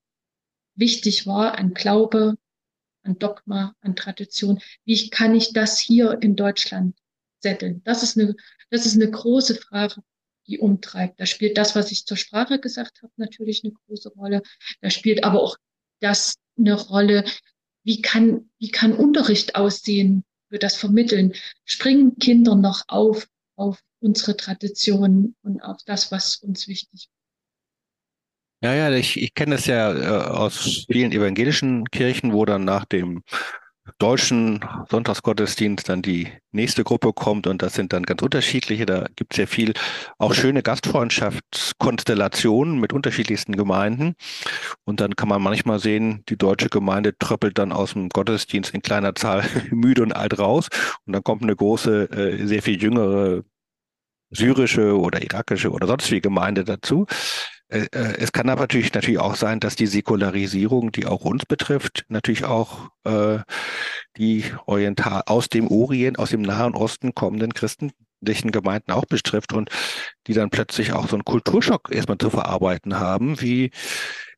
wichtig 0.74 1.26
war, 1.26 1.58
an 1.58 1.74
Glaube, 1.74 2.36
an 3.02 3.18
Dogma, 3.18 3.74
an 3.80 3.96
Tradition, 3.96 4.60
wie 4.84 5.10
kann 5.10 5.34
ich 5.34 5.52
das 5.52 5.78
hier 5.78 6.18
in 6.22 6.36
Deutschland 6.36 6.96
setteln? 7.40 7.82
Das 7.84 8.02
ist 8.02 8.18
eine, 8.18 8.34
das 8.70 8.86
ist 8.86 8.94
eine 8.94 9.10
große 9.10 9.56
Frage, 9.56 10.02
die 10.46 10.58
umtreibt. 10.58 11.20
Da 11.20 11.26
spielt 11.26 11.56
das, 11.56 11.74
was 11.74 11.92
ich 11.92 12.06
zur 12.06 12.16
Sprache 12.16 12.58
gesagt 12.58 13.02
habe, 13.02 13.12
natürlich 13.16 13.64
eine 13.64 13.72
große 13.72 14.10
Rolle. 14.10 14.42
Da 14.80 14.90
spielt 14.90 15.24
aber 15.24 15.40
auch 15.40 15.56
das 16.00 16.34
eine 16.58 16.74
Rolle, 16.74 17.24
wie 17.84 18.00
kann, 18.00 18.50
wie 18.58 18.70
kann 18.70 18.92
Unterricht 18.92 19.56
aussehen 19.56 20.24
für 20.48 20.58
das 20.58 20.76
Vermitteln? 20.76 21.34
Springen 21.64 22.18
Kinder 22.18 22.54
noch 22.54 22.82
auf, 22.88 23.28
auf 23.56 23.82
unsere 24.00 24.36
Traditionen 24.36 25.36
und 25.42 25.60
auf 25.60 25.78
das, 25.84 26.12
was 26.12 26.36
uns 26.36 26.68
wichtig 26.68 27.08
ist? 27.08 27.21
Ja, 28.62 28.72
ja, 28.74 28.90
ich, 28.92 29.20
ich 29.20 29.34
kenne 29.34 29.56
das 29.56 29.66
ja 29.66 29.92
äh, 29.92 30.06
aus 30.28 30.84
vielen 30.90 31.10
evangelischen 31.12 31.84
Kirchen, 31.86 32.32
wo 32.32 32.44
dann 32.44 32.64
nach 32.64 32.84
dem 32.84 33.22
deutschen 33.98 34.60
Sonntagsgottesdienst 34.90 35.88
dann 35.88 36.02
die 36.02 36.28
nächste 36.52 36.84
Gruppe 36.84 37.12
kommt 37.12 37.46
und 37.48 37.62
das 37.62 37.74
sind 37.74 37.92
dann 37.92 38.04
ganz 38.04 38.22
unterschiedliche. 38.22 38.86
Da 38.86 39.06
gibt 39.16 39.34
es 39.34 39.38
ja 39.38 39.46
viel 39.46 39.72
auch 40.18 40.34
schöne 40.34 40.62
Gastfreundschaftskonstellationen 40.62 42.78
mit 42.80 42.92
unterschiedlichsten 42.92 43.56
Gemeinden. 43.56 44.14
Und 44.84 45.00
dann 45.00 45.16
kann 45.16 45.28
man 45.28 45.42
manchmal 45.42 45.78
sehen, 45.80 46.22
die 46.28 46.36
deutsche 46.38 46.68
Gemeinde 46.68 47.16
tröppelt 47.18 47.58
dann 47.58 47.72
aus 47.72 47.92
dem 47.94 48.08
Gottesdienst 48.10 48.72
in 48.74 48.82
kleiner 48.82 49.14
Zahl 49.16 49.42
müde 49.70 50.02
und 50.02 50.12
alt 50.14 50.38
raus. 50.38 50.68
Und 51.06 51.12
dann 51.14 51.22
kommt 51.24 51.42
eine 51.42 51.56
große, 51.56 52.10
äh, 52.12 52.46
sehr 52.46 52.62
viel 52.62 52.80
jüngere 52.82 53.42
syrische 54.30 54.98
oder 54.98 55.22
irakische 55.22 55.70
oder 55.70 55.86
sonst 55.86 56.10
wie 56.10 56.20
Gemeinde 56.20 56.64
dazu. 56.64 57.06
Äh, 57.72 57.86
äh, 57.92 58.14
es 58.18 58.32
kann 58.32 58.48
aber 58.50 58.62
natürlich, 58.62 58.92
natürlich 58.92 59.18
auch 59.18 59.34
sein, 59.34 59.58
dass 59.58 59.76
die 59.76 59.86
Säkularisierung, 59.86 60.92
die 60.92 61.06
auch 61.06 61.24
uns 61.24 61.46
betrifft, 61.46 62.04
natürlich 62.08 62.44
auch 62.44 62.90
äh, 63.04 63.38
die 64.18 64.44
Oriental 64.66 65.22
aus 65.26 65.48
dem 65.48 65.68
Orient, 65.68 66.18
aus 66.18 66.30
dem 66.30 66.42
Nahen 66.42 66.74
Osten 66.74 67.14
kommenden 67.14 67.54
christlichen 67.54 68.52
Gemeinden 68.52 68.92
auch 68.92 69.06
betrifft 69.06 69.54
und 69.54 69.70
die 70.26 70.34
dann 70.34 70.50
plötzlich 70.50 70.92
auch 70.92 71.08
so 71.08 71.16
einen 71.16 71.24
Kulturschock 71.24 71.88
erstmal 71.90 72.18
zu 72.18 72.28
verarbeiten 72.28 73.00
haben, 73.00 73.40
wie 73.40 73.70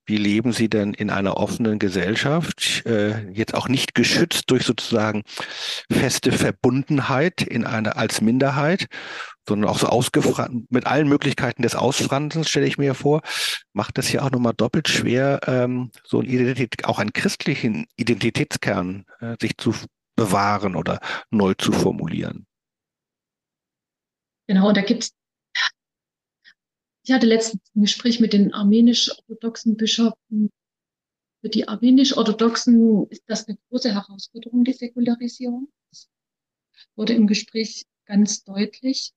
wie 0.07 0.19
leben 0.19 0.53
Sie 0.53 0.69
denn 0.69 0.93
in 0.93 1.09
einer 1.09 1.39
offenen 1.39 1.79
Gesellschaft, 1.79 2.85
äh, 2.85 3.27
jetzt 3.31 3.55
auch 3.55 3.69
nicht 3.69 3.95
geschützt 3.95 4.51
durch 4.51 4.65
sozusagen 4.65 5.23
feste 5.91 6.31
Verbundenheit 6.31 7.41
in 7.41 7.65
einer 7.65 7.97
als 7.97 8.21
Minderheit, 8.21 8.87
sondern 9.49 9.71
auch 9.71 9.79
so 9.79 9.87
ausgefranst, 9.87 10.71
mit 10.71 10.87
allen 10.87 11.09
Möglichkeiten 11.09 11.63
des 11.63 11.75
Ausfranzens, 11.75 12.49
stelle 12.49 12.67
ich 12.67 12.79
mir 12.79 12.95
vor, 12.95 13.23
macht 13.73 13.99
es 13.99 14.11
ja 14.13 14.23
auch 14.23 14.31
nochmal 14.31 14.55
doppelt 14.55 14.89
schwer, 14.89 15.41
ähm, 15.47 15.91
so 16.05 16.21
ein 16.21 16.27
Identität, 16.27 16.85
auch 16.85 16.99
einen 16.99 17.13
christlichen 17.13 17.87
Identitätskern 17.97 19.05
äh, 19.21 19.37
sich 19.41 19.57
zu 19.57 19.75
bewahren 20.17 20.77
oder 20.77 21.01
neu 21.31 21.55
zu 21.55 21.73
formulieren. 21.73 22.47
Genau, 24.47 24.69
und 24.69 24.77
da 24.77 24.83
gibt 24.83 25.05
es 25.05 25.15
ich 27.07 27.13
hatte 27.13 27.27
letztens 27.27 27.63
ein 27.75 27.83
Gespräch 27.83 28.19
mit 28.19 28.33
den 28.33 28.55
armenisch-orthodoxen 28.55 29.77
Bischöfen. 29.77 30.51
Für 31.43 31.51
die 31.51 31.69
armenisch-orthodoxen 31.69 33.07
ist 33.11 33.25
das 33.27 33.47
eine 33.47 33.59
große 33.69 33.93
Herausforderung, 33.93 34.65
die 34.65 34.73
Säkularisierung. 34.73 35.71
Das 35.91 36.09
wurde 36.97 37.13
im 37.13 37.27
Gespräch 37.27 37.85
ganz 38.07 38.43
deutlich, 38.45 39.13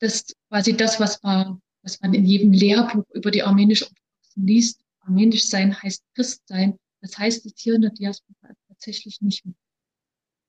dass 0.00 0.26
quasi 0.48 0.76
das, 0.76 1.00
was 1.00 1.22
man, 1.22 1.60
was 1.82 2.00
man 2.00 2.14
in 2.14 2.24
jedem 2.24 2.52
Lehrbuch 2.52 3.04
über 3.12 3.30
die 3.30 3.42
armenisch-orthodoxen 3.42 4.46
liest, 4.46 4.84
armenisch 5.00 5.46
sein 5.46 5.80
heißt 5.80 6.04
Christ 6.14 6.46
sein. 6.46 6.78
Das 7.00 7.16
heißt 7.18 7.46
es 7.46 7.54
hier 7.56 7.74
in 7.74 7.82
der 7.82 7.90
Diaspora 7.90 8.54
tatsächlich 8.68 9.20
nicht 9.20 9.44
mehr. 9.44 9.54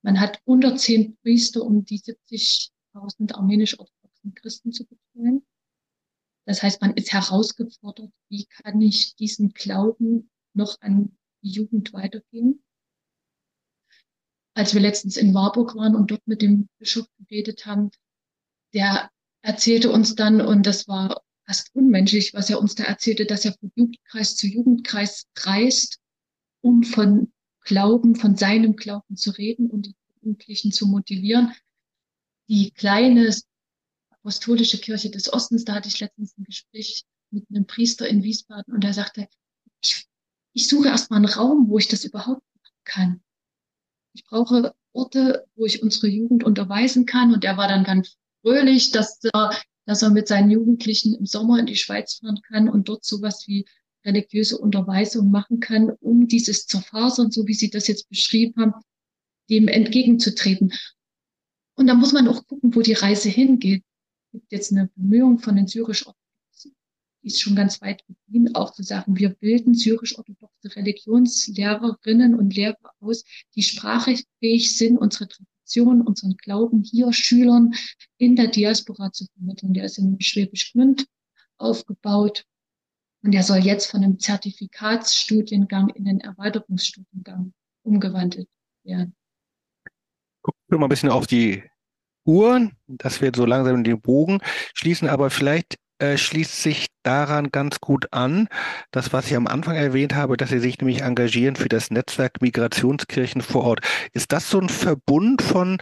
Man 0.02 0.20
hat 0.20 0.40
unter 0.46 0.76
zehn 0.76 1.18
Priester, 1.18 1.64
um 1.64 1.84
die 1.84 2.00
70.000 2.00 3.34
armenisch-orthodoxen 3.34 4.34
Christen 4.36 4.72
zu 4.72 4.86
betreuen. 4.86 5.46
Das 6.46 6.64
heißt, 6.64 6.82
man 6.82 6.94
ist 6.94 7.14
herausgefordert, 7.14 8.12
wie 8.30 8.46
kann 8.46 8.82
ich 8.82 9.16
diesen 9.16 9.54
Glauben 9.54 10.30
noch 10.54 10.80
an 10.82 11.18
die 11.44 11.52
Jugend 11.52 11.94
weitergeben. 11.94 12.64
Als 14.56 14.74
wir 14.74 14.82
letztens 14.82 15.16
in 15.16 15.34
Warburg 15.34 15.76
waren 15.76 15.96
und 15.96 16.12
dort 16.12 16.28
mit 16.28 16.42
dem 16.42 16.68
Bischof 16.80 17.08
geredet 17.18 17.66
haben, 17.66 17.92
der 18.74 19.12
erzählte 19.42 19.92
uns 19.92 20.16
dann, 20.16 20.42
und 20.42 20.66
das 20.66 20.88
war 20.88 21.22
fast 21.46 21.74
unmenschlich, 21.74 22.34
was 22.34 22.50
er 22.50 22.60
uns 22.60 22.76
da 22.76 22.84
erzählte, 22.84 23.26
dass 23.26 23.46
er 23.46 23.54
von 23.54 23.72
Jugendkreis 23.76 24.36
zu 24.36 24.48
Jugendkreis 24.48 25.26
reist, 25.38 26.00
um 26.62 26.84
von 26.84 27.32
Glauben, 27.62 28.16
von 28.16 28.36
seinem 28.36 28.76
Glauben 28.76 29.16
zu 29.16 29.32
reden 29.32 29.70
und 29.70 29.88
die 29.88 29.96
Jugendlichen 30.22 30.72
zu 30.72 30.88
motivieren. 30.88 31.54
Die 32.48 32.72
kleine 32.72 33.34
Apostolische 34.10 34.78
Kirche 34.78 35.10
des 35.10 35.32
Ostens. 35.32 35.64
Da 35.64 35.76
hatte 35.76 35.88
ich 35.88 36.00
letztens 36.00 36.38
ein 36.38 36.44
Gespräch 36.44 37.06
mit 37.32 37.46
einem 37.50 37.66
Priester 37.66 38.08
in 38.08 38.24
Wiesbaden 38.24 38.74
und 38.74 38.84
er 38.84 38.94
sagte, 38.94 39.28
ich, 39.82 40.08
ich 40.54 40.68
suche 40.68 40.90
erstmal 40.90 41.18
einen 41.18 41.34
Raum, 41.34 41.70
wo 41.70 41.78
ich 41.78 41.88
das 41.88 42.04
überhaupt 42.04 42.44
machen 42.56 42.76
kann. 42.84 43.24
Ich 44.14 44.26
brauche 44.26 44.76
Orte, 44.92 45.46
wo 45.56 45.66
ich 45.66 45.82
unsere 45.82 46.08
Jugend 46.08 46.44
unterweisen 46.44 47.06
kann. 47.06 47.34
Und 47.34 47.46
er 47.46 47.58
war 47.58 47.68
dann 47.68 47.84
ganz 47.84 48.18
fröhlich, 48.42 48.92
dass 48.92 49.20
er, 49.34 49.52
dass 49.86 50.02
er 50.02 50.10
mit 50.10 50.28
seinen 50.28 50.52
Jugendlichen 50.52 51.16
im 51.16 51.26
Sommer 51.26 51.60
in 51.60 51.66
die 51.66 51.76
Schweiz 51.76 52.16
fahren 52.16 52.40
kann 52.48 52.70
und 52.70 52.90
dort 52.90 53.04
sowas 53.04 53.46
wie 53.48 53.66
religiöse 54.06 54.58
Unterweisung 54.58 55.30
machen 55.30 55.60
kann, 55.60 55.92
um 56.00 56.28
dieses 56.28 56.66
Zerfasern, 56.66 57.32
so 57.32 57.48
wie 57.48 57.54
Sie 57.54 57.70
das 57.70 57.88
jetzt 57.88 58.08
beschrieben 58.10 58.62
haben, 58.62 58.74
dem 59.50 59.68
entgegenzutreten. 59.68 60.74
Und 61.76 61.88
da 61.88 61.94
muss 61.94 62.14
man 62.14 62.28
auch 62.28 62.46
gucken, 62.48 62.76
wo 62.76 62.82
die 62.82 62.94
Reise 62.94 63.30
hingeht 63.30 63.84
gibt 64.32 64.52
jetzt 64.52 64.72
eine 64.72 64.90
Bemühung 64.96 65.40
von 65.40 65.56
den 65.56 65.68
syrisch-orthodoxen, 65.68 66.76
die 67.24 67.28
ist 67.28 67.42
schon 67.42 67.56
ganz 67.56 67.82
weit 67.82 68.04
gediehen, 68.08 68.56
auch 68.56 68.74
zu 68.74 68.84
sagen, 68.84 69.18
wir 69.18 69.30
bilden 69.30 69.74
syrisch-orthodoxe 69.74 70.76
Religionslehrerinnen 70.76 72.36
und 72.36 72.56
Lehrer 72.56 72.78
aus, 73.00 73.24
die 73.56 73.64
sprachfähig 73.64 74.78
sind, 74.78 74.98
unsere 74.98 75.28
Tradition, 75.70 76.02
unseren 76.02 76.36
Glauben 76.38 76.84
hier 76.84 77.14
Schülern 77.14 77.74
in 78.18 78.36
der 78.36 78.48
Diaspora 78.48 79.12
zu 79.12 79.26
vermitteln. 79.34 79.74
Der 79.74 79.86
ist 79.86 79.98
in 79.98 80.20
Schwäbisch 80.20 80.74
Gmünd 80.74 81.06
aufgebaut 81.58 82.46
und 83.24 83.32
der 83.32 83.44
soll 83.44 83.60
jetzt 83.60 83.92
von 83.92 84.04
einem 84.04 84.20
Zertifikatsstudiengang 84.20 85.90
in 85.90 86.06
den 86.06 86.20
Erweiterungsstudiengang 86.22 87.54
umgewandelt 87.84 88.48
werden. 88.84 89.16
Gucken 90.42 90.62
wir 90.70 90.78
mal 90.80 90.86
ein 90.88 90.90
bisschen 90.90 91.10
auf 91.10 91.28
die 91.28 91.64
Uhr, 92.26 92.72
dass 92.88 93.22
wir 93.22 93.32
so 93.36 93.46
langsam 93.46 93.84
den 93.84 94.02
Bogen 94.02 94.40
schließen, 94.74 95.08
aber 95.08 95.30
vielleicht 95.30 95.76
äh, 96.00 96.18
schließt 96.18 96.62
sich 96.64 96.88
daran 97.04 97.52
ganz 97.52 97.80
gut 97.80 98.08
an, 98.12 98.48
das, 98.92 99.14
was 99.14 99.28
ich 99.28 99.36
am 99.36 99.48
Anfang 99.48 99.76
erwähnt 99.76 100.16
habe, 100.16 100.38
dass 100.38 100.50
Sie 100.50 100.60
sich 100.60 100.80
nämlich 100.80 101.02
engagieren 101.02 101.56
für 101.56 101.70
das 101.70 101.92
Netzwerk 101.92 102.42
Migrationskirchen 102.42 103.42
vor 103.42 103.64
Ort. 103.64 103.82
Ist 104.14 104.32
das 104.32 104.50
so 104.50 104.60
ein 104.60 104.70
Verbund 104.70 105.42
von 105.42 105.78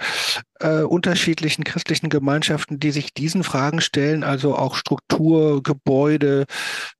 äh, 0.59 0.81
unterschiedlichen 0.81 1.63
christlichen 1.63 2.09
Gemeinschaften, 2.09 2.79
die 2.79 2.91
sich 2.91 3.13
diesen 3.13 3.43
Fragen 3.43 3.81
stellen, 3.81 4.23
also 4.23 4.55
auch 4.55 4.75
Struktur, 4.75 5.63
Gebäude, 5.63 6.45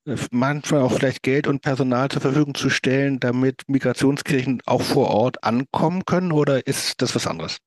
äh, 0.06 0.16
manchmal 0.32 0.82
auch 0.82 0.94
vielleicht 0.94 1.24
Geld 1.24 1.48
und 1.48 1.62
Personal 1.62 2.10
zur 2.10 2.22
Verfügung 2.22 2.56
zu 2.56 2.70
stellen, 2.70 3.20
damit 3.20 3.64
Migrationskirchen 3.68 4.62
auch 4.66 4.82
vor 4.82 5.10
Ort 5.10 5.44
ankommen 5.44 6.06
können, 6.06 6.32
oder 6.32 6.66
ist 6.68 7.02
das 7.02 7.16
was 7.16 7.28
anderes? 7.28 7.58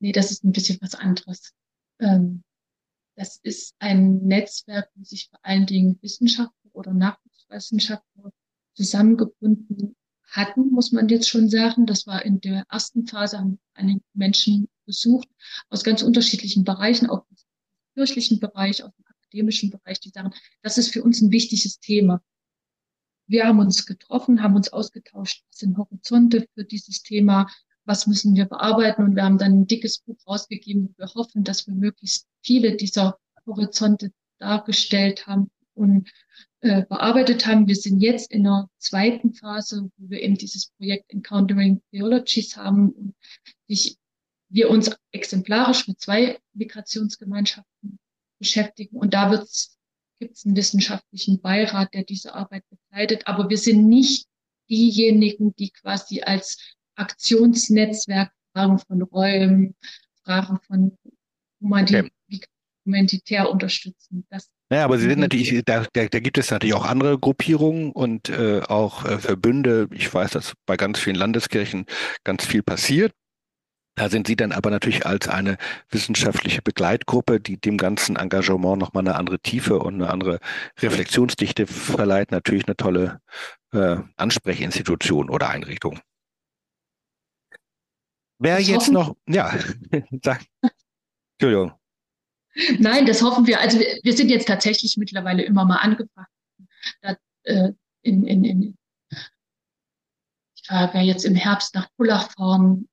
Nee, 0.00 0.12
das 0.12 0.30
ist 0.30 0.44
ein 0.44 0.52
bisschen 0.52 0.78
was 0.82 0.94
anderes. 0.94 1.52
Ähm, 2.00 2.42
das 3.16 3.38
ist 3.42 3.74
ein 3.78 4.18
Netzwerk, 4.18 4.90
wo 4.94 5.04
sich 5.04 5.28
vor 5.28 5.40
allen 5.42 5.66
Dingen 5.66 5.98
Wissenschaftler 6.02 6.70
oder 6.72 6.92
Nachwuchswissenschaftler 6.92 8.32
zusammengebunden 8.74 9.96
hatten, 10.28 10.70
muss 10.70 10.92
man 10.92 11.08
jetzt 11.08 11.28
schon 11.28 11.48
sagen. 11.48 11.86
Das 11.86 12.06
war 12.06 12.24
in 12.24 12.40
der 12.40 12.64
ersten 12.70 13.06
Phase, 13.06 13.38
haben 13.38 13.58
einige 13.74 14.02
Menschen 14.12 14.68
besucht 14.84 15.28
aus 15.70 15.82
ganz 15.82 16.02
unterschiedlichen 16.02 16.64
Bereichen, 16.64 17.08
auch 17.08 17.26
aus 17.30 17.46
dem 17.46 17.94
kirchlichen 17.94 18.38
Bereich, 18.38 18.84
aus 18.84 18.94
dem 18.94 19.06
akademischen 19.06 19.70
Bereich, 19.70 19.98
die 20.00 20.10
sagen, 20.10 20.30
das 20.62 20.78
ist 20.78 20.92
für 20.92 21.02
uns 21.02 21.20
ein 21.20 21.32
wichtiges 21.32 21.80
Thema. 21.80 22.22
Wir 23.26 23.46
haben 23.46 23.58
uns 23.58 23.86
getroffen, 23.86 24.42
haben 24.42 24.54
uns 24.54 24.72
ausgetauscht, 24.72 25.44
was 25.48 25.58
sind 25.58 25.76
Horizonte 25.78 26.46
für 26.54 26.64
dieses 26.64 27.02
Thema, 27.02 27.50
was 27.86 28.06
müssen 28.06 28.34
wir 28.34 28.46
bearbeiten. 28.46 29.04
Und 29.04 29.16
wir 29.16 29.24
haben 29.24 29.38
dann 29.38 29.60
ein 29.60 29.66
dickes 29.66 29.98
Buch 29.98 30.18
rausgegeben. 30.26 30.94
Wir 30.98 31.06
hoffen, 31.14 31.44
dass 31.44 31.66
wir 31.66 31.74
möglichst 31.74 32.26
viele 32.42 32.76
dieser 32.76 33.18
Horizonte 33.46 34.12
dargestellt 34.38 35.26
haben 35.26 35.50
und 35.74 36.10
äh, 36.60 36.84
bearbeitet 36.86 37.46
haben. 37.46 37.68
Wir 37.68 37.76
sind 37.76 38.00
jetzt 38.00 38.30
in 38.32 38.46
einer 38.46 38.68
zweiten 38.78 39.32
Phase, 39.34 39.90
wo 39.96 40.10
wir 40.10 40.22
eben 40.22 40.36
dieses 40.36 40.66
Projekt 40.76 41.12
Encountering 41.12 41.80
Theologies 41.90 42.56
haben 42.56 42.90
und 42.90 43.14
sich, 43.68 43.96
wir 44.48 44.70
uns 44.70 44.90
exemplarisch 45.12 45.88
mit 45.88 46.00
zwei 46.00 46.38
Migrationsgemeinschaften 46.54 47.98
beschäftigen. 48.38 48.96
Und 48.96 49.14
da 49.14 49.30
gibt 50.18 50.36
es 50.36 50.46
einen 50.46 50.56
wissenschaftlichen 50.56 51.40
Beirat, 51.40 51.94
der 51.94 52.04
diese 52.04 52.34
Arbeit 52.34 52.64
begleitet. 52.70 53.26
Aber 53.26 53.50
wir 53.50 53.58
sind 53.58 53.86
nicht 53.86 54.26
diejenigen, 54.68 55.54
die 55.56 55.70
quasi 55.70 56.22
als 56.22 56.75
Aktionsnetzwerk 56.96 58.32
Fragen 58.52 58.78
von 58.78 59.02
Räumen, 59.02 59.74
Fragen 60.24 60.58
von 60.66 60.96
Humanität, 61.60 62.10
okay. 62.30 62.40
humanitär 62.84 63.50
unterstützen. 63.50 64.26
Das 64.30 64.50
naja, 64.68 64.84
aber 64.84 64.98
Sie 64.98 65.08
sind 65.08 65.20
natürlich, 65.20 65.62
da, 65.64 65.86
da, 65.92 66.06
da 66.06 66.18
gibt 66.18 66.38
es 66.38 66.50
natürlich 66.50 66.74
auch 66.74 66.84
andere 66.84 67.18
Gruppierungen 67.18 67.92
und 67.92 68.28
äh, 68.30 68.62
auch 68.66 69.04
äh, 69.04 69.18
Verbünde. 69.18 69.88
Ich 69.92 70.12
weiß, 70.12 70.32
dass 70.32 70.54
bei 70.66 70.76
ganz 70.76 70.98
vielen 70.98 71.14
Landeskirchen 71.14 71.86
ganz 72.24 72.44
viel 72.44 72.64
passiert. 72.64 73.12
Da 73.94 74.10
sind 74.10 74.26
Sie 74.26 74.36
dann 74.36 74.52
aber 74.52 74.70
natürlich 74.70 75.06
als 75.06 75.28
eine 75.28 75.56
wissenschaftliche 75.88 76.62
Begleitgruppe, 76.62 77.40
die 77.40 77.58
dem 77.58 77.78
ganzen 77.78 78.16
Engagement 78.16 78.78
nochmal 78.78 79.06
eine 79.06 79.14
andere 79.14 79.38
Tiefe 79.38 79.78
und 79.78 79.94
eine 79.94 80.10
andere 80.10 80.40
Reflexionsdichte 80.80 81.66
verleiht, 81.66 82.32
natürlich 82.32 82.66
eine 82.66 82.76
tolle 82.76 83.20
äh, 83.72 83.96
Ansprechinstitution 84.16 85.30
oder 85.30 85.48
Einrichtung. 85.48 86.00
Wer 88.38 88.58
das 88.58 88.68
jetzt 88.68 88.90
noch, 88.90 89.16
ja, 89.26 89.58
sag, 90.22 90.44
Entschuldigung. 91.38 91.72
Nein, 92.78 93.06
das 93.06 93.22
hoffen 93.22 93.46
wir. 93.46 93.60
Also 93.60 93.78
wir, 93.78 93.98
wir 94.02 94.12
sind 94.14 94.30
jetzt 94.30 94.48
tatsächlich 94.48 94.96
mittlerweile 94.96 95.42
immer 95.42 95.64
mal 95.64 95.76
angebracht. 95.76 96.30
Da, 97.02 97.16
äh, 97.44 97.72
in, 98.02 98.26
in, 98.26 98.44
in, 98.44 98.78
ich 100.54 100.70
werde 100.70 100.98
jetzt 101.00 101.24
im 101.24 101.34
Herbst 101.34 101.74
nach 101.74 101.88
Pullach 101.96 102.30
fahren. 102.32 102.88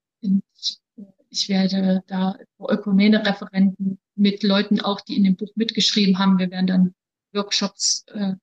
ich 1.29 1.49
werde 1.49 2.03
da 2.07 2.37
Ökumene-Referenten 2.59 3.99
mit 4.15 4.43
Leuten 4.43 4.81
auch, 4.81 5.01
die 5.01 5.17
in 5.17 5.23
dem 5.23 5.35
Buch 5.35 5.51
mitgeschrieben 5.55 6.19
haben. 6.19 6.37
Wir 6.37 6.51
werden 6.51 6.67
dann 6.67 6.95
Workshops 7.33 8.05
äh, 8.07 8.33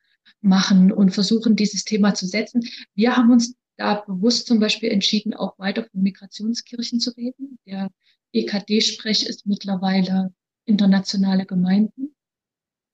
machen 0.40 0.90
und 0.90 1.10
versuchen, 1.10 1.54
dieses 1.54 1.84
Thema 1.84 2.14
zu 2.14 2.26
setzen. 2.26 2.66
Wir 2.94 3.16
haben 3.16 3.30
uns 3.30 3.54
da 3.80 3.94
bewusst 3.94 4.46
zum 4.46 4.60
Beispiel 4.60 4.90
entschieden, 4.90 5.32
auch 5.32 5.58
weiter 5.58 5.84
von 5.84 6.02
Migrationskirchen 6.02 7.00
zu 7.00 7.12
reden. 7.16 7.58
Der 7.66 7.90
EKD-Sprech 8.32 9.24
ist 9.24 9.46
mittlerweile 9.46 10.34
internationale 10.66 11.46
Gemeinden. 11.46 12.14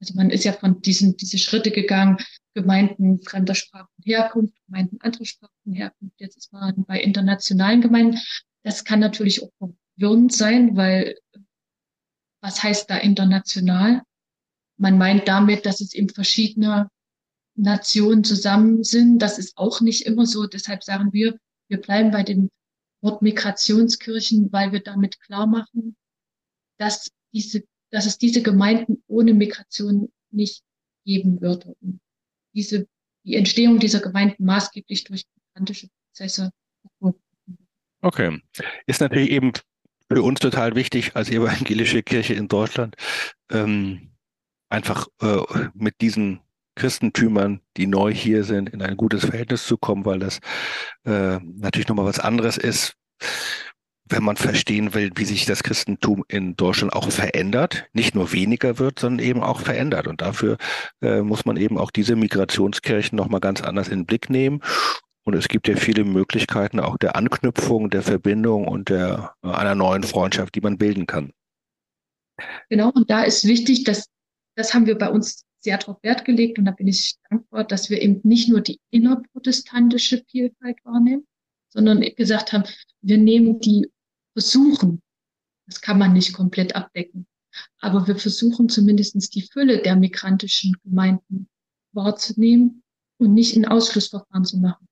Also 0.01 0.14
man 0.14 0.30
ist 0.30 0.45
ja 0.45 0.53
von 0.53 0.80
diesen 0.82 1.16
diese 1.16 1.39
Schritte 1.39 1.72
gegangen, 1.72 2.18
Gemeinden 2.55 3.20
fremder 3.20 3.57
Sprachenherkunft, 3.57 4.55
Gemeinden 4.66 5.01
anderer 5.01 5.24
Sprachenherkunft. 5.24 6.20
Jetzt 6.20 6.37
ist 6.37 6.53
man 6.53 6.84
bei 6.87 7.01
internationalen 7.01 7.80
Gemeinden. 7.80 8.20
Das 8.62 8.84
kann 8.84 9.01
natürlich 9.01 9.43
auch 9.43 9.51
verwirrend 9.59 10.32
sein, 10.32 10.76
weil 10.76 11.16
was 12.41 12.62
heißt 12.62 12.89
da 12.89 12.99
international? 12.99 14.03
Man 14.78 14.99
meint 14.99 15.26
damit, 15.26 15.66
dass 15.66 15.80
es 15.80 15.95
eben 15.95 16.11
verschiedene 16.11 16.91
Nationen 17.57 18.22
zusammen 18.22 18.84
sind. 18.84 19.18
Das 19.18 19.38
ist 19.38 19.57
auch 19.57 19.80
nicht 19.80 20.07
immer 20.07 20.26
so. 20.26 20.46
Deshalb 20.46 20.84
sagen 20.84 21.12
wir, 21.12 21.38
wir 21.68 21.80
bleiben 21.80 22.11
bei 22.11 22.22
dem 22.22 22.50
Wort 23.00 23.22
Migrationskirchen, 23.22 24.52
weil 24.52 24.72
wir 24.72 24.80
damit 24.80 25.20
klar 25.20 25.46
machen, 25.46 25.96
dass 26.78 27.11
diese, 27.32 27.64
dass 27.90 28.07
es 28.07 28.18
diese 28.18 28.42
Gemeinden 28.42 29.02
ohne 29.07 29.34
Migration 29.34 30.12
nicht 30.30 30.62
geben 31.04 31.40
würde. 31.40 31.74
Und 31.80 32.00
diese, 32.54 32.86
die 33.24 33.36
Entstehung 33.36 33.78
dieser 33.78 34.00
Gemeinden 34.00 34.44
maßgeblich 34.44 35.04
durch 35.04 35.24
migrantische 35.54 35.88
Prozesse. 35.88 36.50
Okay. 38.02 38.40
Ist 38.86 39.00
natürlich 39.00 39.30
eben 39.30 39.52
für 40.09 40.22
uns 40.22 40.40
total 40.40 40.74
wichtig 40.74 41.16
als 41.16 41.30
evangelische 41.30 42.02
Kirche 42.02 42.34
in 42.34 42.48
Deutschland, 42.48 42.96
ähm, 43.50 44.12
einfach 44.68 45.09
äh, 45.20 45.68
mit 45.74 46.00
diesen 46.00 46.40
Christentümern, 46.77 47.61
die 47.77 47.87
neu 47.87 48.12
hier 48.12 48.45
sind, 48.45 48.68
in 48.68 48.83
ein 48.83 48.97
gutes 48.97 49.24
Verhältnis 49.24 49.66
zu 49.66 49.77
kommen, 49.77 50.05
weil 50.05 50.18
das 50.18 50.39
äh, 51.05 51.39
natürlich 51.41 51.89
nochmal 51.89 52.07
was 52.07 52.20
anderes 52.20 52.57
ist, 52.57 52.95
wenn 54.09 54.22
man 54.22 54.37
verstehen 54.37 54.95
will, 54.95 55.11
wie 55.16 55.24
sich 55.24 55.47
das 55.47 55.62
Christentum 55.62 56.24
in 56.29 56.55
Deutschland 56.55 56.93
auch 56.93 57.11
verändert, 57.11 57.87
nicht 57.93 58.14
nur 58.14 58.33
weniger 58.33 58.79
wird, 58.79 59.01
sondern 59.01 59.27
eben 59.27 59.43
auch 59.43 59.61
verändert. 59.61 60.07
Und 60.07 60.20
dafür 60.20 60.59
äh, 61.03 61.22
muss 61.22 61.45
man 61.45 61.57
eben 61.57 61.77
auch 61.77 61.91
diese 61.91 62.14
Migrationskirchen 62.14 63.16
nochmal 63.16 63.41
ganz 63.41 63.62
anders 63.62 63.89
in 63.89 64.01
den 64.01 64.07
Blick 64.07 64.31
nehmen. 64.31 64.61
Und 65.24 65.35
es 65.35 65.49
gibt 65.49 65.66
ja 65.66 65.74
viele 65.74 66.05
Möglichkeiten 66.05 66.79
auch 66.79 66.99
der 66.99 67.16
Anknüpfung, 67.16 67.91
der 67.91 68.03
Verbindung 68.03 68.68
und 68.68 68.91
der 68.91 69.35
einer 69.43 69.74
neuen 69.74 70.05
Freundschaft, 70.05 70.55
die 70.55 70.61
man 70.61 70.79
bilden 70.79 71.09
kann. 71.09 71.33
Genau, 72.68 72.91
und 72.91 73.11
da 73.11 73.22
ist 73.22 73.45
wichtig, 73.45 73.83
dass 73.83 74.07
das 74.57 74.72
haben 74.72 74.87
wir 74.87 74.97
bei 74.97 75.11
uns 75.11 75.45
sehr 75.66 75.78
darauf 75.78 76.00
Wert 76.04 76.24
gelegt 76.24 76.58
und 76.58 76.64
da 76.64 76.70
bin 76.70 76.86
ich 76.86 77.16
dankbar, 77.28 77.64
dass 77.64 77.90
wir 77.90 78.00
eben 78.00 78.20
nicht 78.22 78.48
nur 78.48 78.60
die 78.60 78.78
innerprotestantische 78.90 80.24
Vielfalt 80.30 80.78
wahrnehmen, 80.84 81.26
sondern 81.68 82.00
gesagt 82.00 82.52
haben, 82.52 82.62
wir 83.02 83.18
nehmen 83.18 83.58
die 83.58 83.90
versuchen, 84.32 85.02
das 85.66 85.80
kann 85.80 85.98
man 85.98 86.12
nicht 86.12 86.32
komplett 86.32 86.76
abdecken, 86.76 87.26
aber 87.80 88.06
wir 88.06 88.14
versuchen 88.14 88.68
zumindest 88.68 89.34
die 89.34 89.42
Fülle 89.42 89.82
der 89.82 89.96
migrantischen 89.96 90.76
Gemeinden 90.84 91.48
wahrzunehmen 91.92 92.84
und 93.18 93.34
nicht 93.34 93.56
in 93.56 93.66
Ausschlussverfahren 93.66 94.44
zu 94.44 94.58
machen. 94.58 94.86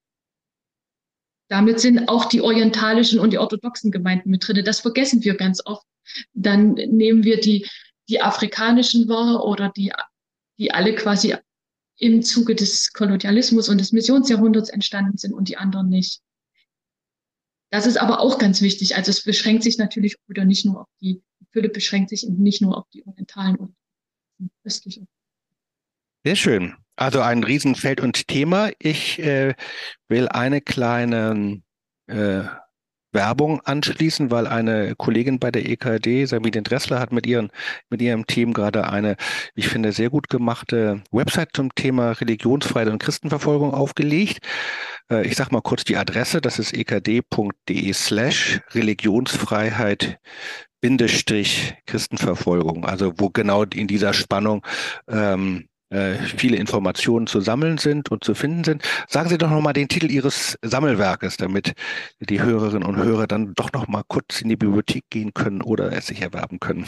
Damit 1.48 1.78
sind 1.78 2.08
auch 2.08 2.24
die 2.24 2.40
orientalischen 2.40 3.20
und 3.20 3.32
die 3.32 3.38
orthodoxen 3.38 3.92
Gemeinden 3.92 4.30
mit 4.30 4.48
drin. 4.48 4.64
Das 4.64 4.80
vergessen 4.80 5.22
wir 5.22 5.36
ganz 5.36 5.64
oft. 5.64 5.86
Dann 6.32 6.72
nehmen 6.72 7.22
wir 7.22 7.38
die, 7.38 7.68
die 8.08 8.20
afrikanischen 8.20 9.08
wahr 9.08 9.44
oder 9.44 9.68
die, 9.68 9.92
die 10.58 10.72
alle 10.72 10.94
quasi 10.94 11.34
im 11.98 12.22
Zuge 12.22 12.54
des 12.54 12.92
Kolonialismus 12.92 13.68
und 13.68 13.78
des 13.78 13.92
Missionsjahrhunderts 13.92 14.68
entstanden 14.68 15.16
sind 15.16 15.32
und 15.32 15.48
die 15.48 15.56
anderen 15.56 15.88
nicht. 15.88 16.20
Das 17.70 17.86
ist 17.86 17.96
aber 17.96 18.20
auch 18.20 18.38
ganz 18.38 18.62
wichtig. 18.62 18.96
Also 18.96 19.10
es 19.10 19.22
beschränkt 19.22 19.62
sich 19.64 19.78
natürlich 19.78 20.16
wieder 20.28 20.44
nicht 20.44 20.64
nur 20.64 20.82
auf 20.82 20.88
die, 21.00 21.22
die 21.40 21.46
Fülle 21.52 21.68
beschränkt 21.68 22.10
sich 22.10 22.24
nicht 22.28 22.62
nur 22.62 22.76
auf 22.78 22.88
die 22.92 23.06
orientalen 23.06 23.56
und 23.56 23.74
östlichen. 24.64 25.08
Sehr 26.24 26.36
schön. 26.36 26.74
Also 26.96 27.20
ein 27.20 27.42
Riesenfeld 27.42 28.00
und 28.00 28.28
Thema. 28.28 28.70
Ich 28.78 29.18
äh, 29.18 29.54
will 30.08 30.28
eine 30.28 30.60
kleine 30.60 31.62
äh, 32.06 32.44
Werbung 33.14 33.60
anschließen, 33.62 34.30
weil 34.30 34.46
eine 34.46 34.94
Kollegin 34.96 35.38
bei 35.38 35.50
der 35.50 35.66
EKD, 35.66 36.26
Sabine 36.26 36.62
Dressler, 36.62 36.98
hat 36.98 37.12
mit, 37.12 37.26
ihren, 37.26 37.50
mit 37.88 38.02
ihrem 38.02 38.26
Team 38.26 38.52
gerade 38.52 38.88
eine, 38.88 39.16
ich 39.54 39.68
finde, 39.68 39.92
sehr 39.92 40.10
gut 40.10 40.28
gemachte 40.28 41.02
Website 41.12 41.50
zum 41.54 41.74
Thema 41.74 42.12
Religionsfreiheit 42.12 42.88
und 42.88 42.98
Christenverfolgung 42.98 43.72
aufgelegt. 43.72 44.40
Äh, 45.10 45.26
ich 45.26 45.36
sage 45.36 45.52
mal 45.52 45.62
kurz 45.62 45.84
die 45.84 45.96
Adresse, 45.96 46.40
das 46.40 46.58
ist 46.58 46.74
ekd.de 46.74 47.92
slash 47.92 48.60
Religionsfreiheit 48.72 50.18
Bindestrich 50.80 51.76
Christenverfolgung, 51.86 52.84
also 52.84 53.14
wo 53.16 53.30
genau 53.30 53.62
in 53.62 53.86
dieser 53.86 54.12
Spannung 54.12 54.66
ähm, 55.08 55.66
äh, 55.94 56.16
viele 56.36 56.56
Informationen 56.56 57.26
zu 57.26 57.40
sammeln 57.40 57.78
sind 57.78 58.10
und 58.10 58.24
zu 58.24 58.34
finden 58.34 58.64
sind. 58.64 58.82
Sagen 59.08 59.28
Sie 59.28 59.38
doch 59.38 59.48
nochmal 59.48 59.72
den 59.72 59.88
Titel 59.88 60.10
Ihres 60.10 60.58
Sammelwerkes, 60.62 61.36
damit 61.36 61.74
die 62.20 62.42
Hörerinnen 62.42 62.82
und 62.82 62.96
Hörer 62.96 63.26
dann 63.26 63.54
doch 63.54 63.72
nochmal 63.72 64.02
kurz 64.08 64.40
in 64.40 64.48
die 64.48 64.56
Bibliothek 64.56 65.04
gehen 65.10 65.32
können 65.32 65.62
oder 65.62 65.92
es 65.92 66.08
sich 66.08 66.20
erwerben 66.20 66.58
können. 66.58 66.86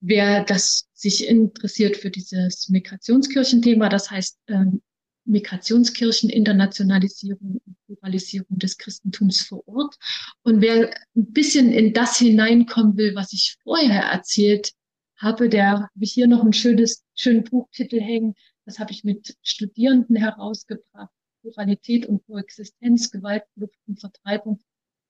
Wer 0.00 0.44
das 0.44 0.88
sich 0.94 1.28
interessiert 1.28 1.96
für 1.96 2.10
dieses 2.10 2.68
Migrationskirchenthema, 2.68 3.88
das 3.88 4.10
heißt 4.10 4.38
ähm, 4.48 4.80
Migrationskirchen, 5.26 6.30
Internationalisierung 6.30 7.60
und 7.66 7.76
Pluralisierung 7.86 8.58
des 8.58 8.78
Christentums 8.78 9.42
vor 9.42 9.66
Ort. 9.66 9.96
Und 10.42 10.60
wer 10.60 10.90
ein 11.16 11.32
bisschen 11.32 11.72
in 11.72 11.92
das 11.92 12.18
hineinkommen 12.18 12.96
will, 12.96 13.14
was 13.14 13.32
ich 13.32 13.56
vorher 13.62 14.04
erzählt 14.04 14.72
habe, 15.16 15.48
der 15.48 15.70
habe 15.70 15.90
ich 16.00 16.12
hier 16.12 16.28
noch 16.28 16.44
ein 16.44 16.52
schönes, 16.52 17.02
schönen 17.16 17.44
Buchtitel 17.44 18.00
hängen. 18.00 18.34
Das 18.64 18.78
habe 18.78 18.92
ich 18.92 19.02
mit 19.02 19.36
Studierenden 19.42 20.16
herausgebracht. 20.16 21.10
Pluralität 21.42 22.06
und 22.06 22.24
Koexistenz, 22.26 23.10
Gewaltflucht 23.10 23.78
und 23.86 24.00
Vertreibung, 24.00 24.60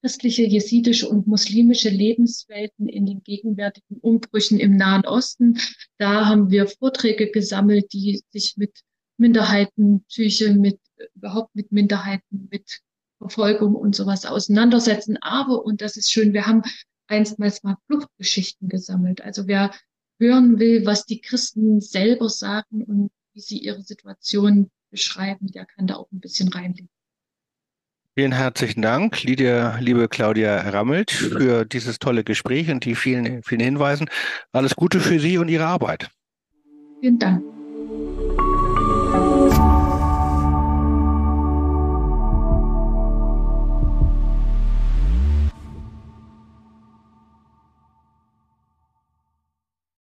christliche, 0.00 0.44
jesidische 0.44 1.08
und 1.08 1.26
muslimische 1.26 1.88
Lebenswelten 1.88 2.88
in 2.88 3.06
den 3.06 3.22
gegenwärtigen 3.22 3.98
Umbrüchen 4.00 4.60
im 4.60 4.76
Nahen 4.76 5.06
Osten. 5.06 5.58
Da 5.98 6.26
haben 6.26 6.50
wir 6.50 6.66
Vorträge 6.66 7.30
gesammelt, 7.30 7.92
die 7.92 8.22
sich 8.30 8.56
mit 8.56 8.80
Minderheitenpsyche, 9.16 10.54
mit 10.54 10.78
überhaupt 11.14 11.54
mit 11.54 11.72
Minderheiten, 11.72 12.48
mit 12.50 12.80
Verfolgung 13.18 13.74
und 13.74 13.96
sowas 13.96 14.26
auseinandersetzen. 14.26 15.16
Aber, 15.22 15.64
und 15.64 15.80
das 15.80 15.96
ist 15.96 16.10
schön, 16.10 16.32
wir 16.34 16.46
haben 16.46 16.62
einstmals 17.06 17.62
mal 17.62 17.76
Fluchtgeschichten 17.86 18.68
gesammelt. 18.68 19.22
Also 19.22 19.46
wer 19.46 19.72
hören 20.18 20.58
will, 20.58 20.86
was 20.86 21.04
die 21.06 21.20
Christen 21.20 21.80
selber 21.80 22.28
sagen 22.28 22.82
und 22.84 23.10
wie 23.34 23.40
Sie 23.40 23.58
Ihre 23.58 23.82
Situation 23.82 24.70
beschreiben, 24.90 25.50
der 25.52 25.66
kann 25.66 25.86
da 25.86 25.96
auch 25.96 26.10
ein 26.12 26.20
bisschen 26.20 26.48
reinlegen. 26.48 26.88
Vielen 28.14 28.32
herzlichen 28.32 28.80
Dank, 28.80 29.24
Lydia, 29.24 29.76
liebe 29.78 30.08
Claudia 30.08 30.70
Rammelt, 30.70 31.10
für 31.10 31.66
dieses 31.66 31.98
tolle 31.98 32.24
Gespräch 32.24 32.70
und 32.70 32.86
die 32.86 32.94
vielen, 32.94 33.42
vielen 33.42 33.60
Hinweisen. 33.60 34.08
Alles 34.52 34.74
Gute 34.74 35.00
für 35.00 35.20
Sie 35.20 35.36
und 35.36 35.48
Ihre 35.48 35.66
Arbeit. 35.66 36.08
Vielen 37.00 37.18
Dank. 37.18 37.55